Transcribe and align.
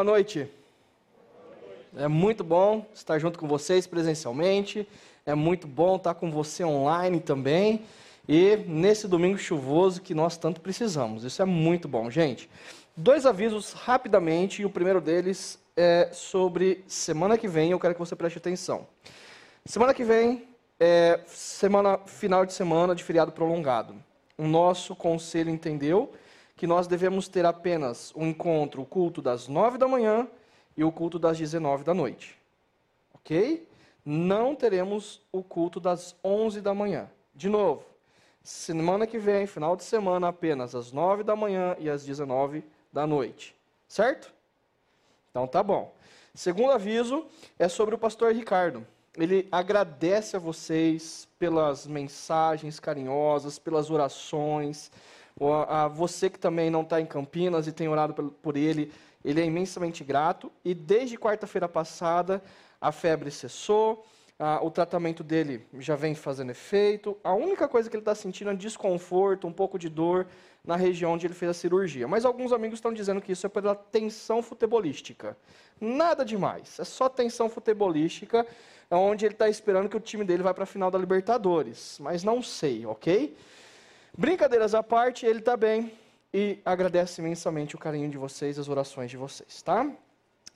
Boa 0.00 0.12
noite. 0.12 0.48
É 1.94 2.08
muito 2.08 2.42
bom 2.42 2.86
estar 2.94 3.18
junto 3.18 3.38
com 3.38 3.46
vocês 3.46 3.86
presencialmente. 3.86 4.88
É 5.26 5.34
muito 5.34 5.66
bom 5.66 5.96
estar 5.96 6.14
com 6.14 6.30
você 6.30 6.64
online 6.64 7.20
também. 7.20 7.84
E 8.26 8.56
nesse 8.66 9.06
domingo 9.06 9.36
chuvoso 9.36 10.00
que 10.00 10.14
nós 10.14 10.38
tanto 10.38 10.58
precisamos. 10.62 11.22
Isso 11.22 11.42
é 11.42 11.44
muito 11.44 11.86
bom, 11.86 12.10
gente. 12.10 12.48
Dois 12.96 13.26
avisos 13.26 13.74
rapidamente, 13.74 14.62
e 14.62 14.64
o 14.64 14.70
primeiro 14.70 15.02
deles 15.02 15.58
é 15.76 16.08
sobre 16.14 16.82
semana 16.86 17.36
que 17.36 17.46
vem, 17.46 17.72
eu 17.72 17.78
quero 17.78 17.92
que 17.92 18.00
você 18.00 18.16
preste 18.16 18.38
atenção. 18.38 18.86
Semana 19.66 19.92
que 19.92 20.02
vem 20.02 20.48
é 20.80 21.20
semana 21.26 21.98
final 22.06 22.46
de 22.46 22.54
semana 22.54 22.94
de 22.94 23.04
feriado 23.04 23.32
prolongado. 23.32 23.94
O 24.38 24.46
nosso 24.46 24.96
conselho 24.96 25.50
entendeu 25.50 26.10
que 26.60 26.66
nós 26.66 26.86
devemos 26.86 27.26
ter 27.26 27.46
apenas 27.46 28.12
o 28.14 28.20
um 28.20 28.26
encontro, 28.26 28.82
o 28.82 28.84
culto 28.84 29.22
das 29.22 29.48
nove 29.48 29.78
da 29.78 29.88
manhã 29.88 30.28
e 30.76 30.84
o 30.84 30.92
culto 30.92 31.18
das 31.18 31.38
dezenove 31.38 31.82
da 31.82 31.94
noite. 31.94 32.38
Ok? 33.14 33.66
Não 34.04 34.54
teremos 34.54 35.22
o 35.32 35.42
culto 35.42 35.80
das 35.80 36.14
onze 36.22 36.60
da 36.60 36.74
manhã. 36.74 37.08
De 37.34 37.48
novo, 37.48 37.82
semana 38.42 39.06
que 39.06 39.16
vem, 39.16 39.46
final 39.46 39.74
de 39.74 39.84
semana, 39.84 40.28
apenas 40.28 40.74
às 40.74 40.92
nove 40.92 41.22
da 41.22 41.34
manhã 41.34 41.74
e 41.78 41.88
às 41.88 42.04
dezenove 42.04 42.62
da 42.92 43.06
noite. 43.06 43.56
Certo? 43.88 44.30
Então 45.30 45.46
tá 45.46 45.62
bom. 45.62 45.94
Segundo 46.34 46.72
aviso 46.72 47.24
é 47.58 47.68
sobre 47.68 47.94
o 47.94 47.98
pastor 47.98 48.34
Ricardo. 48.34 48.86
Ele 49.16 49.48
agradece 49.50 50.36
a 50.36 50.38
vocês 50.38 51.26
pelas 51.38 51.86
mensagens 51.86 52.78
carinhosas, 52.78 53.58
pelas 53.58 53.90
orações 53.90 54.92
a 55.68 55.88
você 55.88 56.30
que 56.30 56.38
também 56.38 56.70
não 56.70 56.82
está 56.82 57.00
em 57.00 57.06
Campinas 57.06 57.66
e 57.66 57.72
tem 57.72 57.88
orado 57.88 58.32
por 58.42 58.56
ele, 58.56 58.92
ele 59.24 59.40
é 59.40 59.44
imensamente 59.44 60.02
grato. 60.02 60.50
E 60.64 60.74
desde 60.74 61.18
quarta-feira 61.18 61.68
passada, 61.68 62.42
a 62.80 62.90
febre 62.90 63.30
cessou, 63.30 64.04
o 64.62 64.70
tratamento 64.70 65.22
dele 65.22 65.66
já 65.78 65.96
vem 65.96 66.14
fazendo 66.14 66.50
efeito. 66.50 67.16
A 67.22 67.34
única 67.34 67.68
coisa 67.68 67.90
que 67.90 67.96
ele 67.96 68.02
está 68.02 68.14
sentindo 68.14 68.50
é 68.50 68.54
desconforto, 68.54 69.46
um 69.46 69.52
pouco 69.52 69.78
de 69.78 69.88
dor 69.88 70.26
na 70.64 70.76
região 70.76 71.12
onde 71.12 71.26
ele 71.26 71.34
fez 71.34 71.50
a 71.50 71.54
cirurgia. 71.54 72.08
Mas 72.08 72.24
alguns 72.24 72.52
amigos 72.52 72.78
estão 72.78 72.92
dizendo 72.92 73.20
que 73.20 73.32
isso 73.32 73.46
é 73.46 73.48
pela 73.48 73.74
tensão 73.74 74.42
futebolística. 74.42 75.36
Nada 75.80 76.24
demais, 76.24 76.78
é 76.78 76.84
só 76.84 77.08
tensão 77.08 77.48
futebolística, 77.48 78.46
onde 78.90 79.24
ele 79.24 79.34
está 79.34 79.48
esperando 79.48 79.88
que 79.88 79.96
o 79.96 80.00
time 80.00 80.24
dele 80.24 80.42
vá 80.42 80.52
para 80.52 80.64
a 80.64 80.66
final 80.66 80.90
da 80.90 80.98
Libertadores. 80.98 81.98
Mas 82.00 82.22
não 82.22 82.42
sei, 82.42 82.84
ok? 82.84 83.34
Brincadeiras 84.16 84.74
à 84.74 84.82
parte, 84.82 85.24
ele 85.24 85.38
está 85.38 85.56
bem 85.56 85.92
e 86.34 86.58
agradece 86.64 87.20
imensamente 87.20 87.76
o 87.76 87.78
carinho 87.78 88.10
de 88.10 88.18
vocês, 88.18 88.58
as 88.58 88.68
orações 88.68 89.10
de 89.10 89.16
vocês, 89.16 89.62
tá? 89.62 89.88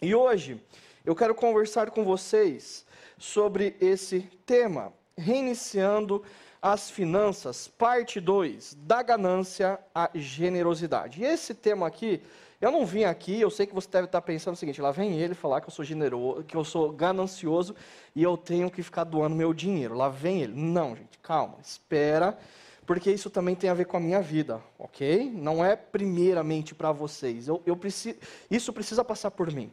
E 0.03 0.15
hoje 0.15 0.61
eu 1.05 1.15
quero 1.15 1.35
conversar 1.35 1.91
com 1.91 2.05
vocês 2.05 2.85
sobre 3.17 3.77
esse 3.81 4.21
tema, 4.45 4.93
reiniciando 5.17 6.23
as 6.61 6.91
finanças, 6.91 7.69
parte 7.69 8.21
2, 8.21 8.75
da 8.75 9.03
ganância 9.03 9.79
à 9.95 10.11
generosidade. 10.15 11.23
E 11.23 11.25
esse 11.25 11.55
tema 11.55 11.87
aqui, 11.87 12.23
eu 12.61 12.73
não 12.73 12.85
vim 12.85 13.05
aqui, 13.05 13.41
eu 13.41 13.51
sei 13.51 13.67
que 13.67 13.75
você 13.75 13.89
deve 13.89 14.07
estar 14.07 14.21
pensando 14.21 14.55
o 14.55 14.59
seguinte, 14.59 14.83
lá 14.83 14.91
vem 14.91 15.21
ele 15.21 15.35
falar 15.35 15.61
que 15.61 15.69
eu 15.69 15.73
sou 15.73 15.85
generoso, 15.85 16.43
que 16.43 16.57
eu 16.57 16.65
sou 16.65 16.91
ganancioso 16.91 17.77
e 18.17 18.23
eu 18.23 18.37
tenho 18.37 18.69
que 18.69 18.83
ficar 18.83 19.05
doando 19.05 19.37
meu 19.37 19.55
dinheiro. 19.55 19.95
Lá 19.95 20.09
vem 20.09 20.43
ele. 20.43 20.55
Não, 20.55 20.97
gente, 20.97 21.19
calma, 21.19 21.59
espera 21.63 22.37
porque 22.87 23.11
isso 23.11 23.31
também 23.31 23.55
tem 23.55 23.71
a 23.71 23.75
ver 23.75 23.87
com 23.87 23.97
a 23.97 24.01
minha 24.01 24.21
vida, 24.21 24.61
ok? 24.79 25.31
Não 25.35 25.65
é 25.65 25.75
primeiramente 25.75 26.75
para 26.75 26.93
vocês. 26.93 27.49
Eu, 27.49 27.63
eu 27.65 27.79
isso 28.51 28.73
precisa 28.73 29.05
passar 29.05 29.31
por 29.31 29.51
mim. 29.51 29.73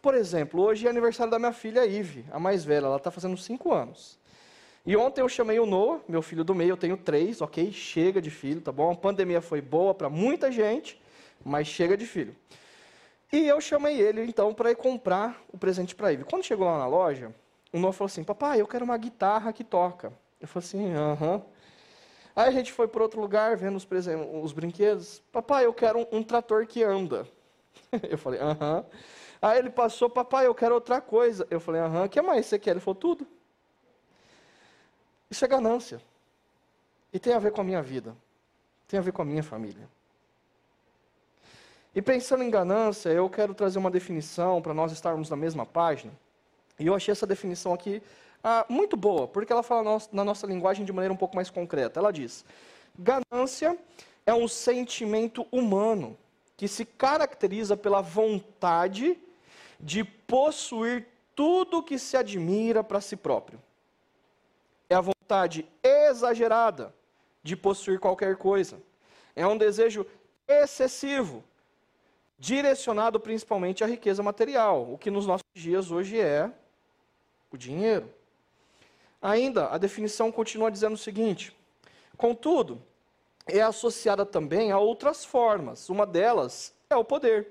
Por 0.00 0.14
exemplo, 0.14 0.62
hoje 0.62 0.86
é 0.86 0.90
aniversário 0.90 1.30
da 1.30 1.38
minha 1.38 1.52
filha 1.52 1.84
Ive, 1.84 2.24
a 2.30 2.38
mais 2.38 2.64
velha, 2.64 2.86
ela 2.86 2.96
está 2.96 3.10
fazendo 3.10 3.36
5 3.36 3.72
anos. 3.74 4.18
E 4.86 4.96
ontem 4.96 5.20
eu 5.20 5.28
chamei 5.28 5.58
o 5.58 5.66
Noah, 5.66 6.00
meu 6.08 6.22
filho 6.22 6.44
do 6.44 6.54
meio, 6.54 6.70
eu 6.70 6.76
tenho 6.76 6.96
três, 6.96 7.42
ok? 7.42 7.72
Chega 7.72 8.22
de 8.22 8.30
filho, 8.30 8.60
tá 8.60 8.70
bom? 8.70 8.92
A 8.92 8.96
pandemia 8.96 9.40
foi 9.42 9.60
boa 9.60 9.92
para 9.92 10.08
muita 10.08 10.50
gente, 10.52 11.00
mas 11.44 11.66
chega 11.66 11.96
de 11.96 12.06
filho. 12.06 12.34
E 13.30 13.46
eu 13.46 13.60
chamei 13.60 14.00
ele, 14.00 14.22
então, 14.22 14.54
para 14.54 14.70
ir 14.70 14.76
comprar 14.76 15.42
o 15.52 15.58
presente 15.58 15.94
para 15.94 16.12
Ive. 16.12 16.24
Quando 16.24 16.44
chegou 16.44 16.66
lá 16.66 16.78
na 16.78 16.86
loja, 16.86 17.34
o 17.72 17.78
Noah 17.78 17.92
falou 17.92 18.06
assim, 18.06 18.24
papai, 18.24 18.60
eu 18.60 18.66
quero 18.66 18.84
uma 18.84 18.96
guitarra 18.96 19.52
que 19.52 19.64
toca. 19.64 20.12
Eu 20.40 20.48
falei 20.48 20.66
assim, 20.66 20.94
aham. 20.94 21.34
Uh 21.34 21.38
-huh. 21.38 21.57
Aí 22.38 22.46
a 22.46 22.52
gente 22.52 22.72
foi 22.72 22.86
para 22.86 23.02
outro 23.02 23.20
lugar, 23.20 23.56
vendo 23.56 23.74
os, 23.74 23.84
os 24.44 24.52
brinquedos. 24.52 25.20
Papai, 25.32 25.66
eu 25.66 25.74
quero 25.74 25.98
um, 25.98 26.18
um 26.18 26.22
trator 26.22 26.64
que 26.68 26.84
anda. 26.84 27.26
Eu 28.08 28.16
falei, 28.16 28.38
aham. 28.38 28.86
Aí 29.42 29.58
ele 29.58 29.70
passou, 29.70 30.08
papai, 30.08 30.46
eu 30.46 30.54
quero 30.54 30.74
outra 30.74 31.00
coisa. 31.00 31.46
Eu 31.50 31.58
falei, 31.58 31.80
aham, 31.80 32.04
o 32.04 32.08
que 32.08 32.20
mais 32.20 32.46
você 32.46 32.58
quer? 32.58 32.72
Ele 32.72 32.80
falou, 32.80 32.94
tudo. 32.94 33.26
Isso 35.28 35.44
é 35.44 35.48
ganância. 35.48 36.00
E 37.12 37.18
tem 37.18 37.32
a 37.32 37.40
ver 37.40 37.50
com 37.50 37.60
a 37.60 37.64
minha 37.64 37.82
vida. 37.82 38.14
Tem 38.86 38.98
a 38.98 39.02
ver 39.02 39.12
com 39.12 39.22
a 39.22 39.24
minha 39.24 39.42
família. 39.42 39.88
E 41.94 42.00
pensando 42.00 42.44
em 42.44 42.50
ganância, 42.50 43.08
eu 43.08 43.28
quero 43.28 43.52
trazer 43.52 43.80
uma 43.80 43.90
definição 43.90 44.62
para 44.62 44.74
nós 44.74 44.92
estarmos 44.92 45.28
na 45.28 45.36
mesma 45.36 45.66
página. 45.66 46.12
E 46.78 46.86
eu 46.86 46.94
achei 46.94 47.10
essa 47.10 47.26
definição 47.26 47.74
aqui 47.74 48.00
ah, 48.50 48.64
muito 48.66 48.96
boa, 48.96 49.28
porque 49.28 49.52
ela 49.52 49.62
fala 49.62 50.00
na 50.10 50.24
nossa 50.24 50.46
linguagem 50.46 50.82
de 50.82 50.90
maneira 50.90 51.12
um 51.12 51.16
pouco 51.18 51.36
mais 51.36 51.50
concreta. 51.50 52.00
Ela 52.00 52.10
diz: 52.10 52.46
ganância 52.98 53.78
é 54.24 54.32
um 54.32 54.48
sentimento 54.48 55.46
humano 55.52 56.16
que 56.56 56.66
se 56.66 56.86
caracteriza 56.86 57.76
pela 57.76 58.00
vontade 58.00 59.18
de 59.78 60.02
possuir 60.02 61.06
tudo 61.36 61.82
que 61.82 61.98
se 61.98 62.16
admira 62.16 62.82
para 62.82 63.02
si 63.02 63.16
próprio. 63.16 63.60
É 64.88 64.94
a 64.94 65.02
vontade 65.02 65.68
exagerada 65.82 66.94
de 67.42 67.54
possuir 67.54 68.00
qualquer 68.00 68.36
coisa. 68.36 68.80
É 69.36 69.46
um 69.46 69.58
desejo 69.58 70.06
excessivo, 70.48 71.44
direcionado 72.38 73.20
principalmente 73.20 73.84
à 73.84 73.86
riqueza 73.86 74.22
material, 74.22 74.90
o 74.90 74.96
que 74.96 75.10
nos 75.10 75.26
nossos 75.26 75.44
dias 75.54 75.90
hoje 75.90 76.18
é 76.18 76.50
o 77.52 77.56
dinheiro. 77.58 78.16
Ainda, 79.20 79.68
a 79.68 79.78
definição 79.78 80.30
continua 80.30 80.70
dizendo 80.70 80.94
o 80.94 80.98
seguinte: 80.98 81.56
contudo, 82.16 82.82
é 83.46 83.60
associada 83.60 84.24
também 84.24 84.70
a 84.70 84.78
outras 84.78 85.24
formas. 85.24 85.88
Uma 85.88 86.06
delas 86.06 86.74
é 86.88 86.96
o 86.96 87.04
poder, 87.04 87.48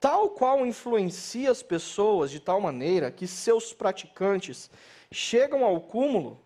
tal 0.00 0.30
qual 0.30 0.66
influencia 0.66 1.50
as 1.50 1.62
pessoas 1.62 2.30
de 2.30 2.40
tal 2.40 2.60
maneira 2.60 3.10
que 3.10 3.26
seus 3.26 3.72
praticantes 3.72 4.70
chegam 5.10 5.64
ao 5.64 5.80
cúmulo 5.80 6.40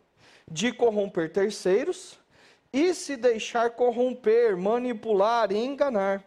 de 0.50 0.72
corromper 0.72 1.32
terceiros 1.32 2.18
e 2.72 2.92
se 2.94 3.16
deixar 3.16 3.70
corromper, 3.70 4.56
manipular 4.56 5.50
e 5.50 5.56
enganar, 5.56 6.24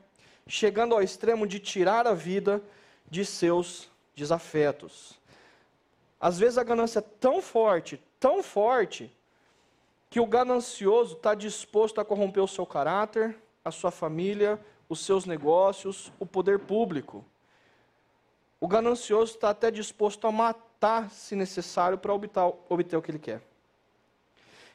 chegando 0.48 0.96
ao 0.96 1.02
extremo 1.02 1.46
de 1.46 1.60
tirar 1.60 2.08
a 2.08 2.14
vida 2.14 2.62
de 3.10 3.24
seus 3.24 3.90
desafetos. 4.16 5.22
Às 6.24 6.40
vezes 6.40 6.58
a 6.58 6.64
ganância 6.64 7.00
é 7.00 7.02
tão 7.02 7.42
forte, 7.42 8.02
tão 8.18 8.42
forte, 8.42 9.14
que 10.10 10.22
o 10.22 10.26
ganancioso 10.26 11.18
está 11.18 11.36
disposto 11.36 12.00
a 12.00 12.06
corromper 12.06 12.42
o 12.42 12.48
seu 12.48 12.66
caráter, 12.66 13.38
a 13.66 13.72
sua 13.72 13.92
família, 13.92 14.58
os 14.88 15.04
seus 15.04 15.26
negócios, 15.26 16.14
o 16.18 16.26
poder 16.26 16.60
público. 16.60 17.26
O 18.58 18.70
ganancioso 18.70 19.34
está 19.34 19.50
até 19.50 19.70
disposto 19.70 20.26
a 20.26 20.32
matar, 20.32 21.10
se 21.10 21.36
necessário, 21.36 21.98
para 21.98 22.14
obter, 22.14 22.96
o 22.96 23.02
que 23.02 23.12
ele 23.12 23.20
quer. 23.20 23.42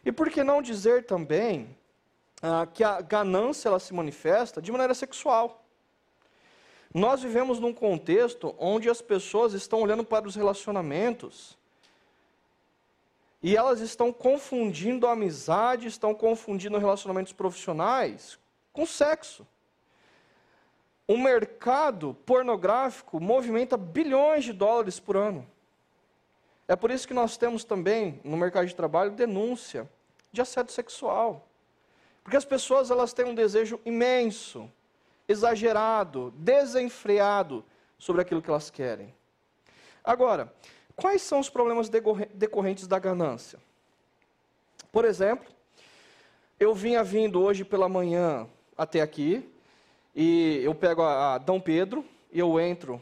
E 0.05 0.13
por 0.13 0.29
que 0.29 0.45
não 0.45 0.61
dizer 0.61 1.07
também 1.07 1.75
ah, 2.43 2.67
que 2.67 2.85
a 2.85 3.01
ganância 3.01 3.71
ela 3.71 3.79
se 3.79 3.95
manifesta 3.95 4.61
de 4.61 4.71
maneira 4.71 4.93
sexual? 4.93 5.65
Nós 6.93 7.23
vivemos 7.23 7.59
num 7.59 7.73
contexto 7.73 8.55
onde 8.59 8.89
as 8.89 9.03
pessoas 9.03 9.53
estão 9.53 9.81
olhando 9.81 10.05
para 10.05 10.27
os 10.27 10.35
relacionamentos 10.35 11.59
e 13.43 13.57
elas 13.57 13.81
estão 13.81 14.13
confundindo 14.13 15.07
a 15.07 15.13
amizade, 15.13 15.87
estão 15.87 16.15
confundindo 16.15 16.79
relacionamentos 16.79 17.33
profissionais 17.33 18.39
com 18.73 18.87
sexo. 18.87 19.47
O 21.07 21.17
mercado 21.17 22.15
pornográfico 22.27 23.21
movimenta 23.21 23.77
bilhões 23.77 24.45
de 24.45 24.53
dólares 24.53 24.99
por 24.99 25.17
ano. 25.17 25.47
É 26.67 26.77
por 26.77 26.91
isso 26.91 27.09
que 27.09 27.15
nós 27.15 27.37
temos 27.37 27.65
também 27.65 28.21
no 28.25 28.37
mercado 28.37 28.67
de 28.67 28.75
trabalho 28.75 29.13
denúncia 29.13 29.89
de 30.33 30.41
assédio 30.41 30.73
sexual. 30.73 31.47
Porque 32.23 32.37
as 32.37 32.45
pessoas 32.45 32.91
elas 32.91 33.13
têm 33.13 33.25
um 33.25 33.35
desejo 33.35 33.81
imenso 33.87 34.71
exagerado, 35.29 36.33
desenfreado 36.37 37.65
sobre 37.99 38.23
aquilo 38.23 38.41
que 38.41 38.49
elas 38.49 38.71
querem. 38.71 39.15
Agora, 40.03 40.53
quais 40.97 41.21
são 41.23 41.39
os 41.39 41.51
problemas 41.51 41.91
decorrentes 42.35 42.87
da 42.87 42.99
ganância? 42.99 43.59
Por 44.91 45.05
exemplo, 45.05 45.47
eu 46.59 46.75
vinha 46.75 47.05
vindo 47.05 47.41
hoje 47.41 47.65
pela 47.65 47.89
manhã 47.89 48.49
até 48.77 49.01
aqui, 49.01 49.49
e 50.15 50.61
eu 50.65 50.75
pego 50.75 51.03
a, 51.03 51.39
Dom 51.39 51.61
Pedro, 51.61 52.05
e 52.33 52.39
eu 52.39 52.59
entro 52.59 53.01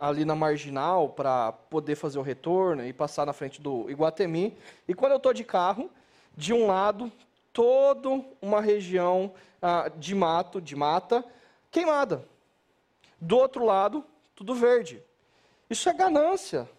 ali 0.00 0.24
na 0.24 0.34
marginal 0.34 1.08
para 1.08 1.52
poder 1.52 1.96
fazer 1.96 2.18
o 2.18 2.22
retorno 2.22 2.84
e 2.84 2.92
passar 2.92 3.26
na 3.26 3.32
frente 3.32 3.60
do 3.60 3.90
Iguatemi. 3.90 4.56
E 4.86 4.94
quando 4.94 5.12
eu 5.12 5.16
estou 5.16 5.32
de 5.32 5.44
carro, 5.44 5.90
de 6.36 6.52
um 6.52 6.66
lado, 6.66 7.10
toda 7.52 8.08
uma 8.40 8.60
região 8.60 9.32
ah, 9.60 9.90
de 9.96 10.14
mato, 10.14 10.60
de 10.60 10.76
mata, 10.76 11.24
queimada. 11.72 12.28
Do 13.20 13.36
outro 13.36 13.64
lado, 13.64 14.04
tudo 14.36 14.54
verde. 14.54 15.02
Isso 15.68 15.88
é 15.88 15.92
ganância. 15.92 16.70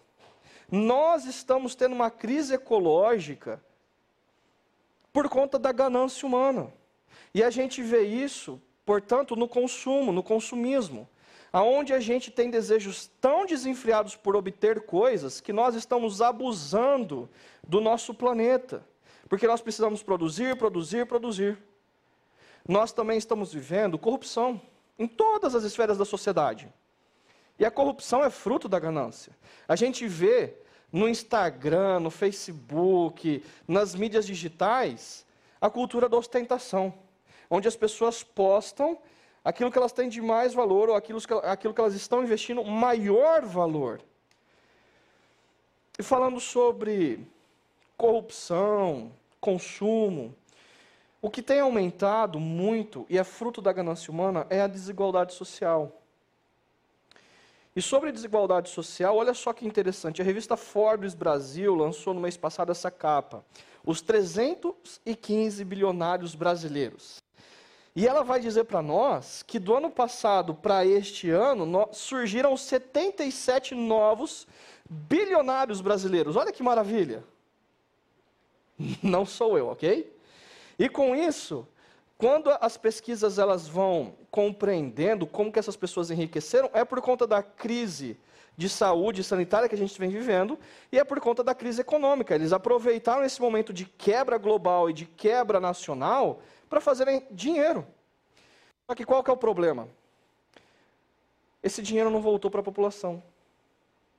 Nós 0.70 1.26
estamos 1.26 1.74
tendo 1.74 1.94
uma 1.94 2.10
crise 2.10 2.54
ecológica 2.54 3.62
por 5.12 5.28
conta 5.28 5.58
da 5.58 5.72
ganância 5.72 6.26
humana. 6.26 6.72
E 7.34 7.42
a 7.42 7.50
gente 7.50 7.82
vê 7.82 8.04
isso, 8.04 8.58
portanto, 8.86 9.36
no 9.36 9.46
consumo, 9.46 10.12
no 10.12 10.22
consumismo 10.22 11.06
aonde 11.54 11.92
a 11.92 12.00
gente 12.00 12.32
tem 12.32 12.50
desejos 12.50 13.08
tão 13.20 13.46
desenfreados 13.46 14.16
por 14.16 14.34
obter 14.34 14.80
coisas 14.80 15.40
que 15.40 15.52
nós 15.52 15.76
estamos 15.76 16.20
abusando 16.20 17.30
do 17.62 17.80
nosso 17.80 18.12
planeta. 18.12 18.84
Porque 19.28 19.46
nós 19.46 19.62
precisamos 19.62 20.02
produzir, 20.02 20.56
produzir, 20.56 21.06
produzir. 21.06 21.56
Nós 22.68 22.92
também 22.92 23.16
estamos 23.16 23.52
vivendo 23.52 23.96
corrupção 23.96 24.60
em 24.98 25.06
todas 25.06 25.54
as 25.54 25.64
esferas 25.64 25.98
da 25.98 26.04
sociedade. 26.04 26.72
E 27.58 27.64
a 27.64 27.70
corrupção 27.70 28.22
é 28.22 28.30
fruto 28.30 28.68
da 28.68 28.78
ganância. 28.78 29.36
A 29.68 29.76
gente 29.76 30.06
vê 30.06 30.54
no 30.92 31.08
Instagram, 31.08 32.00
no 32.00 32.10
Facebook, 32.10 33.44
nas 33.66 33.94
mídias 33.94 34.26
digitais, 34.26 35.26
a 35.60 35.68
cultura 35.70 36.08
da 36.08 36.16
ostentação, 36.16 36.94
onde 37.50 37.66
as 37.66 37.76
pessoas 37.76 38.22
postam 38.22 38.98
aquilo 39.44 39.70
que 39.70 39.78
elas 39.78 39.92
têm 39.92 40.08
de 40.08 40.20
mais 40.20 40.54
valor 40.54 40.88
ou 40.88 40.94
aquilo 40.94 41.20
que, 41.20 41.34
aquilo 41.34 41.74
que 41.74 41.80
elas 41.80 41.94
estão 41.94 42.22
investindo 42.22 42.64
maior 42.64 43.44
valor. 43.44 44.00
E 45.98 46.02
falando 46.02 46.40
sobre 46.40 47.26
corrupção, 47.96 49.12
consumo, 49.40 50.34
o 51.24 51.30
que 51.30 51.40
tem 51.40 51.58
aumentado 51.58 52.38
muito 52.38 53.06
e 53.08 53.16
é 53.16 53.24
fruto 53.24 53.62
da 53.62 53.72
ganância 53.72 54.12
humana 54.12 54.46
é 54.50 54.60
a 54.60 54.66
desigualdade 54.66 55.32
social. 55.32 56.02
E 57.74 57.80
sobre 57.80 58.12
desigualdade 58.12 58.68
social, 58.68 59.16
olha 59.16 59.32
só 59.32 59.54
que 59.54 59.66
interessante. 59.66 60.20
A 60.20 60.24
revista 60.24 60.54
Forbes 60.54 61.14
Brasil 61.14 61.74
lançou 61.74 62.12
no 62.12 62.20
mês 62.20 62.36
passado 62.36 62.70
essa 62.70 62.90
capa. 62.90 63.42
Os 63.86 64.02
315 64.02 65.64
bilionários 65.64 66.34
brasileiros. 66.34 67.22
E 67.96 68.06
ela 68.06 68.22
vai 68.22 68.38
dizer 68.38 68.64
para 68.64 68.82
nós 68.82 69.42
que 69.42 69.58
do 69.58 69.74
ano 69.74 69.88
passado 69.88 70.54
para 70.54 70.84
este 70.84 71.30
ano 71.30 71.88
surgiram 71.92 72.54
77 72.54 73.74
novos 73.74 74.46
bilionários 74.90 75.80
brasileiros. 75.80 76.36
Olha 76.36 76.52
que 76.52 76.62
maravilha! 76.62 77.24
Não 79.02 79.24
sou 79.24 79.56
eu, 79.56 79.68
ok? 79.68 80.13
E 80.78 80.88
com 80.88 81.14
isso, 81.14 81.66
quando 82.18 82.50
as 82.60 82.76
pesquisas 82.76 83.38
elas 83.38 83.68
vão 83.68 84.14
compreendendo 84.30 85.26
como 85.26 85.52
que 85.52 85.58
essas 85.58 85.76
pessoas 85.76 86.10
enriqueceram, 86.10 86.70
é 86.72 86.84
por 86.84 87.00
conta 87.00 87.26
da 87.26 87.42
crise 87.42 88.18
de 88.56 88.68
saúde 88.68 89.24
sanitária 89.24 89.68
que 89.68 89.74
a 89.74 89.78
gente 89.78 89.98
vem 89.98 90.08
vivendo 90.08 90.58
e 90.92 90.98
é 90.98 91.04
por 91.04 91.20
conta 91.20 91.42
da 91.42 91.54
crise 91.54 91.80
econômica. 91.80 92.34
Eles 92.34 92.52
aproveitaram 92.52 93.24
esse 93.24 93.40
momento 93.40 93.72
de 93.72 93.84
quebra 93.84 94.38
global 94.38 94.88
e 94.88 94.92
de 94.92 95.06
quebra 95.06 95.58
nacional 95.58 96.40
para 96.68 96.80
fazerem 96.80 97.26
dinheiro. 97.30 97.86
Só 98.86 98.94
que 98.94 99.04
qual 99.04 99.22
que 99.22 99.30
é 99.30 99.32
o 99.32 99.36
problema? 99.36 99.88
Esse 101.62 101.82
dinheiro 101.82 102.10
não 102.10 102.20
voltou 102.20 102.50
para 102.50 102.60
a 102.60 102.64
população. 102.64 103.22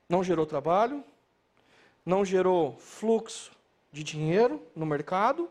Não 0.08 0.22
gerou 0.22 0.46
trabalho, 0.46 1.02
não 2.04 2.24
gerou 2.24 2.76
fluxo 2.78 3.52
de 3.90 4.04
dinheiro 4.04 4.62
no 4.74 4.86
mercado. 4.86 5.50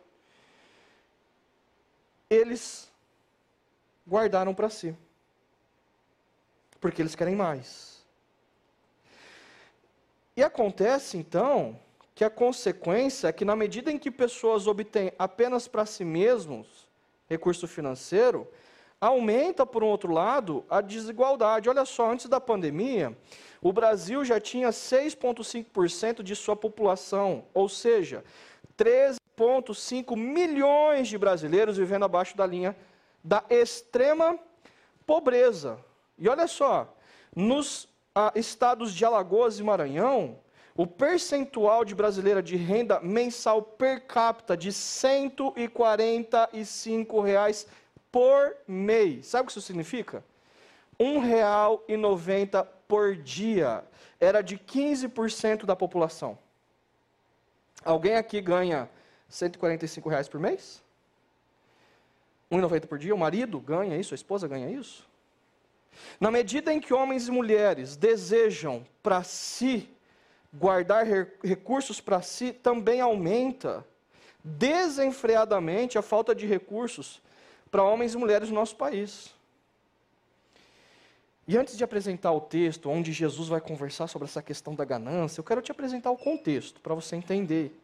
Eles 2.36 2.92
guardaram 4.08 4.54
para 4.54 4.70
si. 4.70 4.96
Porque 6.80 7.02
eles 7.02 7.16
querem 7.16 7.36
mais. 7.36 8.04
E 10.36 10.44
acontece 10.44 11.18
então 11.18 11.80
que 12.14 12.24
a 12.24 12.30
consequência 12.30 13.28
é 13.28 13.34
que, 13.34 13.46
na 13.46 13.56
medida 13.56 13.92
em 13.92 13.98
que 13.98 14.12
pessoas 14.12 14.68
obtêm 14.68 15.12
apenas 15.18 15.68
para 15.68 15.86
si 15.86 16.06
mesmos 16.06 16.88
recurso 17.28 17.68
financeiro, 17.68 18.48
aumenta, 19.00 19.66
por 19.66 19.84
um 19.84 19.88
outro 19.88 20.12
lado, 20.14 20.64
a 20.70 20.82
desigualdade. 20.82 21.70
Olha 21.70 21.86
só, 21.86 22.12
antes 22.12 22.28
da 22.28 22.40
pandemia, 22.40 23.18
o 23.62 23.74
Brasil 23.74 24.24
já 24.24 24.40
tinha 24.40 24.70
6,5% 24.70 26.22
de 26.22 26.36
sua 26.36 26.56
população, 26.56 27.46
ou 27.54 27.68
seja, 27.68 28.24
13,5 29.38 30.16
milhões 30.16 31.08
de 31.08 31.18
brasileiros 31.18 31.78
vivendo 31.78 32.06
abaixo 32.06 32.36
da 32.36 32.46
linha 32.46 32.76
da 33.24 33.44
extrema 33.50 34.38
pobreza. 35.06 35.78
E 36.18 36.28
olha 36.30 36.48
só, 36.48 36.96
nos 37.36 37.90
ah, 38.14 38.32
estados 38.36 38.94
de 38.94 39.04
Alagoas 39.04 39.60
e 39.60 39.64
Maranhão, 39.64 40.38
o 40.76 40.86
percentual 40.86 41.84
de 41.86 41.96
brasileira 41.96 42.44
de 42.44 42.56
renda 42.56 43.00
mensal 43.00 43.62
per 43.62 44.02
capita 44.02 44.58
de 44.58 44.74
145 44.74 47.22
reais 47.22 47.68
por 48.12 48.56
mês. 48.68 49.28
Sabe 49.28 49.44
o 49.44 49.46
que 49.48 49.52
isso 49.52 49.62
significa? 49.62 50.24
R$ 51.00 51.06
1,90 51.06 52.68
por 52.88 53.16
dia. 53.16 53.84
Era 54.20 54.42
de 54.42 54.58
15% 54.58 55.66
da 55.66 55.76
população. 55.76 56.38
Alguém 57.84 58.16
aqui 58.16 58.40
ganha 58.42 58.90
145 59.30 60.10
reais 60.10 60.28
por 60.28 60.40
mês? 60.40 60.84
R$ 62.50 62.58
1,90 62.58 62.88
por 62.88 62.98
dia? 62.98 63.14
O 63.14 63.18
marido 63.18 63.60
ganha 63.60 63.98
isso? 63.98 64.14
A 64.14 64.16
esposa 64.16 64.48
ganha 64.48 64.70
isso? 64.70 65.08
Na 66.20 66.30
medida 66.30 66.74
em 66.74 66.80
que 66.80 66.94
homens 66.94 67.28
e 67.28 67.32
mulheres 67.32 67.96
desejam 67.96 68.86
para 69.02 69.24
si 69.24 69.90
guardar 70.54 71.06
recursos 71.44 72.00
para 72.00 72.22
si 72.22 72.54
também 72.54 73.02
aumenta 73.02 73.86
desenfreadamente 74.44 75.98
a 75.98 76.02
falta 76.02 76.34
de 76.34 76.46
recursos 76.46 77.22
para 77.70 77.84
homens 77.84 78.14
e 78.14 78.18
mulheres 78.18 78.50
no 78.50 78.56
nosso 78.56 78.76
país. 78.76 79.34
E 81.48 81.58
antes 81.58 81.78
de 81.78 81.84
apresentar 81.84 82.32
o 82.32 82.42
texto, 82.42 82.90
onde 82.90 83.12
Jesus 83.12 83.50
vai 83.50 83.62
conversar 83.62 84.08
sobre 84.08 84.28
essa 84.28 84.42
questão 84.42 84.74
da 84.74 84.86
ganância, 84.86 85.40
eu 85.40 85.44
quero 85.44 85.62
te 85.62 85.72
apresentar 85.72 86.10
o 86.10 86.18
contexto, 86.18 86.82
para 86.82 86.96
você 86.96 87.16
entender, 87.16 87.78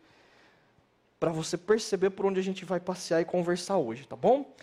para 1.22 1.32
você 1.32 1.56
perceber 1.56 2.10
por 2.10 2.26
onde 2.26 2.40
a 2.40 2.44
gente 2.44 2.66
vai 2.66 2.80
passear 2.80 3.22
e 3.22 3.26
conversar 3.26 3.78
hoje, 3.78 4.08
tá 4.08 4.16
bom? 4.16 4.56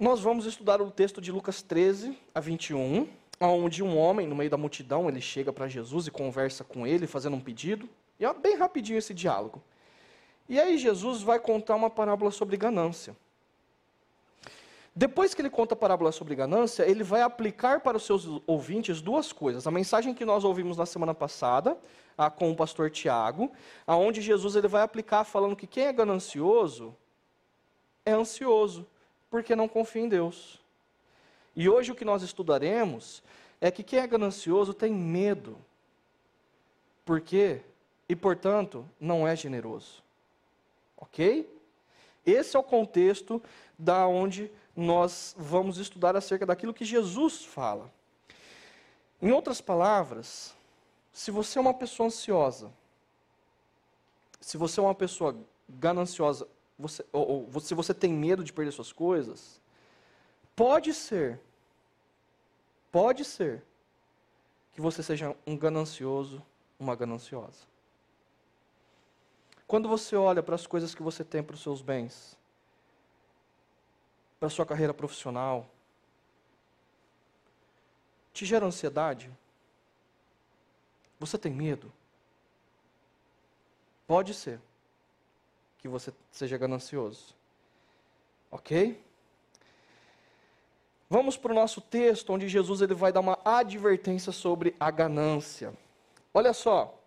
Nós 0.00 0.22
vamos 0.22 0.46
estudar 0.46 0.80
o 0.80 0.90
texto 0.90 1.20
de 1.20 1.30
Lucas 1.30 1.60
13 1.60 2.16
a 2.34 2.40
21, 2.40 3.06
onde 3.42 3.82
um 3.82 3.94
homem, 3.98 4.26
no 4.26 4.34
meio 4.34 4.48
da 4.48 4.56
multidão, 4.56 5.06
ele 5.06 5.20
chega 5.20 5.52
para 5.52 5.68
Jesus 5.68 6.06
e 6.06 6.10
conversa 6.10 6.64
com 6.64 6.86
ele, 6.86 7.06
fazendo 7.06 7.36
um 7.36 7.40
pedido. 7.40 7.86
E 8.18 8.24
é 8.24 8.32
bem 8.32 8.56
rapidinho 8.56 8.96
esse 8.96 9.12
diálogo. 9.12 9.62
E 10.48 10.58
aí 10.58 10.78
Jesus 10.78 11.20
vai 11.20 11.38
contar 11.38 11.74
uma 11.74 11.90
parábola 11.90 12.30
sobre 12.30 12.56
ganância. 12.56 13.14
Depois 14.96 15.34
que 15.34 15.42
ele 15.42 15.50
conta 15.50 15.74
a 15.74 15.76
parábola 15.76 16.12
sobre 16.12 16.36
ganância, 16.36 16.88
ele 16.88 17.02
vai 17.02 17.22
aplicar 17.22 17.80
para 17.80 17.96
os 17.96 18.06
seus 18.06 18.28
ouvintes 18.46 19.00
duas 19.00 19.32
coisas. 19.32 19.66
A 19.66 19.70
mensagem 19.70 20.14
que 20.14 20.24
nós 20.24 20.44
ouvimos 20.44 20.76
na 20.76 20.86
semana 20.86 21.12
passada, 21.12 21.76
a, 22.16 22.30
com 22.30 22.52
o 22.52 22.56
pastor 22.56 22.90
Tiago, 22.90 23.50
aonde 23.84 24.20
Jesus 24.20 24.54
ele 24.54 24.68
vai 24.68 24.82
aplicar 24.82 25.24
falando 25.24 25.56
que 25.56 25.66
quem 25.66 25.86
é 25.86 25.92
ganancioso 25.92 26.94
é 28.06 28.12
ansioso, 28.12 28.86
porque 29.28 29.56
não 29.56 29.66
confia 29.66 30.02
em 30.02 30.08
Deus. 30.08 30.60
E 31.56 31.68
hoje 31.68 31.90
o 31.90 31.94
que 31.94 32.04
nós 32.04 32.22
estudaremos 32.22 33.20
é 33.60 33.70
que 33.70 33.82
quem 33.82 33.98
é 33.98 34.06
ganancioso 34.06 34.72
tem 34.72 34.92
medo. 34.92 35.56
Por 37.04 37.20
quê? 37.20 37.62
E, 38.08 38.14
portanto, 38.14 38.88
não 39.00 39.26
é 39.26 39.34
generoso. 39.34 40.04
Ok? 40.96 41.50
Esse 42.24 42.56
é 42.56 42.58
o 42.58 42.62
contexto 42.62 43.42
da 43.78 44.06
onde 44.06 44.50
nós 44.76 45.34
vamos 45.38 45.78
estudar 45.78 46.16
acerca 46.16 46.46
daquilo 46.46 46.74
que 46.74 46.84
Jesus 46.84 47.44
fala. 47.44 47.92
Em 49.20 49.30
outras 49.30 49.60
palavras, 49.60 50.54
se 51.12 51.30
você 51.30 51.58
é 51.58 51.62
uma 51.62 51.74
pessoa 51.74 52.08
ansiosa, 52.08 52.72
se 54.40 54.56
você 54.56 54.80
é 54.80 54.82
uma 54.82 54.94
pessoa 54.94 55.36
gananciosa, 55.68 56.46
você, 56.78 57.04
ou, 57.12 57.48
ou 57.52 57.60
se 57.60 57.74
você 57.74 57.94
tem 57.94 58.12
medo 58.12 58.44
de 58.44 58.52
perder 58.52 58.72
suas 58.72 58.92
coisas, 58.92 59.60
Pode 60.56 60.94
ser, 60.94 61.40
pode 62.92 63.24
ser, 63.24 63.62
que 64.72 64.80
você 64.80 65.02
seja 65.02 65.36
um 65.46 65.56
ganancioso, 65.56 66.40
uma 66.78 66.94
gananciosa. 66.94 67.66
Quando 69.66 69.88
você 69.88 70.14
olha 70.14 70.42
para 70.42 70.54
as 70.54 70.66
coisas 70.66 70.94
que 70.94 71.02
você 71.02 71.24
tem, 71.24 71.42
para 71.42 71.54
os 71.54 71.62
seus 71.62 71.82
bens, 71.82 72.36
para 74.38 74.48
sua 74.48 74.66
carreira 74.66 74.92
profissional, 74.92 75.68
te 78.32 78.44
gera 78.44 78.66
ansiedade? 78.66 79.30
Você 81.18 81.38
tem 81.38 81.52
medo? 81.52 81.92
Pode 84.06 84.34
ser 84.34 84.60
que 85.78 85.88
você 85.88 86.12
seja 86.30 86.58
ganancioso. 86.58 87.34
Ok? 88.50 89.02
Vamos 91.08 91.36
para 91.36 91.52
o 91.52 91.54
nosso 91.54 91.80
texto, 91.80 92.32
onde 92.32 92.48
Jesus 92.48 92.80
ele 92.80 92.94
vai 92.94 93.12
dar 93.12 93.20
uma 93.20 93.38
advertência 93.44 94.32
sobre 94.32 94.74
a 94.80 94.90
ganância. 94.90 95.72
Olha 96.32 96.52
só, 96.52 96.98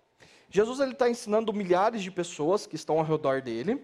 Jesus 0.49 0.79
está 0.79 1.09
ensinando 1.09 1.51
milhares 1.51 2.01
de 2.01 2.11
pessoas 2.11 2.65
que 2.65 2.75
estão 2.75 2.99
ao 2.99 3.05
redor 3.05 3.41
dele, 3.41 3.83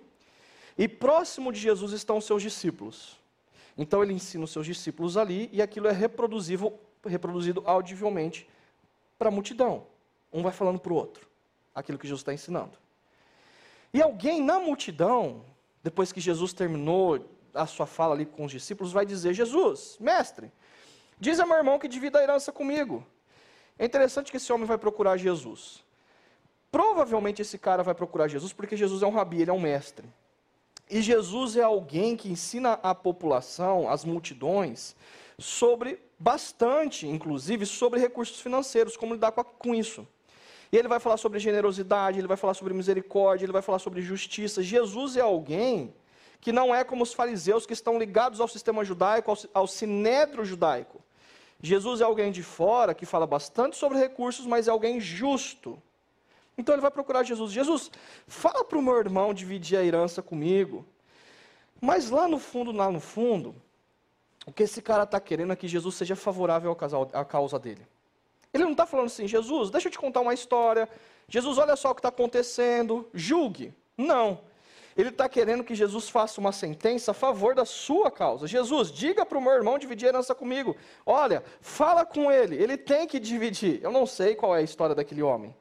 e 0.78 0.88
próximo 0.88 1.52
de 1.52 1.60
Jesus 1.60 1.92
estão 1.92 2.22
seus 2.22 2.42
discípulos. 2.42 3.20
Então 3.78 4.04
ele 4.04 4.14
ensina 4.14 4.44
os 4.44 4.52
seus 4.52 4.66
discípulos 4.66 5.18
ali, 5.18 5.50
e 5.52 5.62
aquilo 5.62 5.88
é 5.88 5.92
reproduzido 5.92 7.64
audivelmente 7.66 8.48
para 9.18 9.30
a 9.30 9.32
multidão. 9.32 9.88
Um 10.32 10.44
vai 10.44 10.52
falando 10.52 10.80
para 10.80 10.94
o 10.94 10.96
outro, 10.96 11.28
aquilo 11.74 11.98
que 11.98 12.08
Jesus 12.08 12.22
está 12.22 12.34
ensinando. 12.34 12.78
E 13.94 14.02
alguém 14.02 14.42
na 14.42 14.60
multidão, 14.60 15.44
depois 15.84 16.12
que 16.12 16.20
Jesus 16.20 16.54
terminou 16.54 17.30
a 17.54 17.68
sua 17.68 17.86
fala 17.86 18.16
ali 18.16 18.26
com 18.26 18.46
os 18.46 18.52
discípulos, 18.52 18.92
vai 18.92 19.06
dizer: 19.06 19.34
Jesus, 19.34 19.98
mestre, 20.00 20.52
diz 21.20 21.40
a 21.40 21.46
meu 21.46 21.58
irmão 21.58 21.78
que 21.78 21.88
divida 21.88 22.20
a 22.20 22.24
herança 22.24 22.52
comigo. 22.52 23.06
É 23.78 23.86
interessante 23.86 24.32
que 24.32 24.38
esse 24.38 24.52
homem 24.52 24.66
vai 24.66 24.78
procurar 24.78 25.18
Jesus. 25.18 25.84
Provavelmente 26.72 27.42
esse 27.42 27.58
cara 27.58 27.84
vai 27.84 27.94
procurar 27.94 28.28
Jesus 28.28 28.52
porque 28.52 28.76
Jesus 28.76 29.04
é 29.04 29.06
um 29.08 29.12
rabi, 29.12 29.42
ele 29.42 29.52
é 29.52 29.54
um 29.54 29.60
mestre. 29.60 30.08
E 30.94 31.02
Jesus 31.02 31.58
é 31.58 31.64
alguém 31.64 32.16
que 32.16 32.30
ensina 32.30 32.74
a 32.84 32.94
população, 32.94 33.90
as 33.90 34.06
multidões, 34.06 34.96
sobre 35.40 36.00
bastante, 36.20 37.08
inclusive, 37.08 37.66
sobre 37.66 38.00
recursos 38.00 38.40
financeiros, 38.40 38.96
como 38.96 39.16
lidar 39.16 39.32
com 39.32 39.74
isso. 39.74 40.08
E 40.72 40.78
ele 40.78 40.88
vai 40.88 41.00
falar 41.00 41.18
sobre 41.18 41.40
generosidade, 41.40 42.20
ele 42.20 42.28
vai 42.28 42.38
falar 42.38 42.54
sobre 42.54 42.76
misericórdia, 42.76 43.44
ele 43.44 43.52
vai 43.52 43.64
falar 43.64 43.80
sobre 43.80 44.04
justiça. 44.04 44.62
Jesus 44.62 45.18
é 45.18 45.22
alguém 45.22 45.96
que 46.40 46.52
não 46.52 46.76
é 46.76 46.84
como 46.84 47.02
os 47.02 47.12
fariseus 47.12 47.66
que 47.66 47.74
estão 47.74 47.98
ligados 47.98 48.40
ao 48.40 48.48
sistema 48.48 48.86
judaico, 48.86 49.32
ao, 49.32 49.38
ao 49.52 49.66
sinédrio 49.66 50.46
judaico. 50.46 51.02
Jesus 51.60 52.02
é 52.02 52.04
alguém 52.04 52.32
de 52.32 52.44
fora 52.44 52.94
que 52.94 53.08
fala 53.08 53.26
bastante 53.26 53.78
sobre 53.78 53.98
recursos, 53.98 54.46
mas 54.46 54.68
é 54.68 54.72
alguém 54.72 55.00
justo. 55.00 55.82
Então 56.58 56.76
ele 56.76 56.82
vai 56.82 56.92
procurar 56.92 57.24
Jesus. 57.24 57.52
Jesus, 57.52 57.92
fala 58.28 58.64
para 58.64 58.78
o 58.78 58.82
meu 58.82 58.98
irmão 58.98 59.34
dividir 59.34 59.78
a 59.78 59.84
herança 59.84 60.22
comigo. 60.22 60.86
Mas 61.82 62.10
lá 62.10 62.28
no 62.28 62.40
fundo, 62.40 62.72
lá 62.72 62.92
no 62.92 63.00
fundo, 63.00 63.56
o 64.46 64.52
que 64.52 64.64
esse 64.64 64.82
cara 64.82 65.04
está 65.04 65.20
querendo 65.20 65.54
é 65.54 65.56
que 65.56 65.68
Jesus 65.68 65.96
seja 65.96 66.16
favorável 66.16 66.70
ao 66.70 66.76
casal, 66.76 67.10
à 67.14 67.26
causa 67.26 67.58
dele. 67.58 67.86
Ele 68.54 68.64
não 68.64 68.72
está 68.74 68.86
falando 68.86 69.08
assim, 69.08 69.28
Jesus, 69.28 69.70
deixa 69.72 69.88
eu 69.88 69.92
te 69.92 69.98
contar 69.98 70.22
uma 70.22 70.34
história. 70.34 70.88
Jesus, 71.28 71.58
olha 71.58 71.76
só 71.76 71.92
o 71.92 71.96
que 71.96 72.00
está 72.00 72.10
acontecendo, 72.10 73.10
julgue. 73.14 73.74
Não. 73.98 74.40
Ele 74.96 75.10
está 75.10 75.28
querendo 75.28 75.64
que 75.64 75.74
Jesus 75.74 76.08
faça 76.08 76.40
uma 76.40 76.52
sentença 76.52 77.12
a 77.12 77.14
favor 77.16 77.56
da 77.56 77.66
sua 77.66 78.12
causa. 78.12 78.46
Jesus, 78.46 78.92
diga 78.92 79.26
para 79.26 79.38
o 79.38 79.42
meu 79.42 79.54
irmão 79.54 79.80
dividir 79.80 80.06
a 80.06 80.10
herança 80.10 80.36
comigo. 80.36 80.76
Olha, 81.06 81.44
fala 81.62 82.06
com 82.06 82.32
ele, 82.32 82.56
ele 82.56 82.78
tem 82.78 83.08
que 83.08 83.20
dividir. 83.20 83.82
Eu 83.82 83.92
não 83.92 84.06
sei 84.06 84.36
qual 84.36 84.56
é 84.56 84.60
a 84.60 84.64
história 84.64 84.94
daquele 84.94 85.24
homem, 85.24 85.56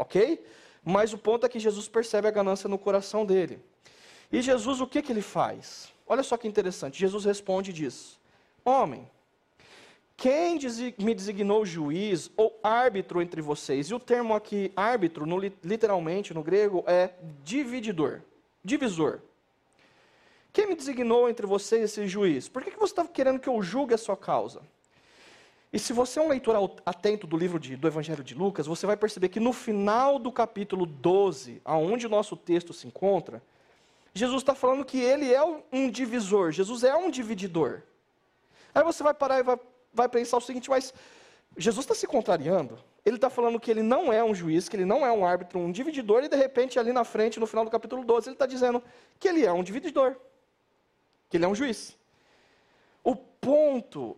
ok? 0.00 0.42
Mas 0.84 1.12
o 1.12 1.18
ponto 1.18 1.44
é 1.44 1.48
que 1.48 1.58
Jesus 1.58 1.88
percebe 1.88 2.26
a 2.26 2.30
ganância 2.30 2.68
no 2.68 2.78
coração 2.78 3.24
dele. 3.24 3.62
E 4.32 4.40
Jesus, 4.40 4.80
o 4.80 4.86
que, 4.86 5.02
que 5.02 5.12
ele 5.12 5.22
faz? 5.22 5.92
Olha 6.06 6.22
só 6.22 6.36
que 6.36 6.48
interessante. 6.48 6.98
Jesus 6.98 7.24
responde 7.24 7.70
e 7.70 7.74
diz: 7.74 8.18
Homem, 8.64 9.08
quem 10.16 10.58
me 10.98 11.14
designou 11.14 11.64
juiz 11.64 12.30
ou 12.36 12.58
árbitro 12.62 13.20
entre 13.20 13.42
vocês? 13.42 13.88
E 13.88 13.94
o 13.94 14.00
termo 14.00 14.34
aqui, 14.34 14.72
árbitro, 14.76 15.26
no, 15.26 15.38
literalmente 15.38 16.32
no 16.32 16.42
grego, 16.42 16.84
é 16.86 17.14
divididor, 17.44 18.22
divisor. 18.64 19.20
Quem 20.52 20.66
me 20.66 20.74
designou 20.74 21.28
entre 21.28 21.46
vocês 21.46 21.84
esse 21.84 22.06
juiz? 22.08 22.48
Por 22.48 22.62
que, 22.62 22.70
que 22.70 22.78
você 22.78 22.92
está 22.92 23.06
querendo 23.06 23.38
que 23.38 23.48
eu 23.48 23.62
julgue 23.62 23.94
a 23.94 23.98
sua 23.98 24.16
causa? 24.16 24.62
E 25.72 25.78
se 25.78 25.92
você 25.92 26.18
é 26.18 26.22
um 26.22 26.28
leitor 26.28 26.56
atento 26.84 27.26
do 27.26 27.36
livro 27.36 27.58
de, 27.58 27.76
do 27.76 27.86
Evangelho 27.86 28.24
de 28.24 28.34
Lucas, 28.34 28.66
você 28.66 28.86
vai 28.86 28.96
perceber 28.96 29.28
que 29.28 29.38
no 29.38 29.52
final 29.52 30.18
do 30.18 30.32
capítulo 30.32 30.84
12, 30.84 31.60
aonde 31.64 32.06
o 32.06 32.10
nosso 32.10 32.36
texto 32.36 32.72
se 32.72 32.86
encontra, 32.86 33.42
Jesus 34.12 34.42
está 34.42 34.54
falando 34.54 34.84
que 34.84 34.98
ele 34.98 35.32
é 35.32 35.42
um 35.72 35.88
divisor, 35.88 36.50
Jesus 36.50 36.82
é 36.82 36.94
um 36.96 37.10
divididor. 37.10 37.82
Aí 38.74 38.82
você 38.82 39.02
vai 39.02 39.14
parar 39.14 39.38
e 39.38 39.42
vai 39.44 39.56
vai 39.92 40.08
pensar 40.08 40.36
o 40.36 40.40
seguinte, 40.40 40.70
mas 40.70 40.94
Jesus 41.56 41.84
está 41.84 41.94
se 41.94 42.06
contrariando. 42.06 42.78
Ele 43.04 43.16
está 43.16 43.30
falando 43.30 43.58
que 43.58 43.70
ele 43.70 43.82
não 43.82 44.12
é 44.12 44.22
um 44.22 44.34
juiz, 44.34 44.68
que 44.68 44.76
ele 44.76 44.84
não 44.84 45.04
é 45.04 45.10
um 45.10 45.24
árbitro, 45.24 45.58
um 45.58 45.72
divididor, 45.72 46.22
e 46.22 46.28
de 46.28 46.36
repente, 46.36 46.78
ali 46.78 46.92
na 46.92 47.02
frente, 47.02 47.40
no 47.40 47.46
final 47.46 47.64
do 47.64 47.70
capítulo 47.70 48.04
12, 48.04 48.28
ele 48.28 48.34
está 48.34 48.46
dizendo 48.46 48.82
que 49.18 49.28
ele 49.28 49.44
é 49.44 49.52
um 49.52 49.62
divididor, 49.62 50.16
que 51.28 51.36
ele 51.36 51.44
é 51.44 51.48
um 51.48 51.54
juiz. 51.54 51.96
O 53.02 53.16
ponto, 53.16 54.16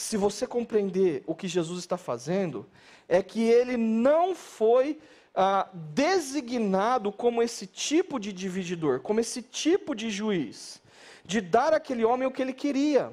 se 0.00 0.16
você 0.16 0.46
compreender 0.46 1.22
o 1.26 1.34
que 1.34 1.46
Jesus 1.46 1.78
está 1.80 1.98
fazendo, 1.98 2.66
é 3.06 3.22
que 3.22 3.42
ele 3.42 3.76
não 3.76 4.34
foi 4.34 4.98
ah, 5.34 5.68
designado 5.74 7.12
como 7.12 7.42
esse 7.42 7.66
tipo 7.66 8.18
de 8.18 8.32
divididor, 8.32 9.00
como 9.00 9.20
esse 9.20 9.42
tipo 9.42 9.94
de 9.94 10.08
juiz, 10.08 10.80
de 11.22 11.42
dar 11.42 11.74
àquele 11.74 12.02
homem 12.02 12.26
o 12.26 12.30
que 12.30 12.40
ele 12.40 12.54
queria. 12.54 13.12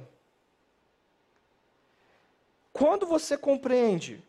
Quando 2.72 3.06
você 3.06 3.38
compreende, 3.38 4.24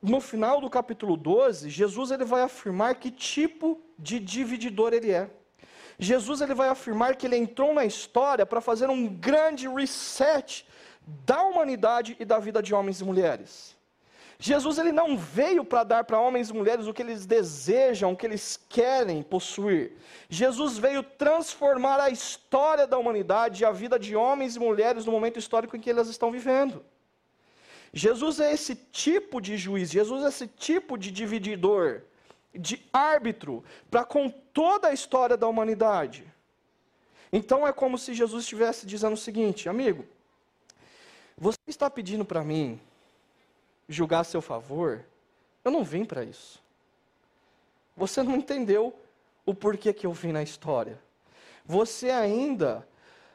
no 0.00 0.22
final 0.22 0.58
do 0.58 0.70
capítulo 0.70 1.18
12, 1.18 1.68
Jesus 1.68 2.10
ele 2.10 2.24
vai 2.24 2.40
afirmar 2.40 2.94
que 2.94 3.10
tipo 3.10 3.78
de 3.98 4.18
divididor 4.18 4.94
ele 4.94 5.10
é. 5.10 5.30
Jesus 5.98 6.40
ele 6.40 6.54
vai 6.54 6.68
afirmar 6.68 7.16
que 7.16 7.26
ele 7.26 7.36
entrou 7.36 7.72
na 7.72 7.84
história 7.84 8.44
para 8.44 8.60
fazer 8.60 8.90
um 8.90 9.06
grande 9.06 9.68
reset 9.68 10.66
da 11.06 11.42
humanidade 11.42 12.16
e 12.18 12.24
da 12.24 12.38
vida 12.38 12.62
de 12.62 12.74
homens 12.74 13.00
e 13.00 13.04
mulheres. 13.04 13.76
Jesus 14.38 14.76
ele 14.76 14.92
não 14.92 15.16
veio 15.16 15.64
para 15.64 15.82
dar 15.82 16.04
para 16.04 16.20
homens 16.20 16.50
e 16.50 16.52
mulheres 16.52 16.86
o 16.86 16.92
que 16.92 17.00
eles 17.00 17.24
desejam, 17.24 18.12
o 18.12 18.16
que 18.16 18.26
eles 18.26 18.60
querem 18.68 19.22
possuir. 19.22 19.92
Jesus 20.28 20.76
veio 20.76 21.02
transformar 21.02 21.98
a 22.00 22.10
história 22.10 22.86
da 22.86 22.98
humanidade 22.98 23.62
e 23.62 23.66
a 23.66 23.70
vida 23.70 23.98
de 23.98 24.14
homens 24.14 24.56
e 24.56 24.58
mulheres 24.58 25.06
no 25.06 25.12
momento 25.12 25.38
histórico 25.38 25.74
em 25.76 25.80
que 25.80 25.88
elas 25.88 26.08
estão 26.08 26.30
vivendo. 26.30 26.84
Jesus 27.92 28.38
é 28.38 28.52
esse 28.52 28.74
tipo 28.74 29.40
de 29.40 29.56
juiz, 29.56 29.90
Jesus 29.90 30.22
é 30.22 30.28
esse 30.28 30.46
tipo 30.46 30.98
de 30.98 31.10
divididor, 31.10 32.02
de 32.58 32.84
árbitro 32.92 33.64
para 33.90 34.04
com 34.04 34.28
toda 34.28 34.88
a 34.88 34.92
história 34.92 35.36
da 35.36 35.46
humanidade. 35.46 36.24
Então 37.32 37.66
é 37.66 37.72
como 37.72 37.98
se 37.98 38.14
Jesus 38.14 38.44
estivesse 38.44 38.86
dizendo 38.86 39.14
o 39.14 39.18
seguinte, 39.18 39.68
amigo, 39.68 40.04
você 41.36 41.58
está 41.66 41.90
pedindo 41.90 42.24
para 42.24 42.42
mim 42.42 42.80
julgar 43.88 44.20
a 44.20 44.24
seu 44.24 44.40
favor, 44.40 45.04
eu 45.64 45.70
não 45.70 45.84
vim 45.84 46.04
para 46.04 46.24
isso. 46.24 46.62
Você 47.96 48.22
não 48.22 48.36
entendeu 48.36 48.94
o 49.44 49.54
porquê 49.54 49.92
que 49.92 50.06
eu 50.06 50.12
vim 50.12 50.32
na 50.32 50.42
história. 50.42 50.98
Você 51.64 52.10
ainda, 52.10 52.86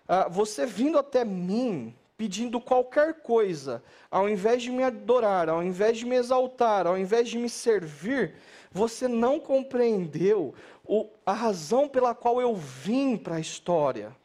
ah, 0.08 0.28
você 0.28 0.66
vindo 0.66 0.98
até 0.98 1.26
mim, 1.26 1.96
pedindo 2.18 2.62
qualquer 2.62 3.22
coisa, 3.22 3.84
ao 4.10 4.30
invés 4.30 4.62
de 4.62 4.70
me 4.70 4.84
adorar, 4.84 5.50
ao 5.50 5.64
invés 5.64 5.98
de 5.98 6.06
me 6.06 6.16
exaltar, 6.16 6.86
ao 6.86 6.98
invés 6.98 7.28
de 7.28 7.38
me 7.38 7.50
servir, 7.50 8.36
você 8.72 9.08
não 9.08 9.40
compreendeu 9.40 10.56
o, 10.86 11.10
a 11.26 11.34
razão 11.34 11.88
pela 11.90 12.16
qual 12.16 12.40
eu 12.40 12.56
vim 12.56 13.18
para 13.18 13.36
a 13.36 13.40
história, 13.40 14.16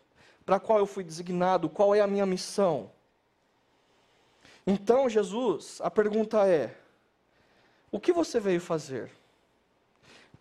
para 0.44 0.56
a 0.56 0.60
qual 0.60 0.78
eu 0.78 0.86
fui 0.86 1.02
designado, 1.02 1.68
qual 1.68 1.94
é 1.94 2.00
a 2.00 2.06
minha 2.06 2.24
missão. 2.24 2.90
Então, 4.64 5.08
Jesus, 5.08 5.80
a 5.82 5.90
pergunta 5.90 6.46
é: 6.46 6.76
o 7.90 7.98
que 7.98 8.12
você 8.12 8.38
veio 8.38 8.60
fazer? 8.60 9.10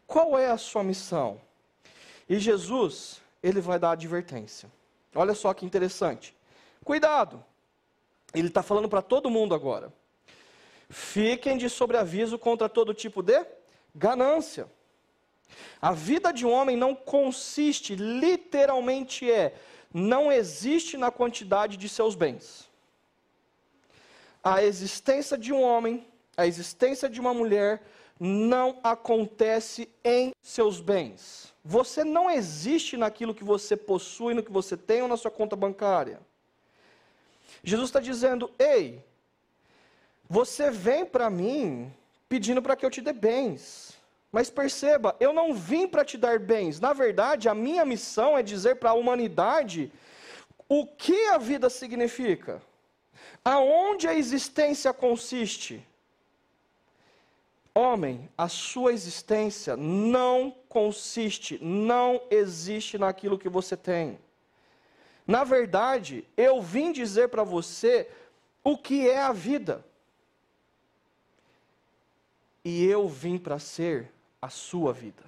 Qual 0.05 0.37
é 0.37 0.51
a 0.51 0.57
sua 0.57 0.83
missão? 0.83 1.41
E 2.29 2.37
Jesus, 2.37 3.21
ele 3.41 3.59
vai 3.59 3.79
dar 3.79 3.91
advertência. 3.91 4.71
Olha 5.15 5.33
só 5.33 5.53
que 5.53 5.65
interessante. 5.65 6.35
Cuidado! 6.83 7.43
Ele 8.33 8.49
está 8.49 8.61
falando 8.61 8.89
para 8.89 9.01
todo 9.01 9.29
mundo 9.29 9.55
agora. 9.55 9.91
Fiquem 10.89 11.57
de 11.57 11.69
sobreaviso 11.69 12.37
contra 12.37 12.69
todo 12.69 12.93
tipo 12.93 13.23
de 13.23 13.43
ganância. 13.95 14.67
A 15.81 15.91
vida 15.91 16.31
de 16.31 16.45
um 16.45 16.51
homem 16.51 16.75
não 16.75 16.93
consiste, 16.93 17.95
literalmente 17.95 19.31
é, 19.31 19.55
não 19.93 20.31
existe 20.31 20.97
na 20.97 21.09
quantidade 21.09 21.77
de 21.77 21.87
seus 21.87 22.13
bens 22.13 22.69
a 24.45 24.63
existência 24.63 25.35
de 25.35 25.51
um 25.51 25.59
homem, 25.63 26.05
a 26.37 26.45
existência 26.45 27.09
de 27.09 27.19
uma 27.19 27.33
mulher, 27.33 27.81
não 28.19 28.79
acontece 28.83 29.89
em 30.03 30.33
seus 30.39 30.79
bens. 30.79 31.51
Você 31.63 32.03
não 32.03 32.29
existe 32.29 32.95
naquilo 32.95 33.33
que 33.33 33.43
você 33.43 33.75
possui, 33.75 34.35
no 34.35 34.43
que 34.43 34.51
você 34.51 34.77
tem 34.77 35.01
ou 35.01 35.07
na 35.07 35.17
sua 35.17 35.31
conta 35.31 35.55
bancária. 35.55 36.19
Jesus 37.63 37.89
está 37.89 37.99
dizendo: 37.99 38.51
ei, 38.59 39.03
você 40.29 40.69
vem 40.69 41.03
para 41.03 41.27
mim 41.27 41.91
pedindo 42.35 42.61
para 42.61 42.75
que 42.75 42.85
eu 42.85 42.89
te 42.89 42.99
dê 42.99 43.13
bens. 43.13 43.97
Mas 44.29 44.49
perceba, 44.49 45.15
eu 45.21 45.31
não 45.31 45.53
vim 45.53 45.87
para 45.87 46.03
te 46.03 46.17
dar 46.17 46.37
bens. 46.37 46.81
Na 46.81 46.91
verdade, 46.91 47.47
a 47.47 47.55
minha 47.55 47.85
missão 47.85 48.37
é 48.37 48.43
dizer 48.43 48.75
para 48.75 48.89
a 48.89 48.93
humanidade 48.93 49.89
o 50.67 50.85
que 50.85 51.27
a 51.27 51.37
vida 51.37 51.69
significa. 51.69 52.61
Aonde 53.43 54.05
a 54.05 54.13
existência 54.13 54.91
consiste? 54.91 55.81
Homem, 57.73 58.29
a 58.37 58.49
sua 58.49 58.91
existência 58.91 59.77
não 59.77 60.53
consiste, 60.67 61.57
não 61.63 62.21
existe 62.29 62.97
naquilo 62.97 63.39
que 63.39 63.47
você 63.47 63.77
tem. 63.77 64.19
Na 65.25 65.45
verdade, 65.45 66.25
eu 66.35 66.61
vim 66.61 66.91
dizer 66.91 67.29
para 67.29 67.45
você 67.45 68.09
o 68.61 68.77
que 68.77 69.09
é 69.09 69.21
a 69.21 69.31
vida. 69.31 69.85
E 72.65 72.83
eu 72.83 73.07
vim 73.07 73.37
para 73.37 73.59
ser 73.59 74.11
a 74.41 74.49
sua 74.49 74.91
vida. 74.91 75.23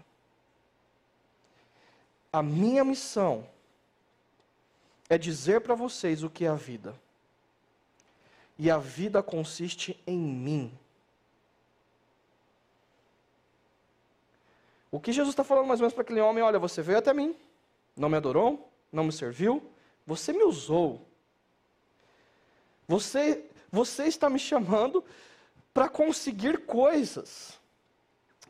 A 2.33 2.41
minha 2.41 2.83
missão 2.83 3.47
é 5.07 5.19
dizer 5.19 5.61
para 5.61 5.75
vocês 5.75 6.23
o 6.23 6.31
que 6.31 6.45
é 6.45 6.47
a 6.47 6.55
vida. 6.55 6.99
E 8.57 8.71
a 8.71 8.79
vida 8.79 9.21
consiste 9.21 10.01
em 10.07 10.17
mim. 10.17 10.77
O 14.89 14.99
que 14.99 15.11
Jesus 15.11 15.33
está 15.33 15.43
falando 15.43 15.67
mais 15.67 15.79
ou 15.79 15.83
menos 15.83 15.93
para 15.93 16.01
aquele 16.01 16.21
homem? 16.21 16.43
Olha, 16.43 16.57
você 16.57 16.81
veio 16.81 16.97
até 16.97 17.13
mim, 17.13 17.35
não 17.95 18.09
me 18.09 18.17
adorou, 18.17 18.67
não 18.91 19.03
me 19.03 19.11
serviu, 19.11 19.63
você 20.07 20.33
me 20.33 20.43
usou. 20.43 21.05
Você, 22.87 23.45
você 23.71 24.05
está 24.05 24.27
me 24.27 24.39
chamando 24.39 25.05
para 25.77 25.87
conseguir 25.87 26.65
coisas, 26.65 27.53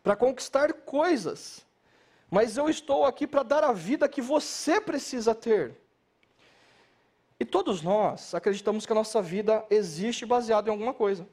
para 0.01 0.15
conquistar 0.15 0.71
coisas. 0.71 1.65
Mas 2.31 2.55
eu 2.55 2.69
estou 2.69 3.03
aqui 3.03 3.27
para 3.27 3.43
dar 3.43 3.65
a 3.65 3.73
vida 3.73 4.07
que 4.07 4.21
você 4.21 4.79
precisa 4.79 5.35
ter. 5.35 5.75
E 7.37 7.43
todos 7.43 7.81
nós 7.81 8.33
acreditamos 8.33 8.85
que 8.85 8.93
a 8.93 8.95
nossa 8.95 9.21
vida 9.21 9.65
existe 9.69 10.25
baseada 10.25 10.69
em 10.69 10.71
alguma 10.71 10.93
coisa. 10.93 11.27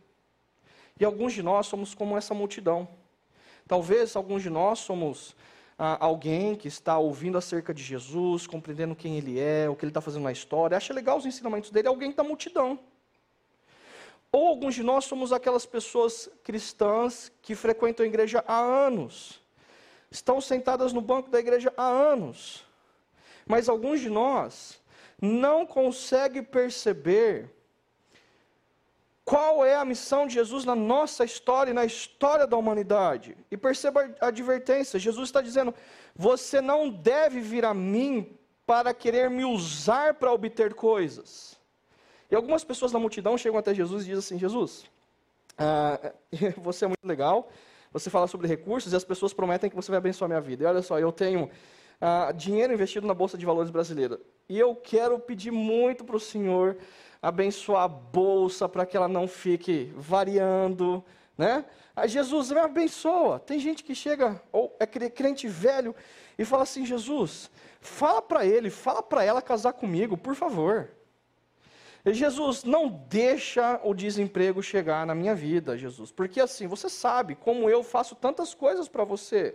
E 0.99 1.05
alguns 1.05 1.33
de 1.33 1.45
nós 1.45 1.69
somos 1.69 1.95
como 1.95 2.19
essa 2.19 2.35
multidão. 2.35 2.89
Talvez 3.69 4.17
alguns 4.17 4.43
de 4.43 4.51
nós 4.51 4.81
somos 4.81 5.37
ah, 5.79 5.97
alguém 6.01 6.57
que 6.57 6.67
está 6.67 6.99
ouvindo 6.99 7.39
acerca 7.39 7.73
de 7.73 7.85
Jesus, 7.85 8.49
compreendendo 8.49 8.97
quem 8.97 9.17
ele 9.17 9.39
é, 9.39 9.71
o 9.71 9.77
que 9.77 9.85
ele 9.85 9.91
está 9.91 10.01
fazendo 10.01 10.25
na 10.25 10.33
história, 10.33 10.77
acha 10.77 10.93
legal 10.93 11.19
os 11.19 11.25
ensinamentos 11.25 11.71
dele, 11.71 11.87
alguém 11.87 12.11
da 12.11 12.25
multidão. 12.25 12.81
Ou 14.35 14.49
alguns 14.49 14.75
de 14.75 14.83
nós 14.83 15.05
somos 15.05 15.33
aquelas 15.33 15.65
pessoas 15.65 16.29
cristãs 16.43 17.31
que 17.41 17.55
frequentam 17.55 18.03
a 18.03 18.09
igreja 18.09 18.43
há 18.49 18.59
anos, 18.59 19.41
estão 20.11 20.41
sentadas 20.41 20.93
no 20.93 21.01
banco 21.01 21.31
da 21.31 21.39
igreja 21.39 21.73
há 21.77 21.87
anos, 21.87 22.67
mas 23.47 23.69
alguns 23.69 24.01
de 24.01 24.11
nós 24.11 24.83
não 25.23 25.65
conseguem 25.65 26.43
perceber 26.43 27.49
qual 29.25 29.65
é 29.65 29.77
a 29.77 29.85
missão 29.85 30.27
de 30.27 30.35
Jesus 30.35 30.65
na 30.65 30.75
nossa 30.75 31.25
história 31.25 31.71
e 31.71 31.75
na 31.75 31.85
história 31.85 32.45
da 32.45 32.57
humanidade? 32.57 33.37
E 33.53 33.57
perceba 33.57 34.13
a 34.21 34.27
advertência: 34.27 34.99
Jesus 34.99 35.29
está 35.29 35.41
dizendo, 35.41 35.73
você 36.13 36.61
não 36.61 36.91
deve 36.91 37.39
vir 37.39 37.65
a 37.65 37.73
mim 37.73 38.37
para 38.67 38.93
querer 38.93 39.31
me 39.31 39.45
usar 39.45 40.15
para 40.15 40.33
obter 40.33 40.75
coisas. 40.75 41.57
E 42.35 42.37
algumas 42.37 42.65
pessoas 42.65 42.91
na 42.91 42.99
multidão 42.99 43.39
chegam 43.39 43.57
até 43.57 43.73
Jesus 43.73 44.03
e 44.03 44.07
dizem 44.07 44.19
assim: 44.19 44.39
Jesus, 44.41 44.87
ah, 45.57 46.13
você 46.59 46.85
é 46.85 46.89
muito 46.89 47.07
legal, 47.07 47.49
você 47.93 48.11
fala 48.11 48.27
sobre 48.27 48.49
recursos 48.49 48.93
e 48.93 48.97
as 48.97 49.05
pessoas 49.05 49.33
prometem 49.33 49.71
que 49.71 49.77
você 49.77 49.89
vai 49.89 49.99
abençoar 49.99 50.29
minha 50.29 50.41
vida. 50.41 50.65
E 50.65 50.67
olha 50.67 50.83
só, 50.83 50.99
eu 50.99 51.13
tenho 51.13 51.49
ah, 52.01 52.33
dinheiro 52.33 52.73
investido 52.73 53.07
na 53.07 53.15
Bolsa 53.15 53.39
de 53.39 53.47
Valores 53.47 53.71
brasileira. 53.71 54.19
E 54.49 54.59
eu 54.59 54.75
quero 54.75 55.17
pedir 55.21 55.53
muito 55.53 56.05
para 56.05 56.17
o 56.17 56.19
Senhor 56.19 56.77
abençoar 57.23 57.85
a 57.85 57.89
bolsa 57.89 58.69
para 58.69 58.85
que 58.85 58.97
ela 58.97 59.07
não 59.07 59.29
fique 59.29 59.93
variando, 59.95 61.05
né? 61.39 61.65
Aí 61.95 62.09
Jesus 62.09 62.51
me 62.51 62.59
abençoa. 62.59 63.39
Tem 63.39 63.61
gente 63.61 63.85
que 63.85 63.95
chega, 63.95 64.43
ou 64.51 64.77
é 64.81 64.87
crente 64.87 65.47
velho, 65.47 65.95
e 66.37 66.45
fala 66.45 66.65
assim: 66.65 66.85
Jesus, 66.85 67.49
fala 67.81 68.21
para 68.21 68.45
ele, 68.45 68.71
fala 68.71 69.05
para 69.05 69.23
ela 69.23 69.41
casar 69.41 69.73
comigo, 69.73 70.17
por 70.17 70.35
favor. 70.35 70.91
Jesus, 72.13 72.65
não 72.65 72.89
deixa 72.89 73.81
o 73.83 73.95
desemprego 73.95 74.63
chegar 74.63 75.07
na 75.07 75.15
minha 75.15 75.35
vida, 75.35 75.79
Jesus, 75.79 76.13
porque 76.13 76.39
assim, 76.39 76.67
você 76.67 76.91
sabe 76.91 77.35
como 77.35 77.71
eu 77.71 77.83
faço 77.83 78.15
tantas 78.15 78.53
coisas 78.53 78.89
para 78.89 79.05
você. 79.05 79.55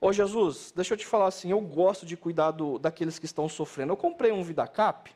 Ô 0.00 0.12
Jesus, 0.12 0.72
deixa 0.74 0.94
eu 0.94 0.98
te 0.98 1.04
falar 1.04 1.26
assim, 1.26 1.50
eu 1.50 1.60
gosto 1.60 2.06
de 2.06 2.16
cuidar 2.16 2.52
do, 2.52 2.78
daqueles 2.78 3.18
que 3.18 3.26
estão 3.26 3.48
sofrendo. 3.48 3.92
Eu 3.92 3.96
comprei 3.96 4.32
um 4.32 4.42
VidaCap, 4.42 5.10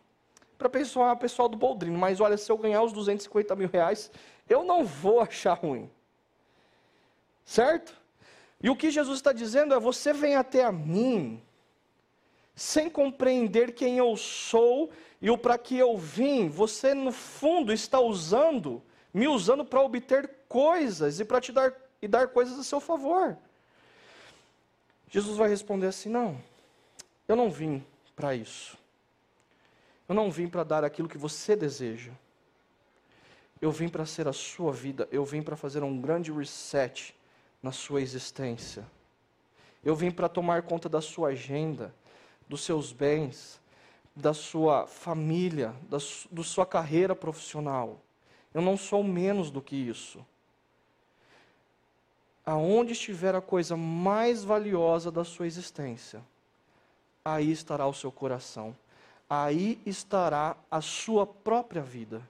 para 0.59 0.69
pessoal, 0.69 1.17
pessoal 1.17 1.49
do 1.49 1.57
Boldrino, 1.57 1.99
mas 1.99 2.21
olha, 2.21 2.37
se 2.37 2.51
eu 2.51 2.59
ganhar 2.59 2.83
os 2.83 2.93
250 2.93 3.57
mil 3.57 3.69
reais, 3.69 4.11
eu 4.49 4.63
não 4.63 4.85
vou 4.85 5.21
achar 5.21 5.55
ruim. 5.55 5.91
Certo? 7.45 7.97
E 8.63 8.71
o 8.71 8.77
que 8.77 8.91
Jesus 8.91 9.19
está 9.19 9.33
dizendo 9.33 9.75
é: 9.75 9.81
você 9.81 10.13
vem 10.13 10.37
até 10.37 10.65
a 10.65 10.71
mim, 10.71 11.43
sem 12.55 12.91
compreender 12.91 13.75
quem 13.75 13.99
eu 13.99 14.17
sou 14.17 14.91
e 15.21 15.31
o 15.31 15.39
para 15.39 15.57
que 15.57 15.77
eu 15.77 15.97
vim. 15.97 16.49
Você, 16.49 16.95
no 16.95 17.13
fundo, 17.13 17.73
está 17.73 18.01
usando, 18.01 18.83
me 19.13 19.29
usando 19.29 19.65
para 19.65 19.81
obter 19.81 20.31
coisas 20.49 21.21
e 21.21 21.25
para 21.25 21.41
te 21.41 21.53
dar, 21.53 21.73
e 22.01 22.09
dar 22.09 22.29
coisas 22.29 22.59
a 22.59 22.63
seu 22.63 22.81
favor. 22.81 23.37
Jesus 25.09 25.37
vai 25.37 25.49
responder 25.49 25.87
assim: 25.87 26.09
não, 26.09 26.41
eu 27.29 27.37
não 27.37 27.51
vim 27.51 27.85
para 28.15 28.35
isso. 28.35 28.77
Eu 30.09 30.15
não 30.15 30.31
vim 30.31 30.49
para 30.49 30.65
dar 30.65 30.85
aquilo 30.85 31.09
que 31.09 31.17
você 31.17 31.57
deseja. 31.57 32.13
Eu 33.61 33.71
vim 33.71 33.89
para 33.89 34.05
ser 34.05 34.27
a 34.27 34.33
sua 34.33 34.73
vida. 34.73 35.09
Eu 35.11 35.25
vim 35.25 35.41
para 35.41 35.57
fazer 35.57 35.83
um 35.83 36.01
grande 36.01 36.33
reset 36.33 37.15
na 37.63 37.71
sua 37.71 38.03
existência. 38.03 38.85
Eu 39.85 39.95
vim 39.95 40.11
para 40.11 40.29
tomar 40.29 40.63
conta 40.63 40.89
da 40.89 41.01
sua 41.01 41.29
agenda, 41.29 41.95
dos 42.53 42.65
seus 42.65 42.93
bens, 42.93 43.61
da 44.15 44.35
sua 44.35 44.87
família, 44.87 45.75
da, 45.89 45.97
da 46.31 46.45
sua 46.45 46.67
carreira 46.67 47.17
profissional. 47.17 47.99
Eu 48.53 48.61
não 48.61 48.77
sou 48.77 49.03
menos 49.03 49.51
do 49.51 49.63
que 49.63 49.75
isso. 49.75 50.25
Aonde 52.45 52.93
estiver 52.93 53.35
a 53.35 53.41
coisa 53.41 53.77
mais 53.77 54.45
valiosa 54.45 55.11
da 55.11 55.25
sua 55.25 55.47
existência, 55.47 56.23
aí 57.25 57.51
estará 57.51 57.87
o 57.87 57.95
seu 57.95 58.13
coração 58.13 58.77
aí 59.33 59.81
estará 59.87 60.55
a 60.71 60.83
sua 60.83 61.27
própria 61.27 61.81
vida. 61.81 62.21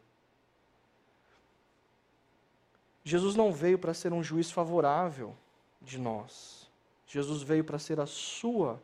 Jesus 3.03 3.35
não 3.35 3.53
veio 3.53 3.77
para 3.77 3.93
ser 3.93 4.13
um 4.13 4.23
juiz 4.23 4.53
favorável 4.53 5.35
de 5.81 5.99
nós. 5.99 6.71
Jesus 7.09 7.43
veio 7.43 7.65
para 7.65 7.81
ser 7.81 7.99
a 7.99 8.07
sua 8.07 8.81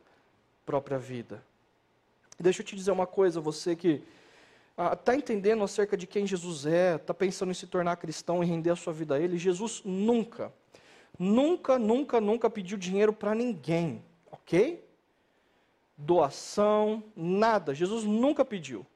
própria 0.69 0.99
vida. 0.99 1.43
Deixa 2.39 2.61
eu 2.61 2.67
te 2.67 2.77
dizer 2.77 2.91
uma 2.91 3.07
coisa, 3.07 3.41
você 3.41 3.75
que 3.75 4.03
está 4.93 5.13
ah, 5.13 5.17
entendendo 5.17 5.65
acerca 5.65 5.97
de 5.97 6.07
quem 6.07 6.27
Jesus 6.27 6.67
é, 6.67 6.97
está 6.97 7.15
pensando 7.15 7.51
em 7.51 7.55
se 7.55 7.67
tornar 7.67 7.97
cristão 7.97 8.45
e 8.45 8.47
render 8.47 8.71
a 8.71 8.77
sua 8.77 8.93
vida 8.93 9.15
a 9.15 9.21
Ele, 9.21 9.39
Jesus 9.39 9.81
nunca, 9.85 10.53
nunca, 11.19 11.79
nunca, 11.79 12.21
nunca 12.21 12.51
pediu 12.51 12.77
dinheiro 12.77 13.13
para 13.13 13.35
ninguém, 13.35 14.05
ok? 14.31 14.87
doação, 15.99 17.03
nada. 17.17 17.75
Jesus 17.75 18.05
nunca 18.05 18.45
pediu. 18.45 18.87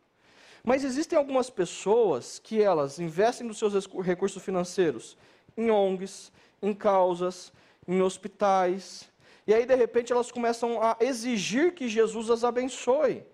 Mas 0.63 0.85
existem 0.85 1.19
algumas 1.19 1.51
pessoas 1.51 2.39
que 2.39 2.63
elas 2.63 3.01
investem 3.01 3.45
nos 3.45 3.59
seus 3.59 3.75
recursos 4.05 4.41
financeiros 4.41 5.17
em 5.57 5.71
ONGs, 5.71 6.31
em 6.63 6.73
causas, 6.73 7.53
em 7.89 8.01
hospitais. 8.01 9.11
E 9.47 9.53
aí, 9.53 9.67
de 9.67 9.75
repente, 9.75 10.13
elas 10.13 10.31
começam 10.31 10.83
a 10.83 10.97
exigir 11.01 11.75
que 11.75 11.89
Jesus 11.89 12.31
as 12.31 12.45
abençoe, 12.45 13.25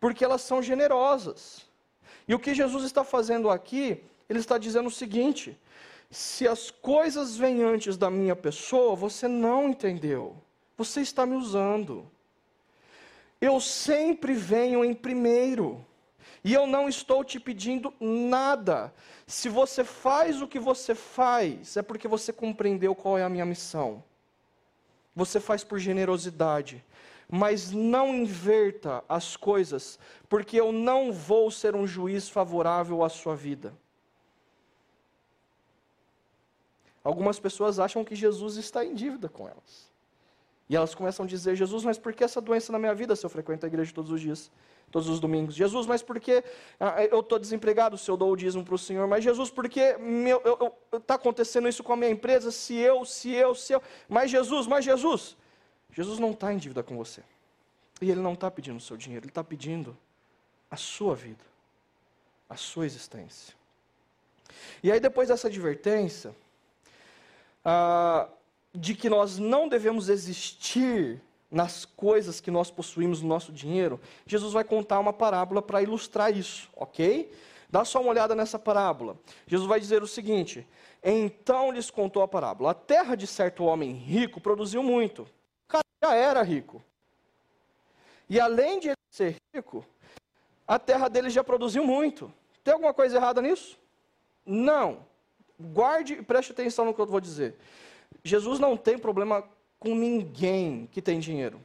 porque 0.00 0.24
elas 0.24 0.42
são 0.42 0.60
generosas. 0.62 1.64
E 2.26 2.34
o 2.34 2.38
que 2.38 2.54
Jesus 2.54 2.84
está 2.84 3.04
fazendo 3.04 3.50
aqui, 3.50 4.02
ele 4.28 4.38
está 4.38 4.58
dizendo 4.58 4.88
o 4.88 4.90
seguinte: 4.90 5.58
se 6.10 6.46
as 6.46 6.70
coisas 6.70 7.36
vêm 7.36 7.62
antes 7.62 7.96
da 7.96 8.10
minha 8.10 8.36
pessoa, 8.36 8.96
você 8.96 9.28
não 9.28 9.68
entendeu. 9.68 10.36
Você 10.76 11.00
está 11.00 11.24
me 11.24 11.36
usando. 11.36 12.10
Eu 13.40 13.60
sempre 13.60 14.34
venho 14.34 14.84
em 14.84 14.94
primeiro. 14.94 15.84
E 16.44 16.52
eu 16.52 16.66
não 16.66 16.88
estou 16.88 17.24
te 17.24 17.38
pedindo 17.38 17.94
nada. 18.00 18.92
Se 19.26 19.48
você 19.48 19.84
faz 19.84 20.42
o 20.42 20.48
que 20.48 20.58
você 20.58 20.94
faz, 20.94 21.76
é 21.76 21.82
porque 21.82 22.08
você 22.08 22.32
compreendeu 22.32 22.94
qual 22.94 23.16
é 23.16 23.22
a 23.22 23.28
minha 23.28 23.46
missão. 23.46 24.02
Você 25.14 25.38
faz 25.40 25.62
por 25.64 25.78
generosidade. 25.78 26.84
mas 27.34 27.70
não 27.70 28.14
inverta 28.14 29.02
as 29.08 29.36
coisas, 29.38 29.98
porque 30.28 30.60
eu 30.60 30.70
não 30.70 31.10
vou 31.10 31.50
ser 31.50 31.74
um 31.74 31.86
juiz 31.86 32.28
favorável 32.28 33.02
à 33.02 33.08
sua 33.08 33.34
vida. 33.34 33.72
Algumas 37.02 37.38
pessoas 37.40 37.78
acham 37.78 38.04
que 38.04 38.14
Jesus 38.14 38.56
está 38.56 38.84
em 38.84 38.94
dívida 38.94 39.30
com 39.30 39.48
elas. 39.48 39.90
E 40.68 40.76
elas 40.76 40.94
começam 40.94 41.24
a 41.24 41.28
dizer: 41.28 41.56
Jesus, 41.56 41.84
mas 41.84 41.98
por 41.98 42.12
que 42.12 42.22
essa 42.22 42.40
doença 42.40 42.70
na 42.70 42.78
minha 42.78 42.94
vida 42.94 43.16
se 43.16 43.24
eu 43.24 43.30
frequento 43.30 43.64
a 43.64 43.68
igreja 43.68 43.94
todos 43.94 44.10
os 44.10 44.20
dias, 44.20 44.50
todos 44.92 45.08
os 45.08 45.18
domingos? 45.18 45.54
Jesus, 45.54 45.86
mas 45.86 46.02
por 46.02 46.20
que 46.20 46.44
ah, 46.78 47.02
eu 47.04 47.20
estou 47.20 47.38
desempregado 47.38 47.98
se 47.98 48.08
eu 48.10 48.16
dou 48.16 48.30
o 48.30 48.36
dízimo 48.36 48.64
para 48.64 48.74
o 48.74 48.78
Senhor? 48.78 49.08
Mas 49.08 49.24
Jesus, 49.24 49.50
por 49.50 49.68
que 49.68 49.96
está 50.92 51.14
acontecendo 51.14 51.66
isso 51.66 51.82
com 51.82 51.94
a 51.94 51.96
minha 51.96 52.10
empresa 52.10 52.52
se 52.52 52.76
eu, 52.76 53.04
se 53.04 53.32
eu, 53.32 53.54
se 53.54 53.72
eu? 53.72 53.82
Mas 54.08 54.30
Jesus, 54.30 54.66
mas 54.66 54.84
Jesus. 54.84 55.36
Jesus 55.90 56.18
não 56.18 56.30
está 56.30 56.52
em 56.52 56.58
dívida 56.58 56.82
com 56.82 56.96
você. 56.96 57.22
E 58.00 58.10
Ele 58.10 58.20
não 58.20 58.34
está 58.34 58.50
pedindo 58.50 58.76
o 58.76 58.80
seu 58.80 58.96
dinheiro, 58.96 59.24
Ele 59.24 59.30
está 59.30 59.42
pedindo 59.42 59.96
a 60.70 60.76
sua 60.76 61.14
vida, 61.14 61.44
a 62.48 62.56
sua 62.56 62.86
existência. 62.86 63.54
E 64.82 64.92
aí, 64.92 65.00
depois 65.00 65.28
dessa 65.28 65.48
advertência, 65.48 66.34
ah, 67.64 68.28
de 68.74 68.94
que 68.94 69.08
nós 69.08 69.38
não 69.38 69.68
devemos 69.68 70.08
existir 70.08 71.20
nas 71.52 71.84
coisas 71.84 72.40
que 72.40 72.50
nós 72.50 72.70
possuímos 72.70 73.20
no 73.20 73.28
nosso 73.28 73.52
dinheiro, 73.52 74.00
Jesus 74.26 74.54
vai 74.54 74.64
contar 74.64 74.98
uma 74.98 75.12
parábola 75.12 75.60
para 75.60 75.82
ilustrar 75.82 76.34
isso, 76.34 76.70
ok? 76.74 77.30
Dá 77.68 77.84
só 77.84 78.00
uma 78.00 78.10
olhada 78.10 78.34
nessa 78.34 78.58
parábola. 78.58 79.18
Jesus 79.46 79.68
vai 79.68 79.78
dizer 79.78 80.02
o 80.02 80.06
seguinte: 80.06 80.66
Então 81.04 81.70
lhes 81.70 81.90
contou 81.90 82.22
a 82.22 82.28
parábola. 82.28 82.70
A 82.70 82.74
terra 82.74 83.14
de 83.14 83.26
certo 83.26 83.64
homem 83.64 83.92
rico 83.92 84.40
produziu 84.40 84.82
muito. 84.82 85.22
O 85.22 85.68
cara 85.68 85.84
já 86.02 86.14
era 86.14 86.42
rico. 86.42 86.82
E 88.28 88.40
além 88.40 88.80
de 88.80 88.88
ele 88.88 88.96
ser 89.10 89.36
rico, 89.54 89.84
a 90.66 90.78
terra 90.78 91.08
dele 91.08 91.28
já 91.28 91.44
produziu 91.44 91.84
muito. 91.84 92.32
Tem 92.64 92.72
alguma 92.72 92.94
coisa 92.94 93.16
errada 93.16 93.42
nisso? 93.42 93.78
Não. 94.44 95.04
Guarde 95.60 96.14
e 96.14 96.22
preste 96.22 96.52
atenção 96.52 96.86
no 96.86 96.94
que 96.94 97.00
eu 97.00 97.06
vou 97.06 97.20
dizer. 97.20 97.56
Jesus 98.24 98.58
não 98.58 98.76
tem 98.76 98.98
problema 98.98 99.44
com 99.82 99.96
ninguém 99.96 100.88
que 100.92 101.02
tem 101.02 101.18
dinheiro. 101.18 101.60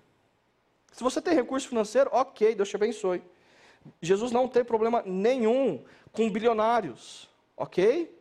Se 0.92 1.04
você 1.04 1.22
tem 1.22 1.36
recurso 1.36 1.70
financeiro, 1.70 2.10
ok, 2.12 2.56
Deus 2.56 2.68
te 2.68 2.76
abençoe. 2.76 3.22
Jesus 4.02 4.32
não 4.32 4.48
tem 4.48 4.64
problema 4.64 5.04
nenhum 5.06 5.84
com 6.12 6.28
bilionários, 6.28 7.30
ok? 7.56 8.12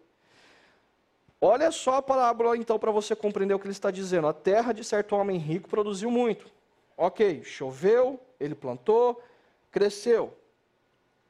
Olha 1.40 1.70
só 1.70 1.94
a 1.94 2.02
parábola 2.02 2.59
então 2.59 2.78
para 2.78 2.90
você 2.90 3.16
compreender 3.16 3.54
o 3.54 3.59
que 3.59 3.64
ele 3.64 3.72
está 3.72 3.90
dizendo. 3.90 4.26
A 4.26 4.35
terra 4.35 4.74
de 4.74 4.85
certo 4.85 5.16
homem 5.16 5.38
rico 5.38 5.66
produziu 5.66 6.11
muito. 6.11 6.46
Ok, 6.94 7.42
choveu, 7.42 8.20
ele 8.38 8.54
plantou, 8.54 9.22
cresceu, 9.70 10.37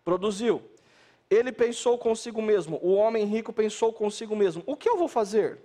produziu. 0.05 0.61
Ele 1.31 1.53
pensou 1.53 1.97
consigo 1.99 2.43
mesmo, 2.43 2.81
o 2.83 2.95
homem 2.95 3.25
rico 3.27 3.53
pensou 3.53 3.93
consigo 3.93 4.35
mesmo: 4.35 4.65
o 4.67 4.77
que 4.77 4.89
eu 4.89 4.97
vou 4.97 5.07
fazer? 5.07 5.61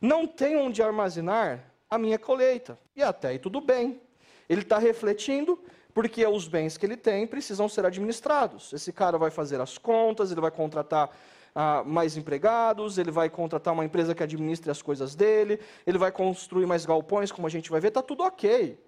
Não 0.00 0.26
tenho 0.26 0.58
onde 0.58 0.82
armazenar 0.82 1.75
a 1.90 1.98
minha 1.98 2.18
colheita. 2.18 2.78
E 2.94 3.02
até 3.02 3.28
aí 3.28 3.38
tudo 3.38 3.60
bem. 3.60 4.00
Ele 4.48 4.62
está 4.62 4.78
refletindo, 4.78 5.58
porque 5.92 6.24
os 6.26 6.46
bens 6.46 6.76
que 6.76 6.86
ele 6.86 6.96
tem 6.96 7.26
precisam 7.26 7.68
ser 7.68 7.84
administrados. 7.84 8.72
Esse 8.72 8.92
cara 8.92 9.18
vai 9.18 9.30
fazer 9.30 9.60
as 9.60 9.78
contas, 9.78 10.30
ele 10.30 10.40
vai 10.40 10.50
contratar 10.50 11.10
ah, 11.54 11.82
mais 11.84 12.16
empregados, 12.16 12.98
ele 12.98 13.10
vai 13.10 13.30
contratar 13.30 13.72
uma 13.72 13.84
empresa 13.84 14.14
que 14.14 14.22
administre 14.22 14.70
as 14.70 14.82
coisas 14.82 15.14
dele, 15.14 15.58
ele 15.86 15.96
vai 15.96 16.12
construir 16.12 16.66
mais 16.66 16.84
galpões, 16.84 17.32
como 17.32 17.46
a 17.46 17.50
gente 17.50 17.70
vai 17.70 17.80
ver, 17.80 17.88
está 17.88 18.02
tudo 18.02 18.22
ok. 18.22 18.78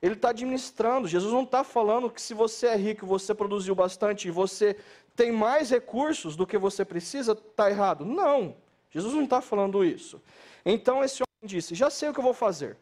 Ele 0.00 0.14
está 0.14 0.30
administrando. 0.30 1.06
Jesus 1.08 1.32
não 1.32 1.42
está 1.42 1.62
falando 1.62 2.10
que 2.10 2.20
se 2.20 2.34
você 2.34 2.68
é 2.68 2.76
rico, 2.76 3.06
você 3.06 3.34
produziu 3.34 3.74
bastante 3.74 4.28
e 4.28 4.30
você 4.30 4.76
tem 5.14 5.30
mais 5.30 5.70
recursos 5.70 6.34
do 6.34 6.46
que 6.46 6.58
você 6.58 6.84
precisa, 6.84 7.32
está 7.32 7.70
errado. 7.70 8.04
Não. 8.04 8.56
Jesus 8.90 9.14
não 9.14 9.24
está 9.24 9.40
falando 9.40 9.84
isso. 9.84 10.20
Então 10.64 11.02
esse 11.02 11.22
disse: 11.46 11.74
Já 11.74 11.90
sei 11.90 12.08
o 12.08 12.12
que 12.12 12.20
eu 12.20 12.24
vou 12.24 12.34
fazer. 12.34 12.76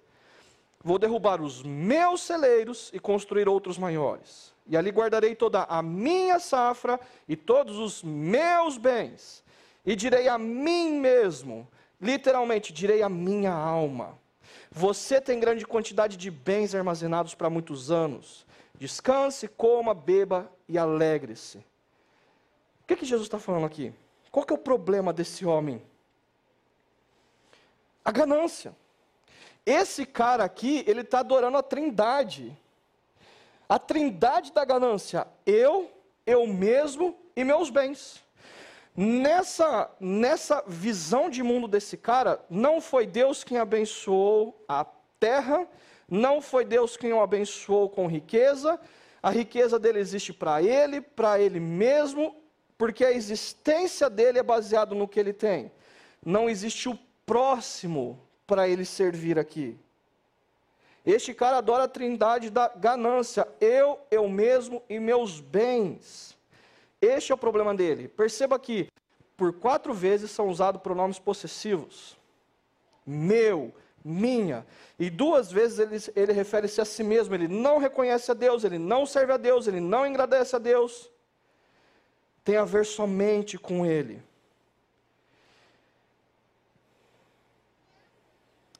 Vou 0.82 0.98
derrubar 0.98 1.42
os 1.42 1.62
meus 1.62 2.22
celeiros 2.22 2.90
e 2.92 2.98
construir 2.98 3.48
outros 3.48 3.76
maiores. 3.76 4.54
E 4.66 4.76
ali 4.76 4.90
guardarei 4.90 5.34
toda 5.34 5.64
a 5.64 5.82
minha 5.82 6.38
safra 6.38 6.98
e 7.28 7.36
todos 7.36 7.76
os 7.76 8.02
meus 8.02 8.78
bens. 8.78 9.44
E 9.84 9.94
direi 9.96 10.28
a 10.28 10.38
mim 10.38 10.98
mesmo, 10.98 11.68
literalmente, 12.00 12.72
direi 12.72 13.02
a 13.02 13.08
minha 13.08 13.52
alma: 13.52 14.18
Você 14.70 15.20
tem 15.20 15.40
grande 15.40 15.66
quantidade 15.66 16.16
de 16.16 16.30
bens 16.30 16.74
armazenados 16.74 17.34
para 17.34 17.50
muitos 17.50 17.90
anos. 17.90 18.46
Descanse, 18.78 19.46
coma, 19.48 19.92
beba 19.92 20.50
e 20.66 20.78
alegre-se. 20.78 21.58
O 21.58 22.86
que, 22.86 22.96
que 22.96 23.04
Jesus 23.04 23.26
está 23.26 23.38
falando 23.38 23.66
aqui? 23.66 23.92
Qual 24.30 24.46
que 24.46 24.52
é 24.52 24.56
o 24.56 24.58
problema 24.58 25.12
desse 25.12 25.44
homem? 25.44 25.82
A 28.04 28.10
ganância. 28.10 28.74
Esse 29.64 30.06
cara 30.06 30.44
aqui, 30.44 30.84
ele 30.86 31.02
está 31.02 31.20
adorando 31.20 31.58
a 31.58 31.62
trindade. 31.62 32.56
A 33.68 33.78
trindade 33.78 34.52
da 34.52 34.64
ganância. 34.64 35.26
Eu, 35.44 35.90
eu 36.26 36.46
mesmo 36.46 37.16
e 37.36 37.44
meus 37.44 37.70
bens. 37.70 38.22
Nessa, 38.96 39.90
nessa 40.00 40.64
visão 40.66 41.30
de 41.30 41.42
mundo 41.42 41.68
desse 41.68 41.96
cara, 41.96 42.44
não 42.50 42.80
foi 42.80 43.06
Deus 43.06 43.44
quem 43.44 43.58
abençoou 43.58 44.62
a 44.68 44.84
terra, 45.18 45.66
não 46.08 46.42
foi 46.42 46.64
Deus 46.64 46.96
quem 46.96 47.12
o 47.12 47.22
abençoou 47.22 47.88
com 47.88 48.06
riqueza, 48.08 48.80
a 49.22 49.30
riqueza 49.30 49.78
dele 49.78 50.00
existe 50.00 50.32
para 50.32 50.62
ele, 50.62 51.00
para 51.00 51.38
ele 51.38 51.60
mesmo, 51.60 52.34
porque 52.76 53.04
a 53.04 53.12
existência 53.12 54.10
dele 54.10 54.38
é 54.38 54.42
baseada 54.42 54.94
no 54.94 55.06
que 55.06 55.20
ele 55.20 55.32
tem. 55.32 55.70
Não 56.24 56.48
existe 56.48 56.88
o 56.88 56.98
próximo 57.30 58.18
para 58.44 58.68
ele 58.68 58.84
servir 58.84 59.38
aqui. 59.38 59.78
Este 61.06 61.32
cara 61.32 61.58
adora 61.58 61.84
a 61.84 61.88
trindade 61.88 62.50
da 62.50 62.66
ganância, 62.66 63.46
eu, 63.60 64.00
eu 64.10 64.28
mesmo 64.28 64.82
e 64.88 64.98
meus 64.98 65.38
bens. 65.38 66.36
Este 67.00 67.30
é 67.30 67.34
o 67.36 67.38
problema 67.38 67.72
dele. 67.72 68.08
Perceba 68.08 68.58
que 68.58 68.88
por 69.36 69.52
quatro 69.52 69.94
vezes 69.94 70.32
são 70.32 70.48
usados 70.48 70.82
pronomes 70.82 71.20
possessivos. 71.20 72.18
Meu, 73.06 73.72
minha. 74.04 74.66
E 74.98 75.08
duas 75.08 75.52
vezes 75.52 75.78
ele, 75.78 76.20
ele 76.20 76.32
refere-se 76.32 76.80
a 76.80 76.84
si 76.84 77.04
mesmo. 77.04 77.32
Ele 77.32 77.46
não 77.46 77.78
reconhece 77.78 78.32
a 78.32 78.34
Deus, 78.34 78.64
ele 78.64 78.76
não 78.76 79.06
serve 79.06 79.32
a 79.32 79.36
Deus, 79.36 79.68
ele 79.68 79.78
não 79.78 80.02
agradece 80.02 80.56
a 80.56 80.58
Deus. 80.58 81.08
Tem 82.42 82.56
a 82.56 82.64
ver 82.64 82.84
somente 82.84 83.56
com 83.56 83.86
ele. 83.86 84.20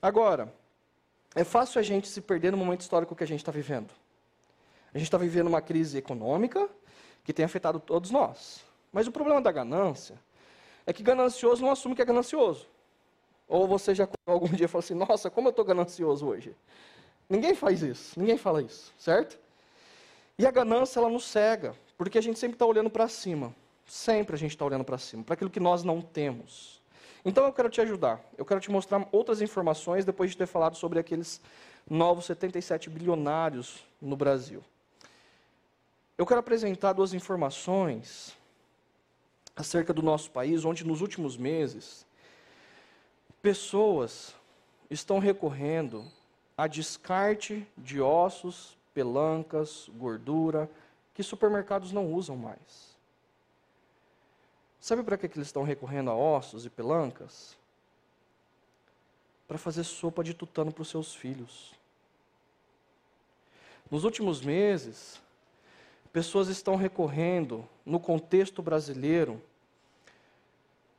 Agora, 0.03 0.53
é 1.35 1.45
fácil 1.45 1.79
a 1.79 1.83
gente 1.83 2.09
se 2.09 2.21
perder 2.21 2.51
no 2.51 2.59
momento 2.59 2.81
histórico 2.81 3.15
que 3.15 3.25
a 3.25 3.27
gente 3.27 3.41
está 3.41 3.53
vivendo. 3.53 3.91
A 4.93 4.99
gente 4.99 5.07
está 5.07 5.19
vivendo 5.19 5.47
uma 5.47 5.61
crise 5.61 5.99
econômica 5.99 6.69
que 7.23 7.33
tem 7.33 7.45
afetado 7.45 7.79
todos 7.79 8.11
nós. 8.11 8.65
Mas 8.93 9.07
o 9.07 9.13
problema 9.13 9.41
da 9.41 9.53
ganância 9.53 10.19
é 10.87 10.93
que 10.93 11.03
ganancioso 11.03 11.63
não 11.63 11.71
assume 11.71 11.95
que 11.95 12.03
é 12.03 12.05
ganancioso. 12.05 12.67
Ou 13.47 13.67
você 13.67 13.95
já 13.95 14.09
algum 14.27 14.49
dia 14.55 14.69
falou 14.69 14.81
assim: 14.81 14.95
Nossa, 14.95 15.31
como 15.31 15.49
eu 15.49 15.51
estou 15.51 15.65
ganancioso 15.65 16.27
hoje? 16.27 16.55
Ninguém 17.29 17.55
faz 17.55 17.83
isso, 17.83 18.19
ninguém 18.19 18.37
fala 18.37 18.61
isso, 18.61 18.93
certo? 18.99 19.39
E 20.37 20.47
a 20.47 20.51
ganância, 20.51 20.99
ela 20.99 21.09
nos 21.09 21.25
cega, 21.25 21.77
porque 21.97 22.19
a 22.19 22.21
gente 22.21 22.39
sempre 22.39 22.55
está 22.55 22.67
olhando 22.67 22.91
para 22.91 23.07
cima. 23.07 23.55
Sempre 23.87 24.37
a 24.37 24.39
gente 24.39 24.53
está 24.53 24.65
olhando 24.65 24.85
para 24.85 24.99
cima, 24.99 25.23
para 25.23 25.35
aquilo 25.35 25.51
que 25.51 25.61
nós 25.61 25.83
não 25.83 26.01
temos. 26.01 26.80
Então 27.25 27.45
eu 27.45 27.53
quero 27.53 27.69
te 27.69 27.81
ajudar. 27.81 28.21
Eu 28.37 28.45
quero 28.45 28.61
te 28.61 28.71
mostrar 28.71 29.07
outras 29.13 29.43
informações 29.43 30.05
depois 30.05 30.31
de 30.31 30.37
ter 30.37 30.47
falado 30.47 30.77
sobre 30.77 30.99
aqueles 30.99 31.41
novos 31.89 32.27
77 32.27 32.89
bilionários 32.89 33.85
no 34.01 34.17
Brasil. 34.17 34.63
Eu 36.17 36.27
quero 36.27 36.41
apresentar 36.41 36.93
duas 36.93 37.15
informações 37.15 38.37
acerca 39.57 39.93
do 39.93 40.03
nosso 40.03 40.31
país, 40.31 40.65
onde 40.65 40.87
nos 40.87 41.01
últimos 41.01 41.37
meses 41.37 42.07
pessoas 43.43 44.35
estão 44.91 45.19
recorrendo 45.19 46.05
a 46.57 46.67
descarte 46.67 47.67
de 47.77 48.01
ossos, 48.01 48.77
pelancas, 48.93 49.89
gordura, 49.95 50.71
que 51.15 51.23
supermercados 51.23 51.93
não 51.93 52.13
usam 52.13 52.37
mais. 52.37 52.90
Sabe 54.91 55.05
para 55.05 55.17
que, 55.17 55.29
que 55.29 55.39
eles 55.39 55.47
estão 55.47 55.63
recorrendo 55.63 56.11
a 56.11 56.17
ossos 56.17 56.67
e 56.67 56.69
pelancas? 56.69 57.57
Para 59.47 59.57
fazer 59.57 59.85
sopa 59.85 60.25
de 60.25 60.35
tutano 60.35 60.73
para 60.73 60.83
os 60.83 60.89
seus 60.89 61.15
filhos. 61.15 61.73
Nos 63.89 64.03
últimos 64.03 64.41
meses, 64.41 65.23
pessoas 66.13 66.49
estão 66.49 66.75
recorrendo, 66.75 67.65
no 67.87 68.01
contexto 68.01 68.61
brasileiro, 68.63 69.41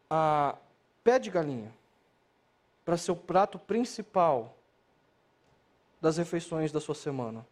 a 0.10 0.56
pé 1.04 1.20
de 1.20 1.30
galinha 1.30 1.74
para 2.86 2.96
ser 2.96 3.12
o 3.12 3.16
prato 3.18 3.60
principal 3.60 4.56
das 6.00 6.16
refeições 6.16 6.72
da 6.72 6.80
sua 6.80 6.96
semana. 6.96 7.46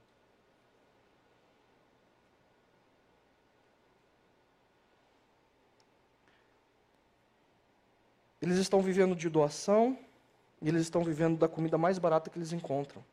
Eles 8.49 8.57
estão 8.57 8.81
vivendo 8.81 9.15
de 9.15 9.29
doação 9.29 9.95
e 10.59 10.67
eles 10.67 10.81
estão 10.81 11.03
vivendo 11.03 11.37
da 11.37 11.47
comida 11.47 11.77
mais 11.77 11.99
barata 11.99 12.31
que 12.31 12.39
eles 12.39 12.51
encontram. 12.51 13.05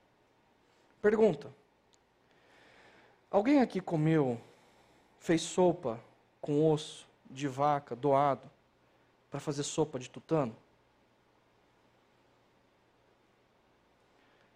Pergunta: 1.02 1.52
Alguém 3.30 3.60
aqui 3.60 3.78
comeu, 3.78 4.40
fez 5.18 5.42
sopa 5.42 6.00
com 6.40 6.72
osso 6.72 7.06
de 7.30 7.46
vaca 7.46 7.94
doado 7.94 8.50
para 9.30 9.38
fazer 9.38 9.62
sopa 9.62 9.98
de 9.98 10.08
tutano? 10.08 10.56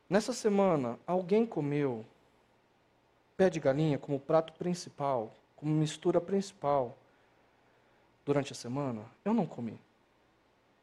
Nessa 0.08 0.32
semana, 0.32 0.98
alguém 1.06 1.44
comeu 1.44 2.06
pé 3.36 3.50
de 3.50 3.60
galinha 3.60 3.98
como 3.98 4.18
prato 4.18 4.54
principal, 4.54 5.30
como 5.56 5.74
mistura 5.74 6.22
principal 6.22 6.96
durante 8.24 8.54
a 8.54 8.56
semana? 8.56 9.04
Eu 9.22 9.34
não 9.34 9.44
comi. 9.44 9.78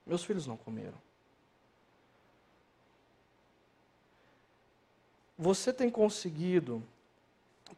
Meus 0.07 0.23
filhos 0.23 0.47
não 0.47 0.55
comeram. 0.55 0.97
Você 5.37 5.73
tem 5.73 5.89
conseguido, 5.89 6.81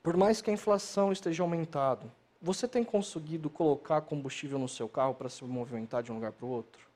por 0.03 0.15
mais 0.15 0.41
que 0.41 0.49
a 0.49 0.53
inflação 0.53 1.11
esteja 1.11 1.43
aumentado, 1.43 2.09
você 2.41 2.67
tem 2.67 2.83
conseguido 2.83 3.49
colocar 3.49 4.01
combustível 4.01 4.57
no 4.57 4.69
seu 4.69 4.87
carro 4.87 5.13
para 5.15 5.27
se 5.27 5.43
movimentar 5.43 6.03
de 6.03 6.11
um 6.11 6.15
lugar 6.15 6.31
para 6.31 6.45
o 6.45 6.49
outro? 6.49 6.87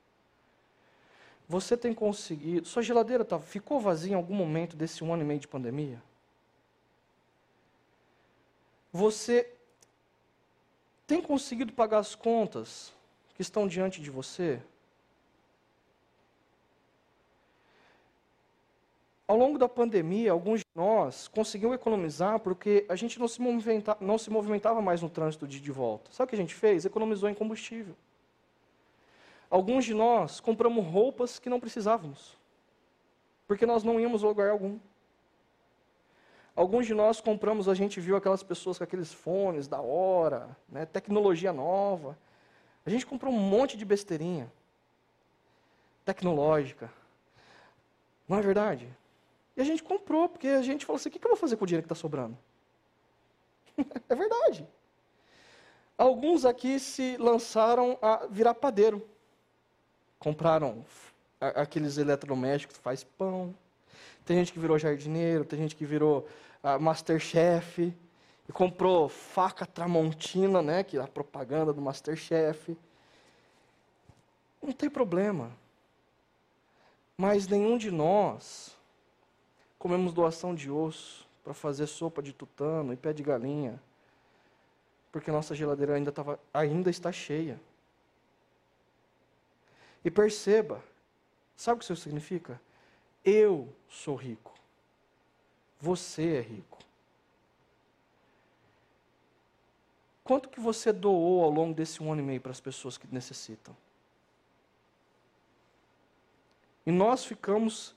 Você 1.46 1.76
tem 1.76 1.92
conseguido. 1.92 2.66
Sua 2.66 2.82
geladeira 2.82 3.24
tá, 3.24 3.38
ficou 3.38 3.78
vazia 3.78 4.12
em 4.12 4.14
algum 4.14 4.34
momento 4.34 4.74
desse 4.74 5.04
um 5.04 5.12
ano 5.12 5.22
e 5.22 5.26
meio 5.26 5.40
de 5.40 5.48
pandemia? 5.48 6.02
Você 8.90 9.52
tem 11.06 11.20
conseguido 11.20 11.72
pagar 11.72 11.98
as 11.98 12.14
contas 12.14 12.92
que 13.34 13.42
estão 13.42 13.68
diante 13.68 14.00
de 14.00 14.08
você? 14.08 14.62
Ao 19.26 19.36
longo 19.36 19.58
da 19.58 19.68
pandemia, 19.68 20.32
alguns 20.32 20.60
de 20.60 20.66
nós 20.74 21.28
conseguiram 21.28 21.72
economizar 21.72 22.38
porque 22.40 22.84
a 22.90 22.94
gente 22.94 23.18
não 23.18 23.26
se, 23.26 23.40
movimenta, 23.40 23.96
não 23.98 24.18
se 24.18 24.28
movimentava 24.28 24.82
mais 24.82 25.00
no 25.00 25.08
trânsito 25.08 25.48
de, 25.48 25.60
de 25.60 25.72
volta. 25.72 26.12
Sabe 26.12 26.26
o 26.26 26.28
que 26.28 26.34
a 26.34 26.38
gente 26.38 26.54
fez? 26.54 26.84
Economizou 26.84 27.28
em 27.30 27.34
combustível. 27.34 27.94
Alguns 29.50 29.84
de 29.86 29.94
nós 29.94 30.40
compramos 30.40 30.84
roupas 30.84 31.38
que 31.38 31.48
não 31.48 31.58
precisávamos, 31.58 32.36
porque 33.46 33.64
nós 33.64 33.82
não 33.82 33.98
íamos 33.98 34.22
a 34.22 34.26
lugar 34.26 34.50
algum. 34.50 34.78
Alguns 36.54 36.86
de 36.86 36.94
nós 36.94 37.20
compramos, 37.20 37.68
a 37.68 37.74
gente 37.74 38.00
viu 38.00 38.16
aquelas 38.16 38.42
pessoas 38.42 38.78
com 38.78 38.84
aqueles 38.84 39.12
fones 39.12 39.66
da 39.66 39.80
hora, 39.80 40.56
né, 40.68 40.84
tecnologia 40.84 41.52
nova. 41.52 42.16
A 42.84 42.90
gente 42.90 43.06
comprou 43.06 43.32
um 43.32 43.38
monte 43.38 43.76
de 43.76 43.84
besteirinha 43.84 44.52
tecnológica. 46.04 46.92
Não 48.28 48.38
é 48.38 48.42
verdade? 48.42 48.88
E 49.56 49.60
a 49.60 49.64
gente 49.64 49.82
comprou, 49.82 50.28
porque 50.28 50.48
a 50.48 50.62
gente 50.62 50.84
falou 50.84 50.96
assim: 50.96 51.08
o 51.08 51.12
que 51.12 51.24
eu 51.24 51.30
vou 51.30 51.36
fazer 51.36 51.56
com 51.56 51.64
o 51.64 51.66
dinheiro 51.66 51.86
que 51.86 51.92
está 51.92 52.00
sobrando? 52.00 52.36
é 54.08 54.14
verdade. 54.14 54.66
Alguns 55.96 56.44
aqui 56.44 56.78
se 56.80 57.16
lançaram 57.18 57.98
a 58.02 58.26
virar 58.26 58.54
padeiro 58.54 59.06
compraram 60.24 60.82
aqueles 61.38 61.98
eletrodomésticos, 61.98 62.78
faz 62.78 63.04
pão. 63.04 63.54
Tem 64.24 64.38
gente 64.38 64.54
que 64.54 64.58
virou 64.58 64.78
jardineiro, 64.78 65.44
tem 65.44 65.58
gente 65.58 65.76
que 65.76 65.84
virou 65.84 66.26
uh, 66.62 66.80
masterchef 66.80 67.92
e 68.48 68.52
comprou 68.52 69.06
faca 69.06 69.66
Tramontina, 69.66 70.62
né, 70.62 70.82
que 70.82 70.96
é 70.96 71.02
a 71.02 71.06
propaganda 71.06 71.74
do 71.74 71.82
Masterchef. 71.82 72.74
Não 74.62 74.72
tem 74.72 74.88
problema. 74.88 75.50
Mas 77.18 77.46
nenhum 77.46 77.76
de 77.76 77.90
nós 77.90 78.74
comemos 79.84 80.14
doação 80.14 80.54
de 80.54 80.70
osso 80.70 81.28
para 81.42 81.52
fazer 81.52 81.86
sopa 81.86 82.22
de 82.22 82.32
tutano 82.32 82.94
e 82.94 82.96
pé 82.96 83.12
de 83.12 83.22
galinha, 83.22 83.78
porque 85.12 85.30
nossa 85.30 85.54
geladeira 85.54 85.94
ainda, 85.94 86.10
tava, 86.10 86.40
ainda 86.54 86.88
está 86.88 87.12
cheia. 87.12 87.60
E 90.02 90.10
perceba, 90.10 90.82
sabe 91.54 91.74
o 91.74 91.78
que 91.80 91.84
isso 91.84 91.96
significa? 91.96 92.58
Eu 93.22 93.68
sou 93.86 94.16
rico. 94.16 94.54
Você 95.78 96.36
é 96.36 96.40
rico. 96.40 96.78
Quanto 100.24 100.48
que 100.48 100.60
você 100.60 100.94
doou 100.94 101.44
ao 101.44 101.50
longo 101.50 101.74
desse 101.74 102.02
um 102.02 102.10
ano 102.10 102.22
e 102.22 102.24
meio 102.24 102.40
para 102.40 102.52
as 102.52 102.60
pessoas 102.60 102.96
que 102.96 103.06
necessitam? 103.12 103.76
E 106.86 106.90
nós 106.90 107.22
ficamos 107.26 107.94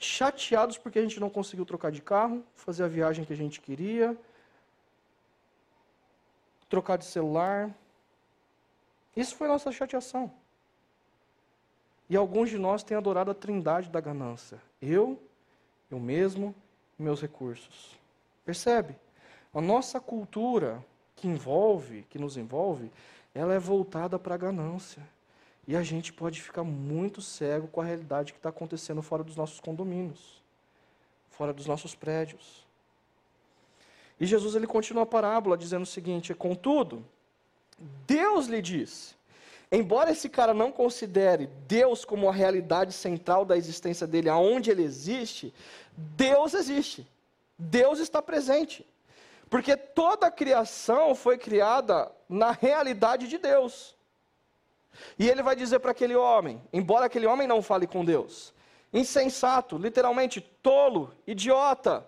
chateados 0.00 0.78
porque 0.78 0.98
a 0.98 1.02
gente 1.02 1.20
não 1.20 1.28
conseguiu 1.28 1.66
trocar 1.66 1.92
de 1.92 2.00
carro, 2.00 2.42
fazer 2.56 2.82
a 2.82 2.88
viagem 2.88 3.24
que 3.24 3.32
a 3.34 3.36
gente 3.36 3.60
queria, 3.60 4.16
trocar 6.70 6.96
de 6.96 7.04
celular. 7.04 7.70
Isso 9.14 9.36
foi 9.36 9.46
nossa 9.46 9.70
chateação. 9.70 10.32
E 12.08 12.16
alguns 12.16 12.48
de 12.48 12.58
nós 12.58 12.82
têm 12.82 12.96
adorado 12.96 13.30
a 13.30 13.34
trindade 13.34 13.90
da 13.90 14.00
ganância. 14.00 14.60
Eu, 14.80 15.22
eu 15.90 16.00
mesmo 16.00 16.54
e 16.98 17.02
meus 17.02 17.20
recursos. 17.20 17.96
Percebe? 18.44 18.96
A 19.52 19.60
nossa 19.60 20.00
cultura 20.00 20.84
que 21.14 21.28
envolve, 21.28 22.04
que 22.08 22.18
nos 22.18 22.36
envolve, 22.38 22.90
ela 23.34 23.52
é 23.52 23.58
voltada 23.58 24.18
para 24.18 24.34
a 24.34 24.38
ganância. 24.38 25.06
E 25.66 25.76
a 25.76 25.82
gente 25.82 26.12
pode 26.12 26.40
ficar 26.40 26.64
muito 26.64 27.20
cego 27.22 27.68
com 27.68 27.80
a 27.80 27.84
realidade 27.84 28.32
que 28.32 28.38
está 28.38 28.48
acontecendo 28.48 29.02
fora 29.02 29.22
dos 29.22 29.36
nossos 29.36 29.60
condomínios, 29.60 30.42
fora 31.30 31.52
dos 31.52 31.66
nossos 31.66 31.94
prédios. 31.94 32.66
E 34.18 34.26
Jesus 34.26 34.54
ele 34.54 34.66
continua 34.66 35.04
a 35.04 35.06
parábola 35.06 35.56
dizendo 35.56 35.82
o 35.82 35.86
seguinte: 35.86 36.34
contudo, 36.34 37.04
Deus 38.06 38.46
lhe 38.46 38.60
disse 38.60 39.14
Embora 39.72 40.10
esse 40.10 40.28
cara 40.28 40.52
não 40.52 40.72
considere 40.72 41.46
Deus 41.68 42.04
como 42.04 42.28
a 42.28 42.32
realidade 42.32 42.92
central 42.92 43.44
da 43.44 43.56
existência 43.56 44.04
dele, 44.04 44.28
aonde 44.28 44.70
ele 44.70 44.82
existe, 44.82 45.54
Deus 45.96 46.54
existe. 46.54 47.06
Deus 47.56 48.00
está 48.00 48.20
presente. 48.20 48.84
Porque 49.48 49.76
toda 49.76 50.26
a 50.26 50.30
criação 50.30 51.14
foi 51.14 51.38
criada 51.38 52.10
na 52.28 52.50
realidade 52.50 53.28
de 53.28 53.38
Deus. 53.38 53.94
E 55.18 55.28
ele 55.28 55.42
vai 55.42 55.54
dizer 55.56 55.78
para 55.78 55.90
aquele 55.90 56.16
homem, 56.16 56.62
embora 56.72 57.06
aquele 57.06 57.26
homem 57.26 57.46
não 57.46 57.62
fale 57.62 57.86
com 57.86 58.04
Deus, 58.04 58.52
insensato, 58.92 59.78
literalmente 59.78 60.40
tolo, 60.40 61.14
idiota, 61.26 62.06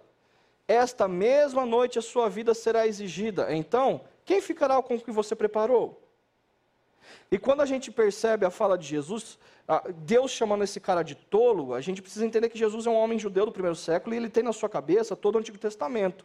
esta 0.66 1.06
mesma 1.06 1.66
noite 1.66 1.98
a 1.98 2.02
sua 2.02 2.28
vida 2.28 2.54
será 2.54 2.86
exigida. 2.86 3.54
Então, 3.54 4.00
quem 4.24 4.40
ficará 4.40 4.80
com 4.82 4.94
o 4.94 5.00
que 5.00 5.10
você 5.10 5.34
preparou? 5.34 6.00
E 7.30 7.38
quando 7.38 7.60
a 7.60 7.66
gente 7.66 7.90
percebe 7.90 8.46
a 8.46 8.50
fala 8.50 8.76
de 8.78 8.86
Jesus, 8.86 9.38
Deus 9.96 10.30
chamando 10.30 10.64
esse 10.64 10.80
cara 10.80 11.02
de 11.02 11.14
tolo, 11.14 11.74
a 11.74 11.80
gente 11.80 12.02
precisa 12.02 12.24
entender 12.26 12.48
que 12.48 12.58
Jesus 12.58 12.86
é 12.86 12.90
um 12.90 12.96
homem 12.96 13.18
judeu 13.18 13.46
do 13.46 13.52
primeiro 13.52 13.76
século 13.76 14.14
e 14.14 14.18
ele 14.18 14.28
tem 14.28 14.42
na 14.42 14.52
sua 14.52 14.68
cabeça 14.68 15.16
todo 15.16 15.36
o 15.36 15.38
Antigo 15.38 15.58
Testamento. 15.58 16.24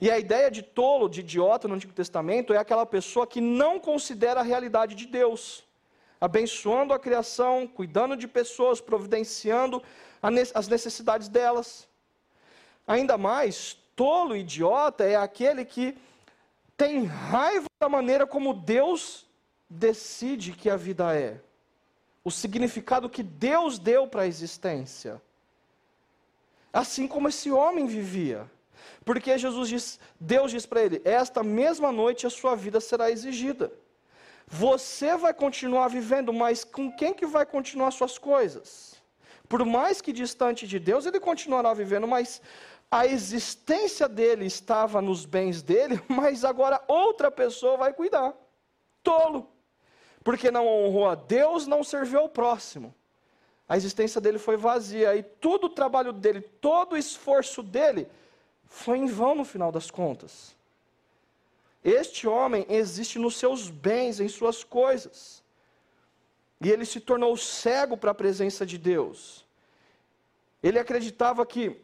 E 0.00 0.10
a 0.10 0.18
ideia 0.18 0.50
de 0.50 0.62
tolo, 0.62 1.08
de 1.08 1.20
idiota 1.20 1.68
no 1.68 1.74
Antigo 1.74 1.92
Testamento 1.92 2.54
é 2.54 2.56
aquela 2.56 2.86
pessoa 2.86 3.26
que 3.26 3.40
não 3.40 3.78
considera 3.78 4.40
a 4.40 4.42
realidade 4.42 4.94
de 4.94 5.06
Deus, 5.06 5.64
abençoando 6.20 6.92
a 6.92 6.98
criação, 6.98 7.66
cuidando 7.66 8.16
de 8.16 8.28
pessoas, 8.28 8.80
providenciando 8.80 9.82
as 10.54 10.68
necessidades 10.68 11.28
delas. 11.28 11.88
Ainda 12.86 13.16
mais, 13.16 13.78
tolo, 13.96 14.36
idiota 14.36 15.04
é 15.04 15.16
aquele 15.16 15.64
que 15.64 15.96
tem 16.76 17.04
raiva 17.04 17.66
da 17.80 17.88
maneira 17.88 18.26
como 18.26 18.52
Deus 18.52 19.26
decide 19.68 20.52
que 20.52 20.68
a 20.68 20.76
vida 20.76 21.16
é, 21.16 21.40
o 22.24 22.30
significado 22.30 23.08
que 23.08 23.22
Deus 23.22 23.78
deu 23.78 24.06
para 24.06 24.22
a 24.22 24.26
existência. 24.26 25.22
Assim 26.72 27.08
como 27.08 27.28
esse 27.28 27.50
homem 27.50 27.86
vivia. 27.86 28.50
Porque 29.04 29.36
Jesus 29.38 29.68
diz, 29.68 30.00
Deus 30.18 30.50
diz 30.50 30.66
para 30.66 30.82
ele: 30.82 31.00
Esta 31.04 31.42
mesma 31.42 31.90
noite 31.90 32.26
a 32.26 32.30
sua 32.30 32.54
vida 32.54 32.80
será 32.80 33.10
exigida. 33.10 33.72
Você 34.50 35.16
vai 35.16 35.32
continuar 35.32 35.88
vivendo, 35.88 36.32
mas 36.32 36.64
com 36.64 36.90
quem 36.92 37.14
que 37.14 37.24
vai 37.24 37.46
continuar 37.46 37.90
suas 37.92 38.18
coisas? 38.18 39.00
Por 39.48 39.64
mais 39.64 40.02
que 40.02 40.12
distante 40.12 40.66
de 40.66 40.78
Deus, 40.78 41.06
ele 41.06 41.20
continuará 41.20 41.72
vivendo, 41.72 42.06
mas 42.06 42.42
a 42.90 43.06
existência 43.06 44.08
dele 44.08 44.44
estava 44.44 45.00
nos 45.00 45.24
bens 45.24 45.62
dele, 45.62 46.02
mas 46.08 46.44
agora 46.44 46.82
outra 46.88 47.30
pessoa 47.30 47.76
vai 47.76 47.92
cuidar. 47.92 48.34
Tolo 49.02 49.48
porque 50.22 50.50
não 50.50 50.66
honrou 50.66 51.08
a 51.08 51.14
Deus, 51.14 51.66
não 51.66 51.82
serviu 51.82 52.20
ao 52.20 52.28
próximo. 52.28 52.94
A 53.68 53.76
existência 53.76 54.20
dele 54.20 54.38
foi 54.38 54.56
vazia 54.56 55.14
e 55.16 55.22
todo 55.22 55.64
o 55.64 55.70
trabalho 55.70 56.12
dele, 56.12 56.40
todo 56.40 56.94
o 56.94 56.96
esforço 56.96 57.62
dele 57.62 58.08
foi 58.64 58.98
em 58.98 59.06
vão 59.06 59.34
no 59.34 59.44
final 59.44 59.70
das 59.70 59.90
contas. 59.90 60.56
Este 61.82 62.28
homem 62.28 62.66
existe 62.68 63.18
nos 63.18 63.36
seus 63.36 63.70
bens, 63.70 64.20
em 64.20 64.28
suas 64.28 64.62
coisas. 64.62 65.42
e 66.62 66.70
ele 66.70 66.84
se 66.84 67.00
tornou 67.00 67.34
cego 67.38 67.96
para 67.96 68.10
a 68.10 68.14
presença 68.14 68.66
de 68.66 68.76
Deus. 68.76 69.46
Ele 70.62 70.78
acreditava 70.78 71.46
que, 71.46 71.80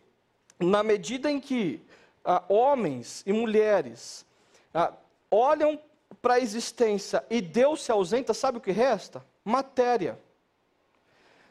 na 0.61 0.83
medida 0.83 1.31
em 1.31 1.41
que 1.41 1.81
ah, 2.23 2.45
homens 2.47 3.23
e 3.25 3.33
mulheres 3.33 4.27
ah, 4.75 4.93
olham 5.31 5.81
para 6.21 6.35
a 6.35 6.41
existência 6.41 7.25
e 7.31 7.41
Deus 7.41 7.85
se 7.85 7.91
ausenta, 7.91 8.35
sabe 8.35 8.59
o 8.59 8.61
que 8.61 8.71
resta? 8.71 9.25
Matéria. 9.43 10.21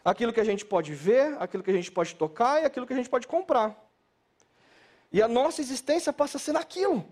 Aquilo 0.03 0.31
que 0.31 0.39
a 0.39 0.43
gente 0.43 0.63
pode 0.63 0.93
ver, 0.93 1.35
aquilo 1.39 1.63
que 1.63 1.71
a 1.71 1.73
gente 1.73 1.91
pode 1.91 2.13
tocar 2.13 2.61
e 2.61 2.65
aquilo 2.65 2.85
que 2.85 2.93
a 2.93 2.97
gente 2.97 3.09
pode 3.09 3.25
comprar. 3.25 3.75
E 5.11 5.19
a 5.19 5.27
nossa 5.27 5.61
existência 5.61 6.13
passa 6.13 6.37
a 6.37 6.39
ser 6.39 6.55
aquilo. 6.55 7.03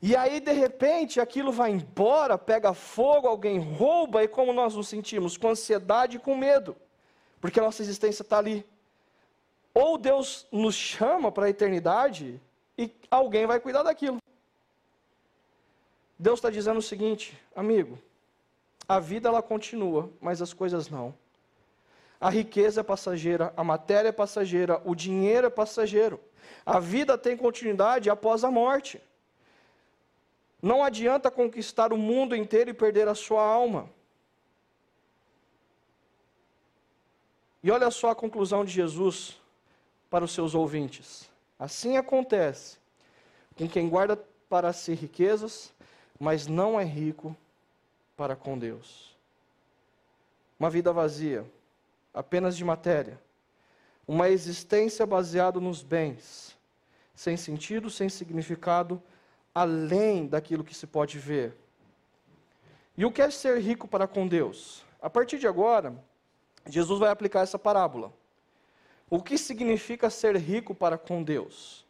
E 0.00 0.14
aí, 0.14 0.38
de 0.38 0.52
repente, 0.52 1.20
aquilo 1.20 1.50
vai 1.50 1.70
embora, 1.72 2.38
pega 2.38 2.72
fogo, 2.72 3.26
alguém 3.26 3.58
rouba, 3.58 4.22
e 4.22 4.28
como 4.28 4.52
nós 4.52 4.74
nos 4.74 4.88
sentimos? 4.88 5.36
Com 5.36 5.50
ansiedade 5.50 6.16
e 6.16 6.20
com 6.20 6.36
medo, 6.36 6.76
porque 7.40 7.58
a 7.58 7.64
nossa 7.64 7.82
existência 7.82 8.22
está 8.22 8.38
ali. 8.38 8.64
Ou 9.74 9.98
Deus 9.98 10.46
nos 10.52 10.74
chama 10.74 11.32
para 11.32 11.46
a 11.46 11.50
eternidade 11.50 12.40
e 12.76 12.90
alguém 13.10 13.46
vai 13.46 13.58
cuidar 13.58 13.82
daquilo. 13.82 14.18
Deus 16.16 16.38
está 16.38 16.50
dizendo 16.50 16.78
o 16.78 16.82
seguinte, 16.82 17.40
amigo: 17.54 17.98
a 18.88 18.98
vida 18.98 19.28
ela 19.28 19.42
continua, 19.42 20.10
mas 20.20 20.40
as 20.40 20.52
coisas 20.52 20.88
não. 20.88 21.14
A 22.20 22.30
riqueza 22.30 22.80
é 22.80 22.84
passageira, 22.84 23.52
a 23.56 23.62
matéria 23.62 24.08
é 24.08 24.12
passageira, 24.12 24.80
o 24.84 24.94
dinheiro 24.94 25.46
é 25.46 25.50
passageiro. 25.50 26.20
A 26.64 26.80
vida 26.80 27.16
tem 27.16 27.36
continuidade 27.36 28.10
após 28.10 28.42
a 28.42 28.50
morte. 28.50 29.00
Não 30.60 30.82
adianta 30.82 31.30
conquistar 31.30 31.92
o 31.92 31.96
mundo 31.96 32.34
inteiro 32.34 32.70
e 32.70 32.74
perder 32.74 33.06
a 33.06 33.14
sua 33.14 33.42
alma. 33.42 33.88
E 37.62 37.70
olha 37.70 37.90
só 37.90 38.10
a 38.10 38.14
conclusão 38.14 38.64
de 38.64 38.72
Jesus 38.72 39.40
para 40.10 40.24
os 40.24 40.32
seus 40.32 40.54
ouvintes. 40.54 41.28
Assim 41.58 41.96
acontece 41.96 42.78
com 43.56 43.68
quem 43.68 43.88
guarda 43.88 44.16
para 44.48 44.72
si 44.72 44.94
riquezas, 44.94 45.72
mas 46.18 46.46
não 46.46 46.78
é 46.78 46.84
rico 46.84 47.36
para 48.16 48.34
com 48.34 48.58
Deus. 48.58 49.16
Uma 50.58 50.70
vida 50.70 50.92
vazia, 50.92 51.44
apenas 52.12 52.56
de 52.56 52.64
matéria. 52.64 53.20
Uma 54.06 54.28
existência 54.28 55.04
baseada 55.04 55.60
nos 55.60 55.82
bens, 55.82 56.56
sem 57.14 57.36
sentido, 57.36 57.90
sem 57.90 58.08
significado, 58.08 59.02
além 59.58 60.24
daquilo 60.24 60.62
que 60.62 60.72
se 60.72 60.86
pode 60.86 61.18
ver. 61.18 61.52
E 62.96 63.04
o 63.04 63.10
que 63.10 63.20
é 63.20 63.28
ser 63.28 63.58
rico 63.58 63.88
para 63.88 64.06
com 64.06 64.28
Deus? 64.28 64.84
A 65.02 65.10
partir 65.10 65.36
de 65.36 65.48
agora, 65.48 65.96
Jesus 66.66 67.00
vai 67.00 67.10
aplicar 67.10 67.40
essa 67.40 67.58
parábola. 67.58 68.12
O 69.10 69.20
que 69.20 69.36
significa 69.36 70.10
ser 70.10 70.36
rico 70.36 70.76
para 70.76 70.96
com 70.96 71.24
Deus? 71.24 71.84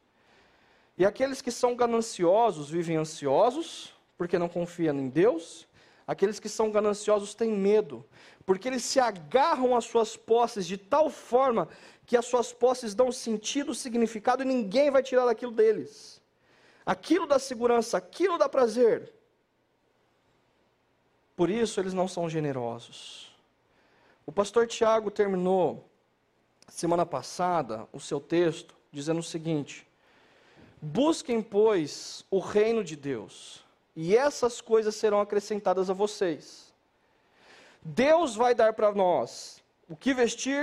E 0.96 1.04
aqueles 1.04 1.42
que 1.42 1.50
são 1.50 1.76
gananciosos 1.76 2.70
vivem 2.70 2.96
ansiosos, 2.96 3.92
porque 4.16 4.38
não 4.38 4.48
confiam 4.48 4.98
em 4.98 5.11
Deus. 5.11 5.68
Aqueles 6.07 6.40
que 6.40 6.48
são 6.48 6.70
gananciosos 6.70 7.35
têm 7.35 7.52
medo, 7.52 8.02
porque 8.46 8.68
eles 8.68 8.83
se 8.83 8.98
agarram 8.98 9.76
às 9.76 9.85
suas 9.85 10.16
posses 10.16 10.66
de 10.66 10.78
tal 10.78 11.11
forma 11.11 11.68
que 12.07 12.16
as 12.16 12.24
suas 12.24 12.50
posses 12.50 12.94
dão 12.94 13.12
sentido, 13.12 13.74
significado 13.74 14.42
e 14.42 14.46
ninguém 14.46 14.90
vai 14.90 15.02
tirar 15.02 15.26
daquilo 15.26 15.52
deles 15.52 16.17
aquilo 16.88 17.27
dá 17.27 17.38
segurança, 17.38 17.98
aquilo 17.98 18.38
dá 18.38 18.48
prazer. 18.48 19.12
Por 21.37 21.51
isso 21.51 21.79
eles 21.79 21.92
não 21.92 22.09
são 22.09 22.31
generosos. 22.31 23.31
O 24.24 24.33
pastor 24.33 24.66
Tiago 24.66 25.11
terminou 25.11 25.87
semana 26.66 27.05
passada 27.05 27.87
o 27.92 28.01
seu 28.01 28.18
texto 28.18 28.74
dizendo 28.90 29.20
o 29.20 29.22
seguinte: 29.22 29.87
Busquem, 30.81 31.42
pois, 31.42 32.24
o 32.31 32.38
reino 32.38 32.83
de 32.83 32.96
Deus, 32.96 33.62
e 33.94 34.16
essas 34.16 34.62
coisas 34.62 34.96
serão 34.96 35.20
acrescentadas 35.20 35.90
a 35.90 35.92
vocês. 35.92 36.72
Deus 37.83 38.35
vai 38.35 38.55
dar 38.55 38.72
para 38.72 38.92
nós 38.92 39.62
o 39.88 39.94
que 39.94 40.14
vestir 40.14 40.62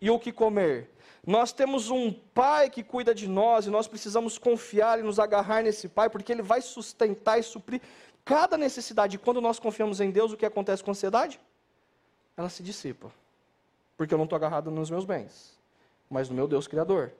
e 0.00 0.10
o 0.10 0.18
que 0.18 0.30
comer. 0.30 0.90
Nós 1.26 1.52
temos 1.52 1.90
um 1.90 2.12
pai 2.12 2.70
que 2.70 2.84
cuida 2.84 3.12
de 3.12 3.26
nós 3.26 3.66
e 3.66 3.70
nós 3.70 3.88
precisamos 3.88 4.38
confiar 4.38 5.00
e 5.00 5.02
nos 5.02 5.18
agarrar 5.18 5.60
nesse 5.60 5.88
pai, 5.88 6.08
porque 6.08 6.30
ele 6.30 6.42
vai 6.42 6.62
sustentar 6.62 7.36
e 7.36 7.42
suprir 7.42 7.82
cada 8.24 8.56
necessidade. 8.56 9.16
E 9.16 9.18
quando 9.18 9.40
nós 9.40 9.58
confiamos 9.58 10.00
em 10.00 10.12
Deus, 10.12 10.32
o 10.32 10.36
que 10.36 10.46
acontece 10.46 10.84
com 10.84 10.90
a 10.90 10.92
ansiedade? 10.92 11.40
Ela 12.36 12.48
se 12.48 12.62
dissipa. 12.62 13.10
Porque 13.96 14.14
eu 14.14 14.18
não 14.18 14.24
estou 14.24 14.36
agarrado 14.36 14.70
nos 14.70 14.88
meus 14.88 15.04
bens, 15.04 15.58
mas 16.08 16.28
no 16.28 16.34
meu 16.36 16.46
Deus 16.46 16.68
Criador. 16.68 17.12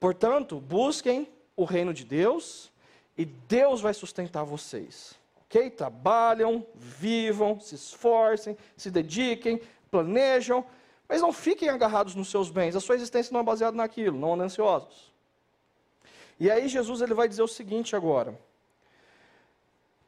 Portanto, 0.00 0.58
busquem 0.58 1.28
o 1.54 1.64
reino 1.64 1.92
de 1.92 2.04
Deus 2.04 2.70
e 3.18 3.26
Deus 3.26 3.82
vai 3.82 3.92
sustentar 3.92 4.44
vocês. 4.44 5.14
Ok? 5.42 5.68
Trabalham, 5.70 6.66
vivam, 6.74 7.60
se 7.60 7.74
esforcem, 7.74 8.56
se 8.78 8.90
dediquem, 8.90 9.60
planejam 9.90 10.64
mas 11.08 11.22
não 11.22 11.32
fiquem 11.32 11.68
agarrados 11.68 12.14
nos 12.14 12.28
seus 12.28 12.50
bens, 12.50 12.76
a 12.76 12.80
sua 12.80 12.94
existência 12.94 13.32
não 13.32 13.40
é 13.40 13.42
baseada 13.42 13.76
naquilo, 13.76 14.18
não 14.18 14.34
andem 14.34 14.46
ansiosos. 14.46 15.12
E 16.38 16.50
aí 16.50 16.68
Jesus 16.68 17.00
ele 17.00 17.14
vai 17.14 17.28
dizer 17.28 17.42
o 17.42 17.48
seguinte 17.48 17.96
agora, 17.96 18.38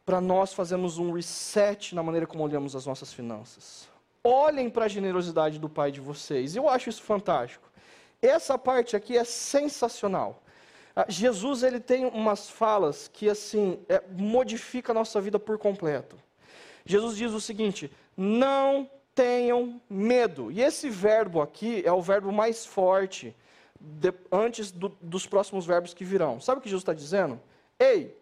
para 0.04 0.20
nós 0.20 0.52
fazermos 0.52 0.98
um 0.98 1.12
reset 1.12 1.94
na 1.94 2.02
maneira 2.02 2.26
como 2.26 2.44
olhamos 2.44 2.74
as 2.74 2.87
nossas 2.87 3.12
finanças. 3.12 3.88
Olhem 4.22 4.68
para 4.68 4.87
a 4.87 4.88
generosidade 4.88 5.58
do 5.58 5.68
Pai 5.68 5.90
de 5.90 6.00
vocês. 6.00 6.56
Eu 6.56 6.68
acho 6.68 6.88
isso 6.88 7.02
fantástico. 7.02 7.68
Essa 8.20 8.58
parte 8.58 8.96
aqui 8.96 9.16
é 9.16 9.24
sensacional. 9.24 10.42
Ah, 10.94 11.06
Jesus 11.08 11.62
ele 11.62 11.78
tem 11.78 12.04
umas 12.06 12.50
falas 12.50 13.08
que 13.08 13.28
assim 13.28 13.78
é, 13.88 14.02
modifica 14.11 14.92
a 14.92 14.94
nossa 14.94 15.20
vida 15.20 15.38
por 15.38 15.56
completo. 15.56 16.16
Jesus 16.84 17.16
diz 17.16 17.32
o 17.32 17.40
seguinte: 17.40 17.90
não 18.16 18.90
tenham 19.18 19.81
medo. 19.90 20.48
E 20.52 20.62
esse 20.62 20.88
verbo 20.88 21.42
aqui 21.42 21.83
é 21.85 21.90
o 21.90 22.00
verbo 22.00 22.31
mais 22.31 22.64
forte 22.64 23.35
de, 23.81 24.14
antes 24.31 24.70
do, 24.70 24.96
dos 25.00 25.26
próximos 25.26 25.66
verbos 25.66 25.92
que 25.92 26.04
virão. 26.04 26.40
Sabe 26.40 26.61
o 26.61 26.62
que 26.62 26.68
Jesus 26.68 26.83
está 26.83 26.94
dizendo? 26.94 27.40
Ei, 27.81 28.16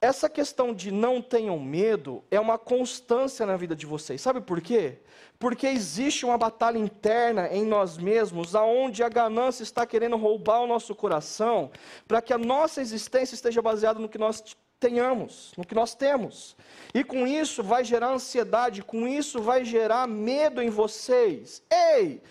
essa 0.00 0.30
questão 0.30 0.72
de 0.72 0.90
não 0.90 1.20
tenham 1.20 1.60
medo 1.60 2.24
é 2.30 2.40
uma 2.40 2.56
constância 2.56 3.44
na 3.44 3.54
vida 3.54 3.76
de 3.76 3.84
vocês. 3.84 4.22
Sabe 4.22 4.40
por 4.40 4.62
quê? 4.62 4.96
Porque 5.38 5.66
existe 5.66 6.24
uma 6.24 6.38
batalha 6.38 6.78
interna 6.78 7.46
em 7.48 7.66
nós 7.66 7.98
mesmos, 7.98 8.54
aonde 8.54 9.02
a 9.02 9.10
ganância 9.10 9.62
está 9.62 9.84
querendo 9.84 10.16
roubar 10.16 10.62
o 10.62 10.66
nosso 10.66 10.94
coração, 10.94 11.70
para 12.08 12.22
que 12.22 12.32
a 12.32 12.38
nossa 12.38 12.80
existência 12.80 13.34
esteja 13.34 13.60
baseada 13.60 14.00
no 14.00 14.08
que 14.08 14.16
nós 14.16 14.42
tenhamos, 14.80 15.52
no 15.56 15.64
que 15.64 15.74
nós 15.74 15.94
temos. 15.94 16.56
E 16.94 17.04
com 17.04 17.26
isso 17.26 17.62
vai 17.62 17.84
gerar 17.84 18.08
ansiedade, 18.08 18.82
com 18.82 19.06
isso 19.06 19.40
vai 19.40 19.64
gerar 19.64 20.08
medo 20.08 20.62
em 20.62 20.70
vocês. 20.70 21.62
Ei, 21.70 22.22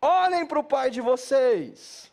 olhem 0.00 0.46
para 0.46 0.58
o 0.58 0.64
pai 0.64 0.90
de 0.90 1.02
vocês. 1.02 2.10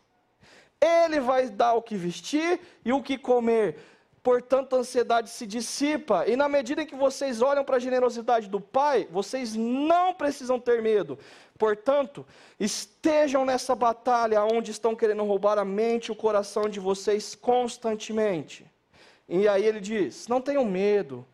Ele 0.81 1.19
vai 1.19 1.49
dar 1.49 1.73
o 1.73 1.81
que 1.81 1.95
vestir 1.95 2.59
e 2.83 2.91
o 2.91 3.01
que 3.01 3.17
comer. 3.17 3.77
Portanto, 4.21 4.75
a 4.75 4.79
ansiedade 4.79 5.29
se 5.29 5.47
dissipa. 5.47 6.25
E 6.27 6.35
na 6.35 6.49
medida 6.49 6.85
que 6.85 6.95
vocês 6.95 7.41
olham 7.41 7.63
para 7.63 7.77
a 7.77 7.79
generosidade 7.79 8.49
do 8.49 8.59
Pai, 8.59 9.07
vocês 9.09 9.55
não 9.55 10.13
precisam 10.13 10.59
ter 10.59 10.81
medo. 10.81 11.17
Portanto, 11.57 12.25
estejam 12.59 13.45
nessa 13.45 13.73
batalha 13.75 14.43
onde 14.43 14.71
estão 14.71 14.95
querendo 14.95 15.23
roubar 15.23 15.57
a 15.57 15.65
mente 15.65 16.07
e 16.07 16.11
o 16.11 16.15
coração 16.15 16.67
de 16.69 16.79
vocês 16.79 17.33
constantemente. 17.33 18.65
E 19.29 19.47
aí 19.47 19.63
ele 19.63 19.79
diz: 19.79 20.27
Não 20.27 20.41
tenham 20.41 20.65
medo, 20.65 21.25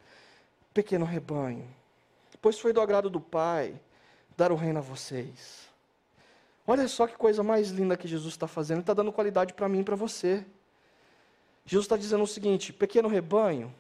pequeno 0.74 1.06
rebanho, 1.06 1.66
pois 2.42 2.60
foi 2.60 2.74
do 2.74 2.82
agrado 2.82 3.10
do 3.10 3.22
Pai 3.22 3.74
dar 4.36 4.52
o 4.52 4.56
reino 4.56 4.80
a 4.80 4.82
vocês. 4.82 5.70
Olha 6.68 6.88
só 6.88 7.08
que 7.08 7.16
coisa 7.16 7.42
mais 7.42 7.70
linda 7.70 7.96
que 7.96 8.08
Jesus 8.08 8.34
está 8.34 8.48
fazendo, 8.48 8.78
Ele 8.78 8.84
está 8.84 8.94
dando 8.94 9.14
qualidade 9.14 9.54
para 9.54 9.70
mim 9.70 9.80
e 9.80 9.84
para 9.84 9.96
você. 9.96 10.46
Jesus 11.66 11.86
está 11.86 11.96
dizendo 11.96 12.24
o 12.24 12.28
seguinte: 12.28 12.74
pequeno 12.74 13.08
rebanho, 13.08 13.74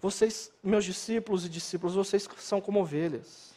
vocês, 0.00 0.50
meus 0.62 0.84
discípulos 0.84 1.46
e 1.46 1.48
discípulos, 1.48 1.94
vocês 1.94 2.28
são 2.38 2.60
como 2.60 2.80
ovelhas. 2.80 3.54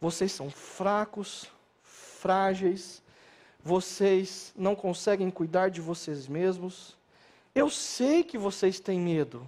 Vocês 0.00 0.32
são 0.32 0.50
fracos, 0.50 1.50
frágeis, 1.82 3.02
vocês 3.62 4.52
não 4.56 4.74
conseguem 4.74 5.30
cuidar 5.30 5.70
de 5.70 5.80
vocês 5.80 6.28
mesmos. 6.28 6.96
Eu 7.54 7.70
sei 7.70 8.24
que 8.24 8.36
vocês 8.36 8.80
têm 8.80 8.98
medo. 8.98 9.46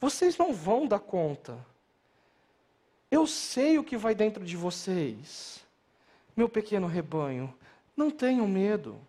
Vocês 0.00 0.36
não 0.36 0.52
vão 0.52 0.86
dar 0.86 0.98
conta. 0.98 1.58
Eu 3.10 3.26
sei 3.26 3.78
o 3.78 3.84
que 3.84 3.96
vai 3.96 4.14
dentro 4.14 4.44
de 4.44 4.56
vocês. 4.56 5.64
Meu 6.36 6.48
pequeno 6.48 6.86
rebanho, 6.86 7.52
não 7.96 8.10
tenham 8.10 8.46
medo. 8.46 9.00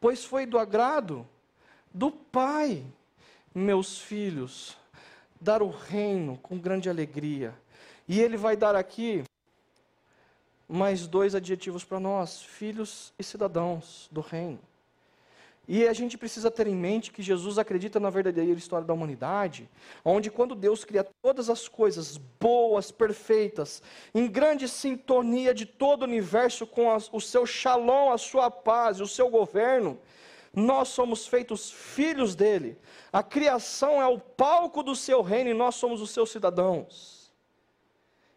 Pois 0.00 0.24
foi 0.24 0.44
do 0.44 0.58
agrado 0.58 1.26
do 1.92 2.10
Pai, 2.10 2.84
meus 3.54 3.98
filhos, 3.98 4.76
dar 5.40 5.62
o 5.62 5.70
reino 5.70 6.36
com 6.38 6.58
grande 6.58 6.90
alegria. 6.90 7.54
E 8.06 8.20
ele 8.20 8.36
vai 8.36 8.56
dar 8.56 8.76
aqui 8.76 9.24
mais 10.68 11.06
dois 11.06 11.34
adjetivos 11.34 11.84
para 11.84 11.98
nós: 11.98 12.42
filhos 12.42 13.12
e 13.18 13.24
cidadãos 13.24 14.08
do 14.12 14.20
reino. 14.20 14.60
E 15.68 15.86
a 15.88 15.92
gente 15.92 16.16
precisa 16.16 16.48
ter 16.48 16.68
em 16.68 16.76
mente 16.76 17.10
que 17.10 17.20
Jesus 17.20 17.58
acredita 17.58 17.98
na 17.98 18.08
verdadeira 18.08 18.52
história 18.52 18.86
da 18.86 18.94
humanidade, 18.94 19.68
onde 20.04 20.30
quando 20.30 20.54
Deus 20.54 20.84
cria 20.84 21.02
todas 21.20 21.50
as 21.50 21.66
coisas 21.66 22.16
boas, 22.16 22.92
perfeitas, 22.92 23.82
em 24.14 24.28
grande 24.28 24.68
sintonia 24.68 25.52
de 25.52 25.66
todo 25.66 26.02
o 26.02 26.04
universo 26.04 26.66
com 26.66 26.90
a, 26.90 26.98
o 27.10 27.20
seu 27.20 27.44
shalom, 27.44 28.12
a 28.12 28.18
sua 28.18 28.48
paz, 28.48 29.00
o 29.00 29.08
seu 29.08 29.28
governo, 29.28 29.98
nós 30.54 30.88
somos 30.88 31.26
feitos 31.26 31.70
filhos 31.70 32.36
dele. 32.36 32.78
A 33.12 33.22
criação 33.22 34.00
é 34.00 34.06
o 34.06 34.20
palco 34.20 34.84
do 34.84 34.94
seu 34.94 35.20
reino 35.20 35.50
e 35.50 35.54
nós 35.54 35.74
somos 35.74 36.00
os 36.00 36.10
seus 36.10 36.30
cidadãos. 36.30 37.32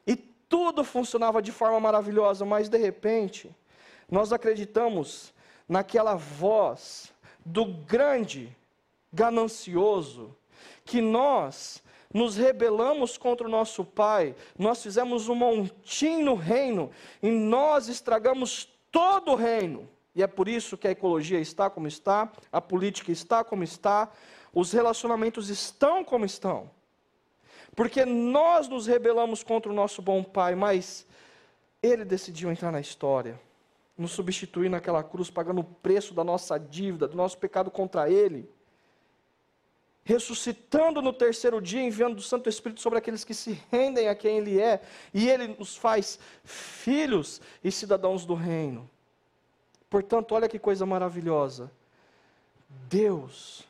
E 0.05 0.15
tudo 0.15 0.83
funcionava 0.83 1.43
de 1.43 1.51
forma 1.51 1.79
maravilhosa, 1.79 2.43
mas 2.43 2.67
de 2.67 2.77
repente, 2.77 3.55
nós 4.09 4.33
acreditamos 4.33 5.31
naquela 5.67 6.15
voz 6.15 7.13
do 7.45 7.65
grande 7.65 8.55
ganancioso, 9.11 10.35
que 10.85 11.01
nós 11.01 11.83
nos 12.13 12.35
rebelamos 12.35 13.17
contra 13.17 13.47
o 13.47 13.49
nosso 13.49 13.85
Pai, 13.85 14.35
nós 14.57 14.81
fizemos 14.81 15.29
um 15.29 15.35
montinho 15.35 16.25
no 16.25 16.35
reino 16.35 16.89
e 17.21 17.29
nós 17.29 17.87
estragamos 17.87 18.67
todo 18.91 19.31
o 19.31 19.35
reino. 19.35 19.87
E 20.15 20.23
é 20.23 20.27
por 20.27 20.47
isso 20.47 20.77
que 20.77 20.87
a 20.87 20.91
ecologia 20.91 21.39
está 21.39 21.69
como 21.69 21.87
está, 21.87 22.31
a 22.51 22.59
política 22.59 23.11
está 23.11 23.43
como 23.43 23.63
está, 23.63 24.09
os 24.53 24.71
relacionamentos 24.71 25.49
estão 25.49 26.03
como 26.03 26.25
estão. 26.25 26.69
Porque 27.75 28.03
nós 28.03 28.67
nos 28.67 28.87
rebelamos 28.87 29.43
contra 29.43 29.71
o 29.71 29.75
nosso 29.75 30.01
bom 30.01 30.23
Pai, 30.23 30.55
mas 30.55 31.05
Ele 31.81 32.03
decidiu 32.03 32.51
entrar 32.51 32.71
na 32.71 32.79
história 32.79 33.39
nos 33.99 34.11
substituir 34.11 34.69
naquela 34.69 35.03
cruz, 35.03 35.29
pagando 35.29 35.59
o 35.59 35.63
preço 35.63 36.13
da 36.13 36.23
nossa 36.23 36.57
dívida, 36.57 37.05
do 37.05 37.17
nosso 37.17 37.37
pecado 37.37 37.69
contra 37.69 38.09
Ele, 38.09 38.49
ressuscitando 40.05 41.01
no 41.01 41.11
terceiro 41.11 41.61
dia, 41.61 41.83
enviando 41.83 42.17
o 42.17 42.21
Santo 42.21 42.47
Espírito 42.47 42.79
sobre 42.79 42.97
aqueles 42.97 43.25
que 43.25 43.33
se 43.33 43.61
rendem 43.69 44.07
a 44.07 44.15
quem 44.15 44.37
Ele 44.37 44.57
é, 44.57 44.81
e 45.13 45.29
Ele 45.29 45.49
nos 45.49 45.75
faz 45.75 46.17
filhos 46.45 47.41
e 47.61 47.69
cidadãos 47.69 48.25
do 48.25 48.35
reino. 48.35 48.89
Portanto, 49.89 50.33
olha 50.33 50.47
que 50.47 50.57
coisa 50.57 50.85
maravilhosa. 50.85 51.69
Deus 52.87 53.67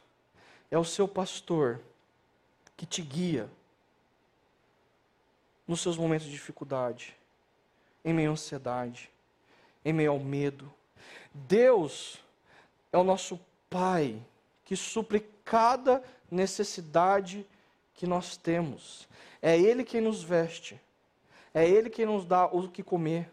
é 0.70 0.78
o 0.78 0.86
seu 0.86 1.08
pastor 1.08 1.82
que 2.78 2.86
te 2.86 3.02
guia 3.02 3.50
nos 5.68 5.82
seus 5.82 5.98
momentos 5.98 6.28
de 6.28 6.34
dificuldade, 6.34 7.16
em 8.06 8.14
meio 8.14 8.30
à 8.30 8.34
ansiedade 8.34 9.10
em 9.84 9.94
meio 9.94 10.12
ao 10.12 10.20
medo. 10.20 10.72
Deus 11.34 12.20
é 12.92 12.98
o 12.98 13.04
nosso 13.04 13.40
Pai 13.70 14.20
que 14.66 14.76
supre 14.76 15.26
cada 15.46 16.04
necessidade 16.30 17.46
que 17.94 18.08
nós 18.08 18.38
temos. 18.38 19.08
É 19.42 19.58
Ele 19.58 19.84
quem 19.84 20.02
nos 20.02 20.24
veste, 20.24 20.80
é 21.54 21.68
Ele 21.68 21.90
quem 21.90 22.06
nos 22.06 22.26
dá 22.26 22.46
o 22.46 22.68
que 22.68 22.84
comer. 22.84 23.32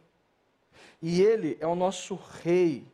E 1.00 1.22
Ele 1.22 1.56
é 1.60 1.66
o 1.66 1.74
nosso 1.74 2.18
Rei, 2.42 2.86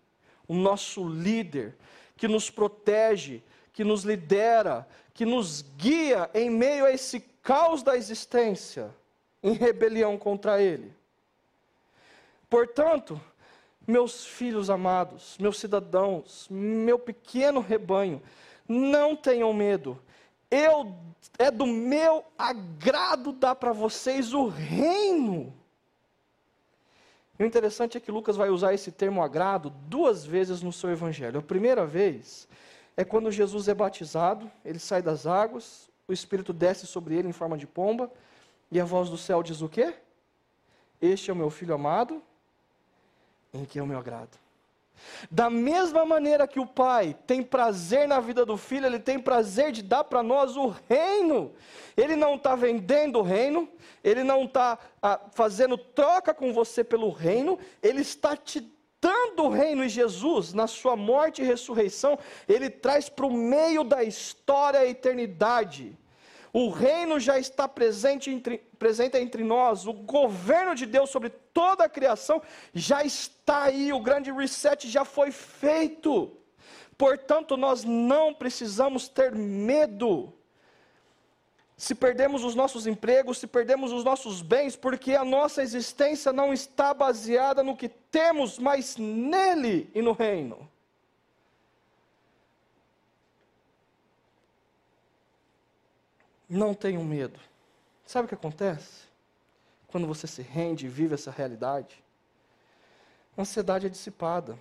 o 0.47 0.55
nosso 0.55 1.09
líder, 1.09 1.77
que 2.17 2.29
nos 2.29 2.51
protege, 2.51 3.43
que 3.73 3.85
nos 3.85 4.05
lidera, 4.05 4.87
que 5.15 5.25
nos 5.25 5.63
guia 5.77 6.31
em 6.35 6.51
meio 6.51 6.85
a 6.85 6.93
esse 6.93 7.21
caos 7.43 7.83
da 7.83 7.97
existência, 7.97 8.95
em 9.43 9.53
rebelião 9.53 10.17
contra 10.17 10.61
Ele. 10.61 10.93
Portanto, 12.49 13.21
meus 13.87 14.25
filhos 14.25 14.71
amados, 14.71 15.37
meus 15.39 15.59
cidadãos, 15.59 16.47
meu 16.51 16.99
pequeno 16.99 17.61
rebanho, 17.61 18.23
não 18.69 19.17
tenham 19.17 19.53
medo. 19.53 19.99
Eu 20.51 20.95
é 21.39 21.51
do 21.51 21.67
meu 21.67 22.25
agrado 22.37 23.33
dar 23.33 23.55
para 23.55 23.73
vocês 23.73 24.33
o 24.33 24.49
reino. 24.49 25.53
E 27.39 27.43
o 27.43 27.47
interessante 27.47 27.97
é 27.97 28.01
que 28.01 28.13
Lucas 28.13 28.37
vai 28.37 28.51
usar 28.51 28.75
esse 28.75 28.93
termo 28.93 29.23
agrado 29.23 29.71
duas 29.71 30.25
vezes 30.25 30.63
no 30.63 30.73
seu 30.73 30.91
evangelho. 30.91 31.41
A 31.41 31.43
primeira 31.43 31.87
vez 31.87 32.47
é 32.97 33.05
quando 33.05 33.31
Jesus 33.31 33.69
é 33.69 33.75
batizado, 33.75 34.51
ele 34.65 34.79
sai 34.79 35.03
das 35.03 35.27
águas, 35.27 35.91
o 36.07 36.13
Espírito 36.13 36.53
desce 36.53 36.87
sobre 36.87 37.17
ele 37.17 37.29
em 37.29 37.33
forma 37.33 37.57
de 37.57 37.67
pomba, 37.67 38.11
e 38.71 38.81
a 38.81 38.85
voz 38.85 39.09
do 39.09 39.17
céu 39.17 39.43
diz 39.43 39.61
o 39.63 39.69
quê? 39.69 39.95
Este 41.01 41.31
é 41.31 41.33
o 41.33 41.37
meu 41.37 41.51
filho 41.51 41.75
amado, 41.75 42.23
em 43.53 43.65
que 43.65 43.81
o 43.81 43.87
meu 43.87 43.99
agrado. 43.99 44.43
Da 45.31 45.51
mesma 45.51 46.05
maneira 46.05 46.47
que 46.47 46.61
o 46.61 46.67
Pai 46.67 47.17
tem 47.27 47.43
prazer 47.43 48.07
na 48.07 48.21
vida 48.21 48.45
do 48.45 48.57
filho, 48.57 48.87
ele 48.87 48.99
tem 48.99 49.19
prazer 49.19 49.73
de 49.73 49.83
dar 49.83 50.05
para 50.05 50.23
nós 50.23 50.57
o 50.57 50.75
reino. 50.89 51.53
Ele 51.97 52.17
não 52.17 52.37
está 52.37 52.55
vendendo 52.55 53.19
o 53.19 53.23
reino, 53.23 53.69
ele 54.03 54.23
não 54.23 54.45
está 54.45 54.79
ah, 55.03 55.21
fazendo 55.33 55.77
troca 55.77 56.33
com 56.33 56.53
você 56.53 56.85
pelo 56.85 57.11
reino, 57.11 57.59
ele 57.83 58.03
está 58.03 58.37
te 58.37 58.71
dando 59.01 59.45
o 59.45 59.49
reino. 59.49 59.85
E 59.85 59.89
Jesus, 59.89 60.53
na 60.53 60.67
sua 60.67 60.97
morte 60.97 61.43
e 61.43 61.45
ressurreição, 61.45 62.19
ele 62.49 62.71
traz 62.71 63.09
para 63.09 63.27
o 63.27 63.33
meio 63.33 63.83
da 63.85 64.05
história 64.05 64.81
a 64.81 64.87
eternidade. 64.87 65.97
O 66.53 66.69
reino 66.69 67.19
já 67.19 67.39
está 67.39 67.67
presente 67.67 68.31
entre, 68.31 68.59
presente 68.79 69.17
entre 69.17 69.43
nós, 69.43 69.87
o 69.87 69.93
governo 69.93 70.75
de 70.75 70.85
Deus 70.85 71.09
sobre 71.09 71.31
toda 71.31 71.85
a 71.85 71.89
criação 71.89 72.43
já 72.75 73.03
está 73.03 73.65
aí, 73.65 73.91
o 73.91 74.01
grande 74.01 74.31
reset 74.31 74.87
já 74.89 75.05
foi 75.05 75.31
feito. 75.31 76.37
Portanto, 76.99 77.57
nós 77.57 77.85
não 77.85 78.35
precisamos 78.35 79.09
ter 79.09 79.35
medo. 79.35 80.33
Se 81.75 81.95
perdemos 81.95 82.45
os 82.45 82.55
nossos 82.55 82.87
empregos, 82.87 83.39
se 83.39 83.47
perdemos 83.47 83.91
os 83.91 84.05
nossos 84.05 84.43
bens, 84.43 84.77
porque 84.77 85.15
a 85.15 85.25
nossa 85.25 85.63
existência 85.63 86.33
não 86.35 86.53
está 86.53 86.93
baseada 86.93 87.63
no 87.63 87.77
que 87.77 87.89
temos, 87.89 88.59
mas 88.59 88.97
nele 88.99 89.91
e 89.95 90.03
no 90.03 90.13
reino. 90.13 90.71
Não 96.55 96.75
tenham 96.75 97.03
medo. 97.03 97.41
Sabe 98.05 98.27
o 98.27 98.29
que 98.29 98.35
acontece? 98.35 99.05
Quando 99.89 100.07
você 100.07 100.27
se 100.27 100.43
rende 100.43 100.85
e 100.85 100.89
vive 100.89 101.15
essa 101.15 101.31
realidade, 101.31 102.05
a 103.35 103.41
ansiedade 103.41 103.87
é 103.87 103.89
dissipada. 103.89 104.59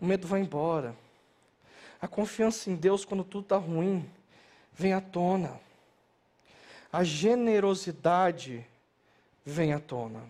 O 0.00 0.04
medo 0.04 0.26
vai 0.26 0.40
embora. 0.40 0.96
A 2.02 2.08
confiança 2.08 2.68
em 2.68 2.74
Deus, 2.74 3.04
quando 3.04 3.22
tudo 3.22 3.44
está 3.44 3.56
ruim, 3.56 4.10
vem 4.72 4.92
à 4.92 5.00
tona. 5.00 5.60
A 6.92 7.04
generosidade 7.04 8.66
vem 9.44 9.72
à 9.72 9.78
tona. 9.78 10.24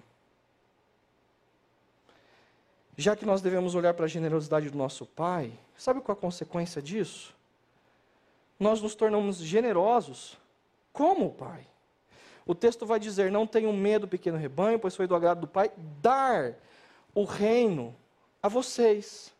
Já 2.98 3.16
que 3.16 3.24
nós 3.24 3.40
devemos 3.40 3.74
olhar 3.74 3.94
para 3.94 4.04
a 4.04 4.08
generosidade 4.08 4.68
do 4.68 4.76
nosso 4.76 5.06
Pai, 5.06 5.58
sabe 5.74 6.02
qual 6.02 6.18
a 6.18 6.20
consequência 6.20 6.82
disso? 6.82 7.35
Nós 8.58 8.80
nos 8.80 8.94
tornamos 8.94 9.36
generosos 9.38 10.38
como 10.92 11.26
o 11.26 11.32
Pai. 11.32 11.66
O 12.46 12.54
texto 12.54 12.86
vai 12.86 12.98
dizer: 12.98 13.30
Não 13.30 13.46
tenham 13.46 13.72
medo, 13.72 14.08
pequeno 14.08 14.38
rebanho, 14.38 14.78
pois 14.78 14.96
foi 14.96 15.06
do 15.06 15.14
agrado 15.14 15.40
do 15.40 15.48
Pai 15.48 15.70
dar 16.00 16.54
o 17.14 17.24
reino 17.24 17.94
a 18.42 18.48
vocês. 18.48 19.34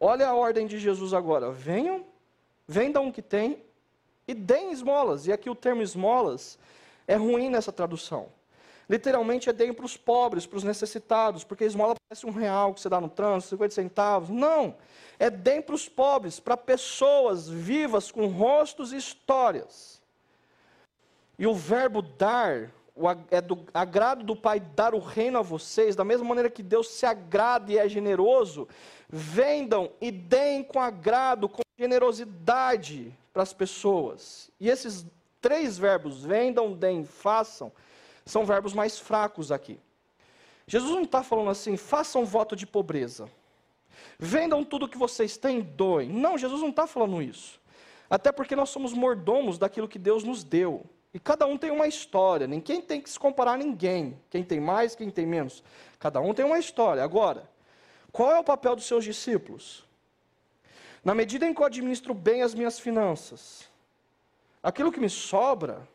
Olha 0.00 0.28
a 0.28 0.34
ordem 0.34 0.66
de 0.66 0.78
Jesus 0.78 1.14
agora: 1.14 1.50
venham, 1.50 2.04
vendam 2.66 3.08
o 3.08 3.12
que 3.12 3.22
tem 3.22 3.62
e 4.26 4.34
deem 4.34 4.72
esmolas. 4.72 5.26
E 5.26 5.32
aqui 5.32 5.48
o 5.48 5.54
termo 5.54 5.82
esmolas 5.82 6.58
é 7.06 7.16
ruim 7.16 7.48
nessa 7.48 7.72
tradução. 7.72 8.28
Literalmente 8.88 9.50
é 9.50 9.52
deem 9.52 9.72
para 9.72 9.84
os 9.84 9.96
pobres, 9.96 10.46
para 10.46 10.56
os 10.56 10.64
necessitados, 10.64 11.44
porque 11.44 11.64
esmola 11.64 11.94
parece 12.08 12.24
um 12.24 12.30
real 12.30 12.72
que 12.72 12.80
você 12.80 12.88
dá 12.88 13.00
no 13.00 13.08
trânsito, 13.08 13.50
50 13.50 13.74
centavos. 13.74 14.28
Não 14.30 14.74
é 15.18 15.28
deem 15.28 15.60
para 15.60 15.74
os 15.74 15.88
pobres, 15.88 16.38
para 16.38 16.56
pessoas 16.56 17.48
vivas 17.48 18.10
com 18.10 18.26
rostos 18.26 18.92
e 18.92 18.96
histórias. 18.96 20.00
E 21.38 21.46
o 21.46 21.54
verbo 21.54 22.02
dar, 22.02 22.70
é 23.30 23.40
do 23.40 23.64
agrado 23.74 24.24
do 24.24 24.36
Pai 24.36 24.60
dar 24.60 24.94
o 24.94 24.98
reino 24.98 25.38
a 25.38 25.42
vocês, 25.42 25.96
da 25.96 26.04
mesma 26.04 26.26
maneira 26.26 26.50
que 26.50 26.62
Deus 26.62 26.88
se 26.90 27.04
agrada 27.04 27.72
e 27.72 27.78
é 27.78 27.88
generoso, 27.88 28.68
vendam 29.08 29.90
e 30.00 30.10
deem 30.10 30.62
com 30.62 30.80
agrado, 30.80 31.48
com 31.48 31.62
generosidade 31.76 33.12
para 33.32 33.42
as 33.42 33.52
pessoas. 33.52 34.50
E 34.60 34.68
esses 34.68 35.04
três 35.40 35.78
verbos, 35.78 36.24
vendam, 36.24 36.72
deem, 36.72 37.04
façam, 37.04 37.72
são 38.28 38.44
verbos 38.44 38.74
mais 38.74 38.98
fracos 38.98 39.50
aqui. 39.50 39.80
Jesus 40.66 40.92
não 40.92 41.04
está 41.04 41.22
falando 41.22 41.48
assim, 41.48 41.78
façam 41.78 42.26
voto 42.26 42.54
de 42.54 42.66
pobreza. 42.66 43.26
Vendam 44.18 44.62
tudo 44.62 44.88
que 44.88 44.98
vocês 44.98 45.38
têm, 45.38 45.60
doem. 45.62 46.10
Não, 46.10 46.36
Jesus 46.36 46.60
não 46.60 46.68
está 46.68 46.86
falando 46.86 47.22
isso. 47.22 47.58
Até 48.10 48.30
porque 48.30 48.54
nós 48.54 48.68
somos 48.68 48.92
mordomos 48.92 49.56
daquilo 49.58 49.88
que 49.88 49.98
Deus 49.98 50.24
nos 50.24 50.44
deu. 50.44 50.84
E 51.12 51.18
cada 51.18 51.46
um 51.46 51.56
tem 51.56 51.70
uma 51.70 51.86
história, 51.86 52.46
ninguém 52.46 52.82
tem 52.82 53.00
que 53.00 53.08
se 53.08 53.18
comparar 53.18 53.52
a 53.52 53.56
ninguém. 53.56 54.20
Quem 54.28 54.44
tem 54.44 54.60
mais, 54.60 54.94
quem 54.94 55.08
tem 55.08 55.26
menos. 55.26 55.64
Cada 55.98 56.20
um 56.20 56.34
tem 56.34 56.44
uma 56.44 56.58
história. 56.58 57.02
Agora, 57.02 57.48
qual 58.12 58.30
é 58.30 58.38
o 58.38 58.44
papel 58.44 58.76
dos 58.76 58.86
seus 58.86 59.04
discípulos? 59.04 59.86
Na 61.02 61.14
medida 61.14 61.46
em 61.46 61.54
que 61.54 61.62
eu 61.62 61.66
administro 61.66 62.12
bem 62.12 62.42
as 62.42 62.54
minhas 62.54 62.78
finanças, 62.78 63.66
aquilo 64.62 64.92
que 64.92 65.00
me 65.00 65.08
sobra, 65.08 65.88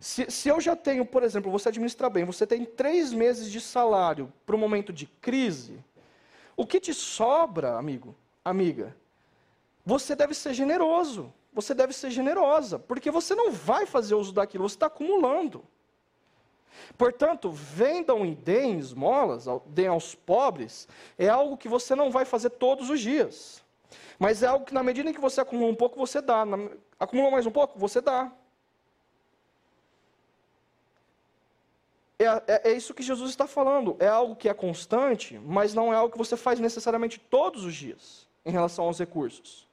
se, 0.00 0.30
se, 0.30 0.48
eu 0.48 0.58
já 0.60 0.74
tenho, 0.74 1.04
por 1.04 1.22
exemplo, 1.22 1.52
você 1.52 1.68
administra 1.68 2.08
bem, 2.08 2.24
você 2.24 2.46
tem 2.46 2.64
três 2.64 3.12
meses 3.12 3.50
de 3.50 3.60
salário 3.60 4.32
para 4.46 4.56
o 4.56 4.58
momento 4.58 4.94
de 4.94 5.06
crise, 5.06 5.78
o 6.56 6.66
que 6.66 6.80
te 6.80 6.94
sobra, 6.94 7.76
amigo, 7.76 8.16
amiga, 8.42 8.96
você 9.84 10.16
deve 10.16 10.32
ser 10.32 10.54
generoso, 10.54 11.30
você 11.52 11.74
deve 11.74 11.92
ser 11.92 12.10
generosa, 12.10 12.78
porque 12.78 13.10
você 13.10 13.34
não 13.34 13.52
vai 13.52 13.84
fazer 13.84 14.14
uso 14.14 14.32
daquilo, 14.32 14.66
você 14.66 14.76
está 14.76 14.86
acumulando. 14.86 15.62
Portanto, 16.96 17.50
vendam 17.50 18.24
e 18.24 18.34
deem 18.34 18.78
esmolas, 18.78 19.44
deem 19.66 19.88
aos 19.88 20.14
pobres, 20.14 20.88
é 21.18 21.28
algo 21.28 21.58
que 21.58 21.68
você 21.68 21.94
não 21.94 22.10
vai 22.10 22.24
fazer 22.24 22.50
todos 22.50 22.88
os 22.88 23.00
dias. 23.00 23.62
Mas 24.18 24.42
é 24.42 24.46
algo 24.46 24.64
que, 24.64 24.72
na 24.72 24.82
medida 24.82 25.10
em 25.10 25.12
que 25.12 25.20
você 25.20 25.40
acumula 25.40 25.70
um 25.70 25.74
pouco, 25.74 25.98
você 25.98 26.20
dá. 26.20 26.44
Acumula 26.98 27.30
mais 27.30 27.46
um 27.46 27.50
pouco, 27.50 27.78
você 27.78 28.00
dá. 28.00 28.32
É, 32.20 32.42
é, 32.46 32.70
é, 32.70 32.72
isso 32.72 32.92
que 32.92 33.02
Jesus 33.02 33.30
está 33.30 33.46
falando. 33.46 33.96
É 33.98 34.06
algo 34.06 34.36
que 34.36 34.46
é 34.46 34.52
constante, 34.52 35.38
mas 35.38 35.72
não 35.72 35.90
é 35.90 35.96
algo 35.96 36.12
que 36.12 36.18
você 36.18 36.36
faz 36.36 36.60
necessariamente 36.60 37.18
todos 37.18 37.64
os 37.64 37.74
dias 37.74 38.28
em 38.44 38.50
relação 38.50 38.84
aos 38.84 38.98
recursos. 38.98 39.66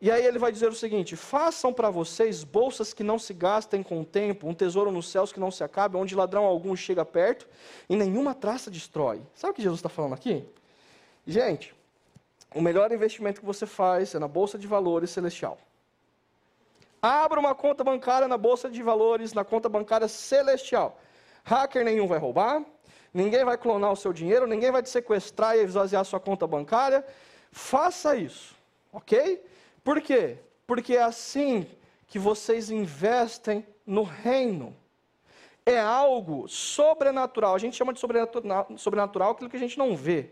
E 0.00 0.12
aí 0.12 0.24
ele 0.24 0.38
vai 0.38 0.52
dizer 0.52 0.68
o 0.68 0.74
seguinte: 0.74 1.16
façam 1.16 1.72
para 1.72 1.90
vocês 1.90 2.44
bolsas 2.44 2.94
que 2.94 3.02
não 3.02 3.18
se 3.18 3.34
gastem 3.34 3.82
com 3.82 4.00
o 4.00 4.04
tempo, 4.04 4.46
um 4.46 4.54
tesouro 4.54 4.92
nos 4.92 5.08
céus 5.08 5.32
que 5.32 5.40
não 5.40 5.50
se 5.50 5.64
acabe, 5.64 5.96
onde 5.96 6.14
ladrão 6.14 6.44
algum 6.44 6.76
chega 6.76 7.04
perto 7.04 7.48
e 7.88 7.96
nenhuma 7.96 8.32
traça 8.32 8.70
destrói. 8.70 9.20
Sabe 9.34 9.50
o 9.50 9.54
que 9.54 9.62
Jesus 9.62 9.80
está 9.80 9.88
falando 9.88 10.14
aqui? 10.14 10.44
Gente, 11.26 11.74
o 12.54 12.60
melhor 12.60 12.92
investimento 12.92 13.40
que 13.40 13.46
você 13.46 13.66
faz 13.66 14.14
é 14.14 14.20
na 14.20 14.28
bolsa 14.28 14.56
de 14.56 14.68
valores 14.68 15.10
celestial. 15.10 15.58
Abra 17.04 17.38
uma 17.38 17.54
conta 17.54 17.84
bancária 17.84 18.26
na 18.26 18.38
Bolsa 18.38 18.70
de 18.70 18.82
Valores, 18.82 19.34
na 19.34 19.44
conta 19.44 19.68
bancária 19.68 20.08
celestial. 20.08 20.98
Hacker 21.44 21.84
nenhum 21.84 22.06
vai 22.06 22.18
roubar, 22.18 22.64
ninguém 23.12 23.44
vai 23.44 23.58
clonar 23.58 23.92
o 23.92 23.96
seu 23.96 24.10
dinheiro, 24.10 24.46
ninguém 24.46 24.70
vai 24.72 24.82
te 24.82 24.88
sequestrar 24.88 25.54
e 25.54 25.60
esvaziar 25.60 26.02
sua 26.06 26.18
conta 26.18 26.46
bancária. 26.46 27.04
Faça 27.52 28.16
isso, 28.16 28.56
ok? 28.90 29.44
Por 29.84 30.00
quê? 30.00 30.38
Porque 30.66 30.96
é 30.96 31.02
assim 31.02 31.66
que 32.06 32.18
vocês 32.18 32.70
investem 32.70 33.66
no 33.86 34.02
reino. 34.02 34.74
É 35.66 35.78
algo 35.78 36.48
sobrenatural. 36.48 37.54
A 37.54 37.58
gente 37.58 37.76
chama 37.76 37.92
de 37.92 38.00
sobrenatural 38.00 39.32
aquilo 39.32 39.50
que 39.50 39.58
a 39.58 39.60
gente 39.60 39.76
não 39.76 39.94
vê. 39.94 40.30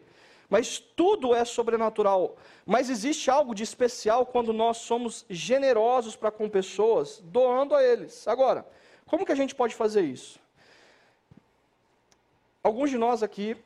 Mas 0.52 0.78
tudo 0.78 1.34
é 1.34 1.46
sobrenatural. 1.46 2.36
Mas 2.66 2.90
existe 2.90 3.30
algo 3.30 3.54
de 3.54 3.62
especial 3.62 4.26
quando 4.26 4.52
nós 4.52 4.76
somos 4.76 5.24
generosos 5.30 6.14
para 6.14 6.30
com 6.30 6.46
pessoas, 6.46 7.22
doando 7.24 7.74
a 7.74 7.82
eles. 7.82 8.28
Agora, 8.28 8.66
como 9.06 9.24
que 9.24 9.32
a 9.32 9.34
gente 9.34 9.54
pode 9.54 9.74
fazer 9.74 10.02
isso? 10.02 10.38
Alguns 12.62 12.90
de 12.90 12.98
nós 12.98 13.22
aqui, 13.22 13.56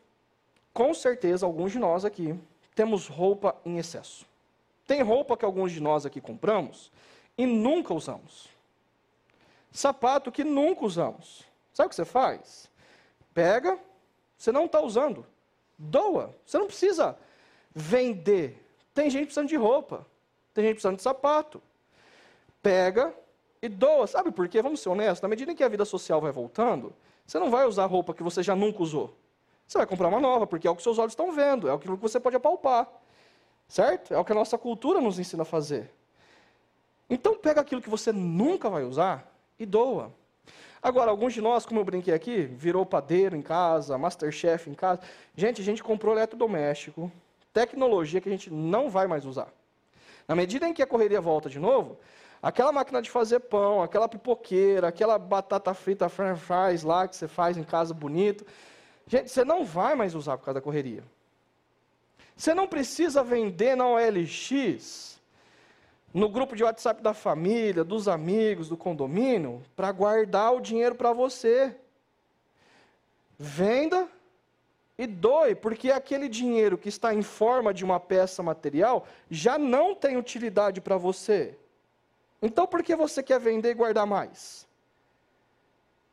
com 0.72 0.94
certeza, 0.94 1.44
alguns 1.44 1.72
de 1.72 1.80
nós 1.80 2.04
aqui, 2.04 2.38
temos 2.72 3.08
roupa 3.08 3.56
em 3.64 3.78
excesso. 3.78 4.24
Tem 4.86 5.02
roupa 5.02 5.36
que 5.36 5.44
alguns 5.44 5.72
de 5.72 5.80
nós 5.80 6.06
aqui 6.06 6.20
compramos 6.20 6.92
e 7.36 7.46
nunca 7.46 7.92
usamos. 7.92 8.46
Sapato 9.72 10.30
que 10.30 10.44
nunca 10.44 10.84
usamos. 10.84 11.42
Sabe 11.74 11.88
o 11.88 11.90
que 11.90 11.96
você 11.96 12.04
faz? 12.04 12.70
Pega, 13.34 13.76
você 14.38 14.52
não 14.52 14.66
está 14.66 14.80
usando. 14.80 15.26
Doa. 15.78 16.34
Você 16.44 16.58
não 16.58 16.66
precisa 16.66 17.16
vender. 17.74 18.66
Tem 18.94 19.10
gente 19.10 19.26
precisando 19.26 19.48
de 19.48 19.56
roupa. 19.56 20.06
Tem 20.54 20.64
gente 20.64 20.74
precisando 20.74 20.96
de 20.96 21.02
sapato. 21.02 21.62
Pega 22.62 23.14
e 23.60 23.68
doa. 23.68 24.06
Sabe 24.06 24.30
por 24.30 24.48
quê? 24.48 24.62
Vamos 24.62 24.80
ser 24.80 24.88
honestos. 24.88 25.20
Na 25.20 25.28
medida 25.28 25.52
em 25.52 25.54
que 25.54 25.64
a 25.64 25.68
vida 25.68 25.84
social 25.84 26.20
vai 26.20 26.32
voltando, 26.32 26.92
você 27.26 27.38
não 27.38 27.50
vai 27.50 27.66
usar 27.66 27.86
roupa 27.86 28.14
que 28.14 28.22
você 28.22 28.42
já 28.42 28.56
nunca 28.56 28.82
usou. 28.82 29.14
Você 29.66 29.78
vai 29.78 29.86
comprar 29.86 30.08
uma 30.08 30.20
nova, 30.20 30.46
porque 30.46 30.66
é 30.66 30.70
o 30.70 30.76
que 30.76 30.82
seus 30.82 30.98
olhos 30.98 31.12
estão 31.12 31.32
vendo, 31.32 31.68
é 31.68 31.72
aquilo 31.72 31.96
que 31.96 32.02
você 32.02 32.20
pode 32.20 32.36
apalpar. 32.36 32.88
Certo? 33.68 34.14
É 34.14 34.18
o 34.18 34.24
que 34.24 34.30
a 34.30 34.34
nossa 34.34 34.56
cultura 34.56 35.00
nos 35.00 35.18
ensina 35.18 35.42
a 35.42 35.46
fazer. 35.46 35.92
Então 37.10 37.36
pega 37.36 37.60
aquilo 37.60 37.82
que 37.82 37.90
você 37.90 38.12
nunca 38.12 38.70
vai 38.70 38.84
usar 38.84 39.30
e 39.58 39.66
doa. 39.66 40.12
Agora, 40.82 41.10
alguns 41.10 41.32
de 41.32 41.40
nós, 41.40 41.64
como 41.64 41.80
eu 41.80 41.84
brinquei 41.84 42.14
aqui, 42.14 42.42
virou 42.42 42.84
padeiro 42.84 43.36
em 43.36 43.42
casa, 43.42 43.96
masterchef 43.96 44.68
em 44.70 44.74
casa. 44.74 45.00
Gente, 45.34 45.60
a 45.60 45.64
gente 45.64 45.82
comprou 45.82 46.14
eletrodoméstico, 46.14 47.10
tecnologia 47.52 48.20
que 48.20 48.28
a 48.28 48.32
gente 48.32 48.52
não 48.52 48.90
vai 48.90 49.06
mais 49.06 49.24
usar. 49.24 49.48
Na 50.28 50.34
medida 50.34 50.68
em 50.68 50.74
que 50.74 50.82
a 50.82 50.86
correria 50.86 51.20
volta 51.20 51.48
de 51.48 51.58
novo, 51.58 51.98
aquela 52.42 52.72
máquina 52.72 53.00
de 53.00 53.10
fazer 53.10 53.40
pão, 53.40 53.82
aquela 53.82 54.08
pipoqueira, 54.08 54.88
aquela 54.88 55.18
batata 55.18 55.72
frita 55.72 56.08
french 56.08 56.40
fries 56.40 56.82
lá 56.82 57.08
que 57.08 57.16
você 57.16 57.26
faz 57.26 57.56
em 57.56 57.62
casa 57.62 57.94
bonito, 57.94 58.46
gente, 59.06 59.30
você 59.30 59.44
não 59.44 59.64
vai 59.64 59.94
mais 59.94 60.14
usar 60.14 60.36
por 60.36 60.44
causa 60.44 60.60
da 60.60 60.64
correria. 60.64 61.02
Você 62.36 62.52
não 62.52 62.66
precisa 62.66 63.24
vender 63.24 63.76
na 63.76 63.88
OLX 63.88 65.15
no 66.16 66.30
grupo 66.30 66.56
de 66.56 66.64
WhatsApp 66.64 67.02
da 67.02 67.12
família, 67.12 67.84
dos 67.84 68.08
amigos, 68.08 68.70
do 68.70 68.76
condomínio, 68.76 69.62
para 69.76 69.92
guardar 69.92 70.54
o 70.54 70.62
dinheiro 70.62 70.94
para 70.94 71.12
você. 71.12 71.76
Venda 73.38 74.08
e 74.96 75.06
doe, 75.06 75.54
porque 75.54 75.90
aquele 75.90 76.26
dinheiro 76.26 76.78
que 76.78 76.88
está 76.88 77.12
em 77.12 77.20
forma 77.20 77.74
de 77.74 77.84
uma 77.84 78.00
peça 78.00 78.42
material 78.42 79.06
já 79.30 79.58
não 79.58 79.94
tem 79.94 80.16
utilidade 80.16 80.80
para 80.80 80.96
você. 80.96 81.54
Então 82.40 82.66
por 82.66 82.82
que 82.82 82.96
você 82.96 83.22
quer 83.22 83.38
vender 83.38 83.72
e 83.72 83.74
guardar 83.74 84.06
mais? 84.06 84.66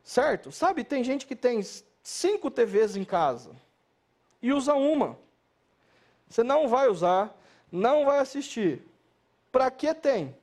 Certo? 0.03 0.51
Sabe, 0.51 0.83
tem 0.83 1.01
gente 1.01 1.25
que 1.25 1.33
tem 1.35 1.61
cinco 2.03 2.51
TVs 2.51 2.97
em 2.97 3.05
casa 3.05 3.51
e 4.41 4.51
usa 4.51 4.73
uma. 4.73 5.17
Você 6.29 6.43
não 6.43 6.67
vai 6.67 6.89
usar, 6.89 7.33
não 7.71 8.03
vai 8.03 8.19
assistir. 8.19 8.85
Para 9.53 9.69
que 9.69 9.93
tem? 9.93 10.35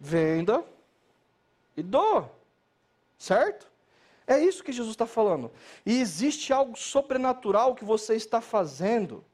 Venda 0.00 0.64
e 1.76 1.82
doa. 1.82 2.28
Certo? 3.16 3.70
É 4.26 4.40
isso 4.40 4.64
que 4.64 4.72
Jesus 4.72 4.90
está 4.90 5.06
falando. 5.06 5.52
E 5.86 6.00
existe 6.00 6.52
algo 6.52 6.76
sobrenatural 6.76 7.76
que 7.76 7.84
você 7.84 8.16
está 8.16 8.40
fazendo, 8.40 9.24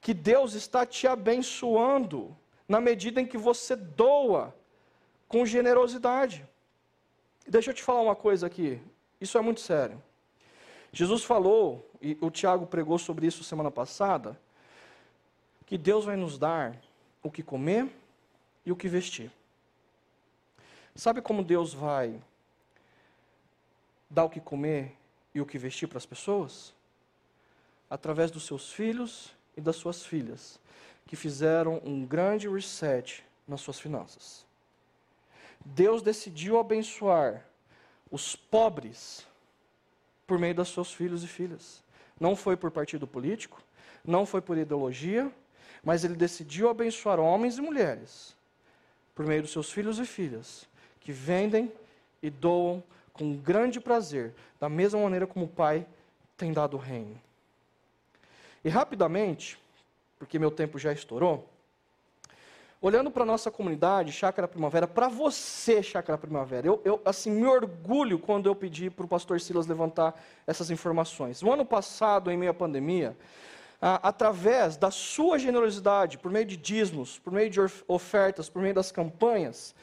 que 0.00 0.14
Deus 0.14 0.54
está 0.54 0.86
te 0.86 1.06
abençoando, 1.06 2.34
na 2.66 2.80
medida 2.80 3.20
em 3.20 3.26
que 3.26 3.36
você 3.36 3.76
doa 3.76 4.54
com 5.28 5.44
generosidade. 5.44 6.48
Deixa 7.46 7.70
eu 7.70 7.74
te 7.74 7.82
falar 7.82 8.00
uma 8.00 8.16
coisa 8.16 8.46
aqui, 8.46 8.80
isso 9.20 9.36
é 9.36 9.42
muito 9.42 9.60
sério. 9.60 10.02
Jesus 10.90 11.22
falou, 11.22 11.86
e 12.00 12.16
o 12.22 12.30
Tiago 12.30 12.66
pregou 12.66 12.98
sobre 12.98 13.26
isso 13.26 13.44
semana 13.44 13.70
passada, 13.70 14.40
que 15.68 15.76
Deus 15.76 16.06
vai 16.06 16.16
nos 16.16 16.38
dar 16.38 16.74
o 17.22 17.30
que 17.30 17.42
comer 17.42 17.94
e 18.64 18.72
o 18.72 18.76
que 18.76 18.88
vestir. 18.88 19.30
Sabe 20.96 21.20
como 21.20 21.44
Deus 21.44 21.74
vai 21.74 22.18
dar 24.08 24.24
o 24.24 24.30
que 24.30 24.40
comer 24.40 24.96
e 25.34 25.42
o 25.42 25.44
que 25.44 25.58
vestir 25.58 25.86
para 25.86 25.98
as 25.98 26.06
pessoas? 26.06 26.72
Através 27.90 28.30
dos 28.30 28.46
seus 28.46 28.72
filhos 28.72 29.30
e 29.58 29.60
das 29.60 29.76
suas 29.76 30.06
filhas, 30.06 30.58
que 31.06 31.16
fizeram 31.16 31.82
um 31.84 32.02
grande 32.02 32.48
reset 32.48 33.22
nas 33.46 33.60
suas 33.60 33.78
finanças. 33.78 34.46
Deus 35.62 36.00
decidiu 36.00 36.58
abençoar 36.58 37.44
os 38.10 38.34
pobres 38.34 39.26
por 40.26 40.38
meio 40.38 40.54
dos 40.54 40.70
seus 40.70 40.94
filhos 40.94 41.22
e 41.22 41.28
filhas. 41.28 41.82
Não 42.18 42.34
foi 42.34 42.56
por 42.56 42.70
partido 42.70 43.06
político, 43.06 43.62
não 44.02 44.24
foi 44.24 44.40
por 44.40 44.56
ideologia, 44.56 45.30
mas 45.82 46.04
ele 46.04 46.14
decidiu 46.14 46.68
abençoar 46.68 47.20
homens 47.20 47.58
e 47.58 47.60
mulheres 47.60 48.36
por 49.14 49.26
meio 49.26 49.42
dos 49.42 49.50
seus 49.50 49.72
filhos 49.72 49.98
e 49.98 50.06
filhas, 50.06 50.66
que 51.00 51.10
vendem 51.10 51.72
e 52.22 52.30
doam 52.30 52.82
com 53.12 53.36
grande 53.36 53.80
prazer, 53.80 54.32
da 54.60 54.68
mesma 54.68 55.00
maneira 55.00 55.26
como 55.26 55.46
o 55.46 55.48
Pai 55.48 55.84
tem 56.36 56.52
dado 56.52 56.76
o 56.76 56.80
reino. 56.80 57.20
E 58.64 58.68
rapidamente, 58.68 59.58
porque 60.18 60.38
meu 60.38 60.50
tempo 60.50 60.78
já 60.78 60.92
estourou, 60.92 61.48
olhando 62.80 63.10
para 63.10 63.24
a 63.24 63.26
nossa 63.26 63.50
comunidade, 63.50 64.12
Chácara 64.12 64.46
Primavera, 64.46 64.86
para 64.86 65.08
você, 65.08 65.82
Chácara 65.82 66.16
Primavera, 66.16 66.66
eu, 66.66 66.80
eu, 66.84 67.02
assim 67.04 67.30
me 67.30 67.46
orgulho 67.46 68.18
quando 68.18 68.46
eu 68.46 68.54
pedi 68.54 68.88
para 68.88 69.04
o 69.04 69.08
pastor 69.08 69.40
Silas 69.40 69.66
levantar 69.66 70.14
essas 70.46 70.70
informações. 70.70 71.42
No 71.42 71.52
ano 71.52 71.64
passado, 71.64 72.30
em 72.30 72.36
meio 72.36 72.52
à 72.52 72.54
pandemia, 72.54 73.16
através 73.80 74.76
da 74.76 74.90
sua 74.90 75.38
generosidade, 75.38 76.18
por 76.18 76.30
meio 76.30 76.44
de 76.44 76.56
dízimos, 76.56 77.18
por 77.18 77.32
meio 77.32 77.48
de 77.48 77.60
ofertas, 77.86 78.48
por 78.48 78.60
meio 78.60 78.74
das 78.74 78.90
campanhas, 78.90 79.74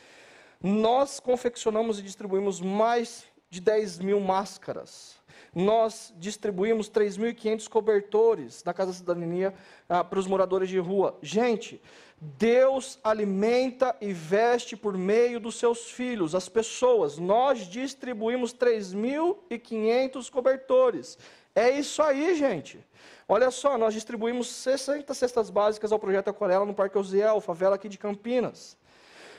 nós 0.62 1.20
confeccionamos 1.20 2.00
e 2.00 2.04
distribuímos 2.04 2.60
mais 2.60 3.26
de 3.50 3.62
10 3.62 4.00
mil 4.00 4.20
máscaras. 4.20 5.16
Nós 5.54 6.14
distribuímos 6.18 6.90
3.500 6.90 7.70
cobertores 7.70 8.64
na 8.66 8.74
Casa 8.74 8.92
da 8.92 8.98
Cidadania 8.98 9.54
ah, 9.88 10.04
para 10.04 10.20
os 10.20 10.28
moradores 10.28 10.68
de 10.68 10.78
rua. 10.78 11.18
Gente, 11.22 11.82
Deus 12.20 13.00
alimenta 13.04 13.96
e 14.02 14.12
veste 14.12 14.76
por 14.76 14.98
meio 14.98 15.40
dos 15.40 15.56
seus 15.56 15.92
filhos, 15.92 16.36
as 16.36 16.50
pessoas. 16.50 17.18
Nós 17.18 17.60
distribuímos 17.60 18.54
3.500 18.54 20.30
cobertores. 20.30 21.18
É 21.54 21.70
isso 21.70 22.02
aí, 22.02 22.36
gente. 22.36 22.86
Olha 23.28 23.50
só, 23.50 23.78
nós 23.78 23.94
distribuímos 23.94 24.48
60 24.48 25.14
cestas 25.14 25.50
básicas 25.50 25.92
ao 25.92 26.00
Projeto 26.00 26.28
Aquarela 26.28 26.66
no 26.66 26.74
Parque 26.74 26.98
Osiel, 26.98 27.42
favela 27.42 27.76
aqui 27.76 27.90
de 27.90 27.98
Campinas. 27.98 28.78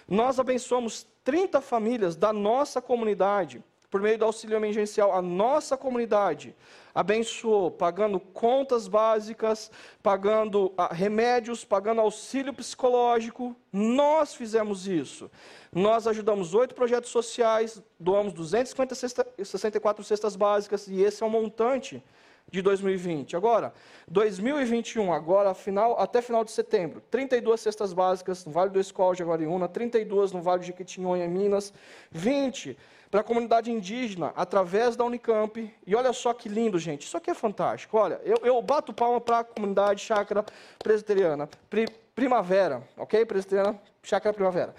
Nós 0.09 0.41
abençoamos 0.41 1.07
30 1.23 1.61
famílias 1.61 2.17
da 2.17 2.33
nossa 2.33 2.83
comunidade 2.83 3.63
por 3.91 4.03
meio 4.03 4.19
do 4.19 4.25
auxílio 4.25 4.57
emergencial, 4.57 5.13
a 5.13 5.23
nossa 5.23 5.77
comunidade 5.77 6.55
abençoou, 6.95 7.71
pagando 7.71 8.19
contas 8.19 8.89
básicas, 8.89 9.71
pagando 10.03 10.73
ah, 10.77 10.93
remédios, 10.93 11.65
pagando 11.65 12.01
auxílio 12.01 12.53
psicológico. 12.53 13.55
Nós 13.73 14.35
fizemos 14.35 14.87
isso. 14.87 15.31
Nós 15.73 16.07
ajudamos 16.07 16.53
oito 16.53 16.75
projetos 16.75 17.11
sociais, 17.11 17.83
doamos 17.99 18.33
264 18.33 20.05
cestas 20.05 20.37
básicas, 20.37 20.89
e 20.89 21.01
esse 21.01 21.23
é 21.23 21.27
o 21.27 21.31
montante 21.31 22.03
de 22.51 22.63
2020. 22.63 23.37
Agora, 23.37 23.73
2021, 24.09 25.13
agora 25.13 25.53
final, 25.53 25.99
até 25.99 26.23
final 26.23 26.45
de 26.45 26.53
setembro, 26.53 27.03
32 27.11 27.61
cestas 27.61 27.93
básicas 27.93 28.45
no 28.45 28.53
Vale 28.53 28.71
do 28.71 28.81
Escol, 28.81 29.15
Jaguariúna, 29.15 29.69
32 29.69 30.33
no 30.33 30.41
Vale 30.41 30.61
de 30.61 30.69
Jequitinhonha, 30.69 31.27
Minas, 31.27 31.73
20 32.11 32.77
para 33.11 33.21
a 33.21 33.25
comunidade 33.25 33.71
indígena 33.71 34.33
através 34.37 34.97
da 34.97 35.05
Unicamp. 35.05 35.75
E 35.87 35.97
olha 35.97 36.13
só 36.13 36.33
que 36.33 36.49
lindo, 36.49 36.79
gente. 36.79 37.07
Isso 37.07 37.17
aqui 37.17 37.31
é 37.31 37.35
fantástico. 37.35 37.97
Olha, 37.97 38.21
eu, 38.25 38.37
eu 38.43 38.61
bato 38.63 38.93
palma 38.93 39.21
para 39.21 39.41
a 39.41 39.45
comunidade 39.45 40.01
chácara 40.03 40.45
presbiteriana. 40.79 41.49
Pri, 41.69 41.87
primavera, 42.15 42.83
ok? 42.97 43.25
Presbiteriana, 43.25 43.81
chácara 44.03 44.33
primavera. 44.33 44.75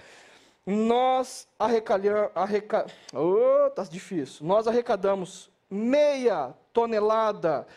Nós 0.65 1.47
arrecadamos. 1.57 2.31
Arreca... 2.35 2.85
Oh, 3.13 3.69
tá 3.71 3.83
difícil. 3.83 4.45
Nós 4.45 4.67
arrecadamos 4.67 5.49
meia 5.69 6.53
tonelada 6.73 7.67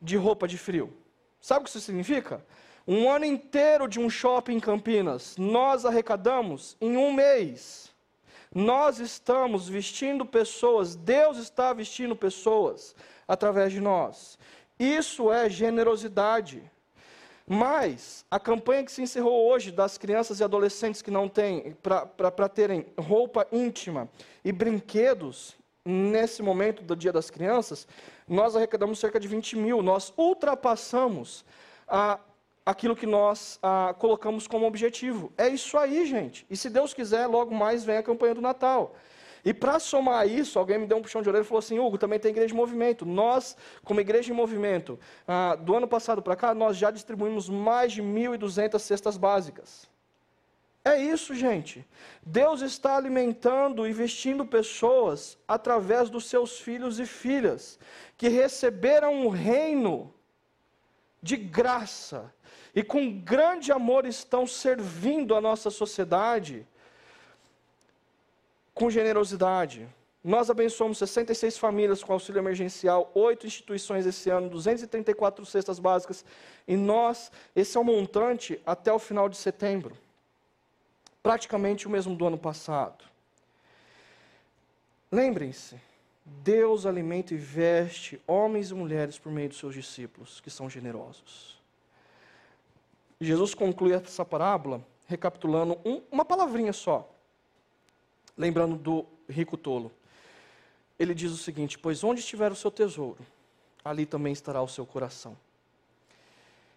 de 0.00 0.16
roupa 0.16 0.46
de 0.46 0.56
frio. 0.56 0.92
Sabe 1.40 1.60
o 1.60 1.64
que 1.64 1.70
isso 1.70 1.80
significa? 1.80 2.44
Um 2.86 3.10
ano 3.10 3.24
inteiro 3.24 3.88
de 3.88 3.98
um 3.98 4.08
shopping 4.08 4.54
em 4.54 4.60
Campinas, 4.60 5.36
nós 5.36 5.84
arrecadamos 5.84 6.76
em 6.80 6.96
um 6.96 7.12
mês. 7.12 7.92
Nós 8.54 9.00
estamos 9.00 9.68
vestindo 9.68 10.24
pessoas, 10.24 10.94
Deus 10.94 11.36
está 11.36 11.72
vestindo 11.72 12.14
pessoas 12.14 12.94
através 13.26 13.72
de 13.72 13.80
nós. 13.80 14.38
Isso 14.78 15.32
é 15.32 15.50
generosidade. 15.50 16.62
Mas 17.46 18.24
a 18.30 18.40
campanha 18.40 18.84
que 18.84 18.90
se 18.90 19.02
encerrou 19.02 19.48
hoje 19.48 19.70
das 19.70 19.96
crianças 19.96 20.40
e 20.40 20.44
adolescentes 20.44 21.00
que 21.00 21.10
não 21.10 21.28
têm, 21.28 21.76
para 21.82 22.48
terem 22.48 22.86
roupa 22.98 23.46
íntima 23.52 24.08
e 24.44 24.50
brinquedos, 24.50 25.56
nesse 25.86 26.42
momento 26.42 26.82
do 26.82 26.96
Dia 26.96 27.12
das 27.12 27.30
Crianças, 27.30 27.86
nós 28.28 28.56
arrecadamos 28.56 28.98
cerca 28.98 29.20
de 29.20 29.28
20 29.28 29.56
mil. 29.56 29.82
Nós 29.82 30.12
ultrapassamos 30.16 31.44
a 31.86 32.18
aquilo 32.66 32.96
que 32.96 33.06
nós 33.06 33.60
ah, 33.62 33.94
colocamos 33.96 34.48
como 34.48 34.66
objetivo. 34.66 35.32
É 35.38 35.48
isso 35.48 35.78
aí, 35.78 36.04
gente. 36.04 36.44
E 36.50 36.56
se 36.56 36.68
Deus 36.68 36.92
quiser, 36.92 37.28
logo 37.28 37.54
mais 37.54 37.84
vem 37.84 37.96
a 37.96 38.02
campanha 38.02 38.34
do 38.34 38.40
Natal. 38.40 38.96
E 39.44 39.54
para 39.54 39.78
somar 39.78 40.28
isso, 40.28 40.58
alguém 40.58 40.76
me 40.76 40.86
deu 40.88 40.98
um 40.98 41.02
puxão 41.02 41.22
de 41.22 41.28
orelha 41.28 41.44
e 41.44 41.46
falou 41.46 41.60
assim: 41.60 41.78
Hugo, 41.78 41.96
também 41.96 42.18
tem 42.18 42.32
igreja 42.32 42.52
em 42.52 42.56
movimento. 42.56 43.06
Nós, 43.06 43.56
como 43.84 44.00
igreja 44.00 44.32
em 44.32 44.34
movimento, 44.34 44.98
ah, 45.28 45.54
do 45.54 45.76
ano 45.76 45.86
passado 45.86 46.20
para 46.20 46.34
cá, 46.34 46.52
nós 46.52 46.76
já 46.76 46.90
distribuímos 46.90 47.48
mais 47.48 47.92
de 47.92 48.02
1.200 48.02 48.80
cestas 48.80 49.16
básicas. 49.16 49.88
É 50.86 50.96
isso, 50.96 51.34
gente. 51.34 51.84
Deus 52.24 52.60
está 52.60 52.96
alimentando 52.96 53.88
e 53.88 53.92
vestindo 53.92 54.46
pessoas 54.46 55.36
através 55.48 56.08
dos 56.08 56.26
seus 56.26 56.60
filhos 56.60 57.00
e 57.00 57.06
filhas, 57.06 57.76
que 58.16 58.28
receberam 58.28 59.12
um 59.12 59.28
reino 59.28 60.14
de 61.20 61.36
graça, 61.36 62.32
e 62.72 62.84
com 62.84 63.18
grande 63.18 63.72
amor 63.72 64.06
estão 64.06 64.46
servindo 64.46 65.34
a 65.34 65.40
nossa 65.40 65.70
sociedade 65.70 66.64
com 68.72 68.88
generosidade. 68.88 69.88
Nós 70.22 70.50
abençoamos 70.50 70.98
66 70.98 71.58
famílias 71.58 72.04
com 72.04 72.12
auxílio 72.12 72.38
emergencial, 72.38 73.10
oito 73.12 73.44
instituições 73.44 74.06
esse 74.06 74.30
ano, 74.30 74.48
234 74.48 75.44
cestas 75.46 75.80
básicas, 75.80 76.24
e 76.68 76.76
nós, 76.76 77.32
esse 77.56 77.76
é 77.76 77.80
o 77.80 77.84
montante 77.84 78.60
até 78.64 78.92
o 78.92 79.00
final 79.00 79.28
de 79.28 79.36
setembro. 79.36 80.05
Praticamente 81.26 81.88
o 81.88 81.90
mesmo 81.90 82.14
do 82.14 82.24
ano 82.24 82.38
passado. 82.38 83.04
Lembrem-se, 85.10 85.74
Deus 86.24 86.86
alimenta 86.86 87.34
e 87.34 87.36
veste 87.36 88.22
homens 88.28 88.70
e 88.70 88.74
mulheres 88.74 89.18
por 89.18 89.32
meio 89.32 89.48
dos 89.48 89.58
seus 89.58 89.74
discípulos, 89.74 90.40
que 90.40 90.48
são 90.48 90.70
generosos. 90.70 91.60
Jesus 93.20 93.54
conclui 93.54 93.92
essa 93.92 94.24
parábola 94.24 94.80
recapitulando 95.08 95.76
um, 95.84 96.00
uma 96.12 96.24
palavrinha 96.24 96.72
só, 96.72 97.12
lembrando 98.38 98.76
do 98.76 99.04
rico 99.28 99.56
tolo. 99.56 99.90
Ele 100.96 101.12
diz 101.12 101.32
o 101.32 101.36
seguinte: 101.36 101.76
Pois 101.76 102.04
onde 102.04 102.20
estiver 102.20 102.52
o 102.52 102.56
seu 102.56 102.70
tesouro, 102.70 103.26
ali 103.84 104.06
também 104.06 104.32
estará 104.32 104.62
o 104.62 104.68
seu 104.68 104.86
coração. 104.86 105.36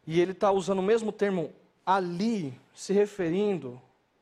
E 0.07 0.19
ele 0.19 0.31
está 0.31 0.51
usando 0.51 0.79
o 0.79 0.83
mesmo 0.83 1.11
termo 1.11 1.53
ali, 1.85 2.51
se 2.73 2.93
referindo 2.93 3.79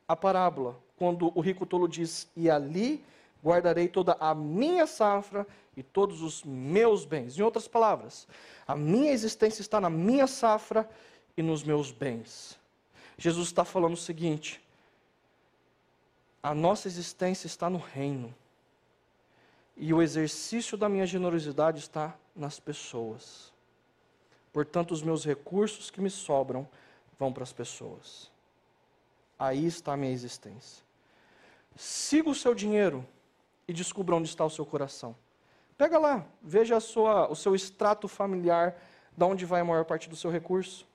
à 0.07 0.15
parábola, 0.15 0.77
quando 0.97 1.31
o 1.35 1.41
rico 1.41 1.65
tolo 1.65 1.87
diz: 1.87 2.27
E 2.35 2.49
ali 2.49 3.03
guardarei 3.43 3.87
toda 3.87 4.17
a 4.19 4.33
minha 4.33 4.87
safra 4.87 5.45
e 5.75 5.83
todos 5.83 6.21
os 6.21 6.43
meus 6.43 7.05
bens. 7.05 7.37
Em 7.37 7.41
outras 7.41 7.67
palavras, 7.67 8.27
a 8.67 8.75
minha 8.75 9.11
existência 9.11 9.61
está 9.61 9.79
na 9.79 9.89
minha 9.89 10.27
safra 10.27 10.89
e 11.35 11.41
nos 11.41 11.63
meus 11.63 11.91
bens. 11.91 12.57
Jesus 13.17 13.47
está 13.47 13.63
falando 13.63 13.93
o 13.93 13.97
seguinte: 13.97 14.61
a 16.41 16.53
nossa 16.53 16.87
existência 16.87 17.47
está 17.47 17.69
no 17.69 17.77
reino, 17.77 18.33
e 19.75 19.93
o 19.93 20.01
exercício 20.01 20.77
da 20.77 20.89
minha 20.89 21.05
generosidade 21.05 21.79
está 21.79 22.15
nas 22.35 22.59
pessoas. 22.59 23.51
Portanto, 24.51 24.91
os 24.91 25.03
meus 25.03 25.23
recursos 25.23 25.91
que 25.91 26.01
me 26.01 26.09
sobram 26.09 26.67
vão 27.19 27.31
para 27.31 27.43
as 27.43 27.53
pessoas. 27.53 28.31
Aí 29.37 29.65
está 29.65 29.93
a 29.93 29.97
minha 29.97 30.11
existência. 30.11 30.83
Siga 31.75 32.29
o 32.29 32.35
seu 32.35 32.55
dinheiro 32.55 33.05
e 33.67 33.73
descubra 33.73 34.15
onde 34.15 34.27
está 34.27 34.43
o 34.43 34.49
seu 34.49 34.65
coração. 34.65 35.15
Pega 35.77 35.99
lá, 35.99 36.25
veja 36.41 36.79
sua, 36.79 37.29
o 37.29 37.35
seu 37.35 37.53
extrato 37.53 38.07
familiar, 38.07 38.75
de 39.15 39.23
onde 39.23 39.45
vai 39.45 39.61
a 39.61 39.65
maior 39.65 39.85
parte 39.85 40.09
do 40.09 40.15
seu 40.15 40.31
recurso. 40.31 40.87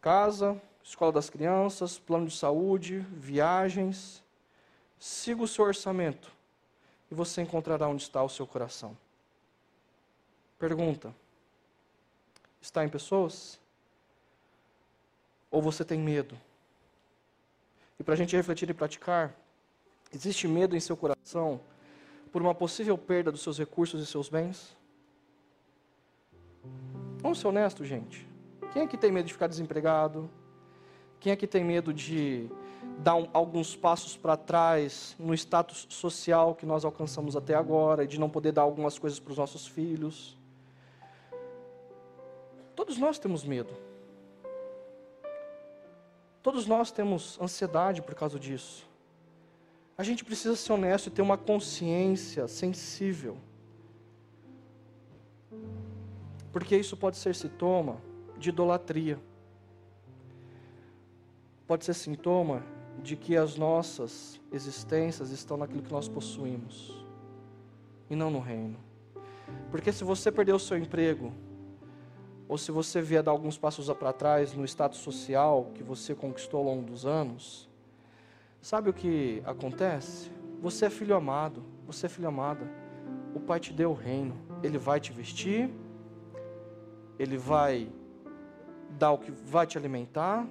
Casa, 0.00 0.60
escola 0.82 1.12
das 1.12 1.28
crianças, 1.28 1.98
plano 1.98 2.26
de 2.26 2.36
saúde, 2.36 3.00
viagens. 3.10 4.22
Siga 4.98 5.42
o 5.42 5.48
seu 5.48 5.64
orçamento 5.64 6.30
e 7.10 7.14
você 7.14 7.42
encontrará 7.42 7.88
onde 7.88 8.02
está 8.02 8.22
o 8.22 8.28
seu 8.28 8.46
coração. 8.46 8.96
Pergunta: 10.58 11.12
está 12.60 12.84
em 12.84 12.88
pessoas? 12.88 13.58
Ou 15.50 15.60
você 15.60 15.84
tem 15.84 15.98
medo? 15.98 16.38
E 18.00 18.02
para 18.02 18.14
a 18.14 18.16
gente 18.16 18.34
refletir 18.34 18.70
e 18.70 18.72
praticar, 18.72 19.36
existe 20.10 20.48
medo 20.48 20.74
em 20.74 20.80
seu 20.80 20.96
coração 20.96 21.60
por 22.32 22.40
uma 22.40 22.54
possível 22.54 22.96
perda 22.96 23.30
dos 23.30 23.42
seus 23.42 23.58
recursos 23.58 24.02
e 24.02 24.06
seus 24.06 24.30
bens? 24.30 24.74
Vamos 27.18 27.38
ser 27.38 27.48
honestos, 27.48 27.86
gente. 27.86 28.26
Quem 28.72 28.84
aqui 28.84 28.96
tem 28.96 29.12
medo 29.12 29.26
de 29.26 29.34
ficar 29.34 29.48
desempregado? 29.48 30.30
Quem 31.20 31.30
aqui 31.30 31.46
tem 31.46 31.62
medo 31.62 31.92
de 31.92 32.48
dar 33.00 33.16
um, 33.16 33.28
alguns 33.34 33.76
passos 33.76 34.16
para 34.16 34.34
trás 34.34 35.14
no 35.18 35.34
status 35.34 35.86
social 35.90 36.54
que 36.54 36.64
nós 36.64 36.86
alcançamos 36.86 37.36
até 37.36 37.54
agora 37.54 38.04
e 38.04 38.06
de 38.06 38.18
não 38.18 38.30
poder 38.30 38.52
dar 38.52 38.62
algumas 38.62 38.98
coisas 38.98 39.20
para 39.20 39.32
os 39.32 39.36
nossos 39.36 39.66
filhos? 39.66 40.38
Todos 42.74 42.96
nós 42.96 43.18
temos 43.18 43.44
medo. 43.44 43.89
Todos 46.42 46.66
nós 46.66 46.90
temos 46.90 47.38
ansiedade 47.40 48.00
por 48.00 48.14
causa 48.14 48.38
disso. 48.38 48.88
A 49.96 50.02
gente 50.02 50.24
precisa 50.24 50.56
ser 50.56 50.72
honesto 50.72 51.08
e 51.08 51.10
ter 51.10 51.20
uma 51.20 51.36
consciência 51.36 52.48
sensível. 52.48 53.36
Porque 56.50 56.76
isso 56.76 56.96
pode 56.96 57.18
ser 57.18 57.34
sintoma 57.34 58.00
de 58.38 58.48
idolatria. 58.48 59.18
Pode 61.66 61.84
ser 61.84 61.94
sintoma 61.94 62.64
de 63.02 63.16
que 63.16 63.36
as 63.36 63.56
nossas 63.56 64.40
existências 64.50 65.30
estão 65.30 65.56
naquilo 65.56 65.82
que 65.82 65.92
nós 65.92 66.08
possuímos 66.08 67.04
e 68.08 68.16
não 68.16 68.30
no 68.30 68.40
reino. 68.40 68.78
Porque 69.70 69.92
se 69.92 70.02
você 70.02 70.32
perdeu 70.32 70.56
o 70.56 70.60
seu 70.60 70.76
emprego, 70.76 71.32
ou 72.50 72.58
se 72.58 72.72
você 72.72 73.00
vier 73.00 73.22
dar 73.22 73.30
alguns 73.30 73.56
passos 73.56 73.88
para 73.92 74.12
trás 74.12 74.52
no 74.54 74.64
status 74.64 74.98
social 74.98 75.70
que 75.72 75.84
você 75.84 76.16
conquistou 76.16 76.58
ao 76.58 76.66
longo 76.66 76.82
dos 76.82 77.06
anos, 77.06 77.70
sabe 78.60 78.90
o 78.90 78.92
que 78.92 79.40
acontece? 79.46 80.32
Você 80.60 80.86
é 80.86 80.90
filho 80.90 81.14
amado, 81.14 81.62
você 81.86 82.06
é 82.06 82.08
filha 82.08 82.26
amada. 82.26 82.68
O 83.36 83.38
Pai 83.38 83.60
te 83.60 83.72
deu 83.72 83.92
o 83.92 83.94
reino, 83.94 84.36
Ele 84.64 84.78
vai 84.78 84.98
te 84.98 85.12
vestir, 85.12 85.70
Ele 87.20 87.36
vai 87.36 87.88
dar 88.98 89.12
o 89.12 89.18
que 89.18 89.30
vai 89.30 89.64
te 89.64 89.78
alimentar, 89.78 90.44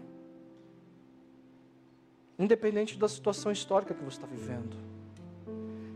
independente 2.39 2.97
da 2.97 3.09
situação 3.09 3.51
histórica 3.51 3.93
que 3.93 4.05
você 4.05 4.15
está 4.15 4.25
vivendo. 4.25 4.77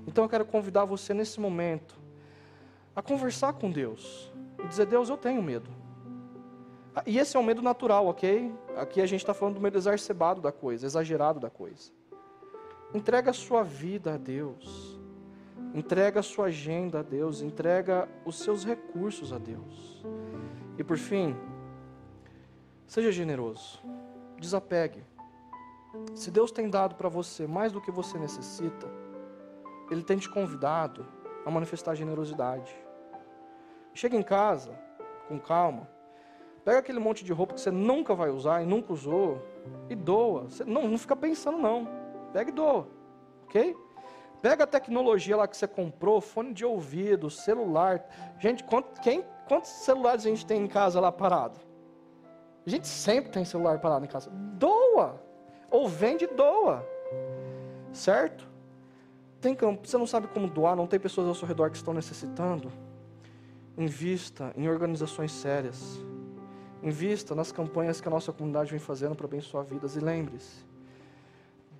Então 0.06 0.26
eu 0.26 0.30
quero 0.30 0.44
convidar 0.44 0.84
você 0.84 1.14
nesse 1.14 1.40
momento 1.40 1.98
a 2.94 3.02
conversar 3.02 3.54
com 3.54 3.72
Deus 3.72 4.30
e 4.62 4.68
dizer: 4.68 4.86
Deus, 4.86 5.08
eu 5.08 5.16
tenho 5.16 5.42
medo. 5.42 5.83
Ah, 6.96 7.04
e 7.08 7.18
esse 7.18 7.36
é 7.36 7.40
um 7.40 7.44
medo 7.44 7.62
natural, 7.62 8.08
ok? 8.08 8.54
Aqui 8.78 9.02
a 9.02 9.06
gente 9.06 9.22
está 9.22 9.34
falando 9.34 9.56
do 9.56 9.62
medo 9.62 9.78
exacerbado 9.78 10.42
da 10.42 10.52
coisa, 10.52 10.86
exagerado 10.86 11.40
da 11.40 11.50
coisa. 11.50 11.92
Entrega 12.94 13.32
a 13.32 13.34
sua 13.34 13.64
vida 13.64 14.14
a 14.14 14.18
Deus. 14.18 15.00
Entrega 15.74 16.20
a 16.20 16.24
sua 16.24 16.46
agenda 16.46 17.00
a 17.00 17.02
Deus. 17.02 17.42
Entrega 17.42 18.08
os 18.24 18.38
seus 18.38 18.64
recursos 18.64 19.34
a 19.34 19.40
Deus. 19.40 20.06
E 20.78 20.84
por 20.84 20.98
fim, 20.98 21.36
seja 22.86 23.12
generoso. 23.12 23.82
Desapegue. 24.40 25.04
Se 26.14 26.30
Deus 26.30 26.52
tem 26.52 26.70
dado 26.70 26.94
para 26.96 27.10
você 27.10 27.48
mais 27.48 27.72
do 27.72 27.82
que 27.82 27.90
você 27.90 28.20
necessita, 28.20 28.88
Ele 29.90 30.04
tem 30.04 30.18
te 30.18 30.30
convidado 30.30 31.06
a 31.44 31.50
manifestar 31.50 31.96
generosidade. 31.96 32.76
Chega 33.96 34.16
em 34.16 34.24
casa, 34.24 34.78
com 35.28 35.40
calma, 35.40 35.88
Pega 36.64 36.80
aquele 36.80 37.00
monte 37.00 37.26
de 37.26 37.34
roupa 37.34 37.54
que 37.54 37.62
você 37.62 37.72
nunca 37.72 38.16
vai 38.16 38.30
usar 38.30 38.62
e 38.62 38.66
nunca 38.66 38.94
usou 38.94 39.42
e 39.90 39.96
doa. 39.96 40.44
Você, 40.44 40.64
não, 40.64 40.88
não 40.88 40.98
fica 40.98 41.16
pensando 41.16 41.58
não. 41.58 41.88
Pega 42.32 42.50
e 42.50 42.54
doa. 42.54 42.88
Ok? 43.46 43.76
Pega 44.42 44.64
a 44.64 44.68
tecnologia 44.68 45.38
lá 45.38 45.48
que 45.48 45.56
você 45.56 45.68
comprou, 45.68 46.20
fone 46.20 46.54
de 46.54 46.66
ouvido, 46.66 47.30
celular. 47.30 48.06
Gente, 48.40 48.64
quem, 49.02 49.24
quantos 49.48 49.70
celulares 49.70 50.26
a 50.26 50.30
gente 50.30 50.46
tem 50.46 50.62
em 50.62 50.68
casa 50.68 51.00
lá 51.00 51.12
parado? 51.12 51.60
A 52.66 52.70
gente 52.70 52.88
sempre 52.88 53.32
tem 53.32 53.44
celular 53.44 53.80
parado 53.80 54.06
em 54.06 54.08
casa. 54.08 54.30
Doa! 54.30 55.22
Ou 55.70 55.88
vende 55.88 56.28
doa. 56.28 56.86
Certo? 57.92 58.50
Tem 59.40 59.54
campo, 59.54 59.86
você 59.88 59.98
não 59.98 60.08
sabe 60.08 60.28
como 60.28 60.48
doar, 60.48 60.76
não 60.76 60.88
tem 60.88 61.00
pessoas 61.00 61.28
ao 61.28 61.36
seu 61.36 61.48
redor 61.48 61.70
que 61.70 61.76
estão 61.76 61.94
necessitando. 61.94 62.72
Invista 63.78 64.54
em 64.56 64.70
organizações 64.70 65.32
sérias. 65.34 66.00
Invista 66.84 67.34
nas 67.34 67.50
campanhas 67.50 68.02
que 68.02 68.08
a 68.10 68.12
nossa 68.12 68.34
comunidade 68.34 68.72
vem 68.72 68.80
fazendo 68.80 69.16
para 69.16 69.26
abençoar 69.26 69.64
vidas. 69.64 69.96
E 69.96 70.02
lembre-se: 70.02 70.66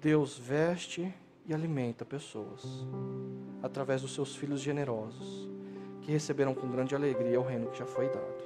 Deus 0.02 0.38
veste 0.38 1.14
e 1.46 1.54
alimenta 1.54 2.06
pessoas 2.06 2.64
através 3.62 4.02
dos 4.02 4.14
seus 4.14 4.34
filhos 4.34 4.62
generosos, 4.62 5.50
que 6.02 6.12
receberam 6.12 6.56
com 6.56 6.70
grande 6.70 6.96
alegria 6.96 7.40
o 7.40 7.44
reino 7.44 7.70
que 7.70 7.80
já 7.80 7.86
foi 7.86 8.08
dado. 8.08 8.44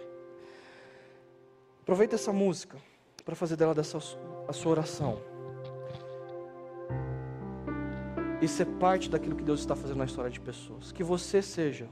Aproveite 1.84 2.16
essa 2.16 2.34
música 2.34 2.78
para 3.24 3.36
fazer 3.36 3.56
dela 3.56 3.76
dessa 3.76 4.00
a 4.48 4.54
sua 4.54 4.72
oração. 4.72 5.22
E 8.42 8.48
ser 8.48 8.66
parte 8.66 9.10
daquilo 9.10 9.36
que 9.36 9.44
Deus 9.44 9.60
está 9.60 9.76
fazendo 9.76 9.98
na 9.98 10.06
história 10.06 10.30
de 10.30 10.40
pessoas. 10.40 10.92
Que 10.92 11.04
você 11.04 11.42
seja 11.42 11.88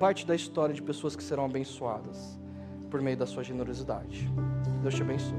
parte 0.00 0.26
da 0.26 0.34
história 0.34 0.74
de 0.74 0.82
pessoas 0.82 1.14
que 1.14 1.22
serão 1.22 1.44
abençoadas 1.44 2.38
por 2.88 3.00
meio 3.00 3.16
da 3.16 3.26
sua 3.26 3.42
generosidade. 3.42 4.30
Deus 4.82 4.94
te 4.94 5.02
abençoe. 5.02 5.38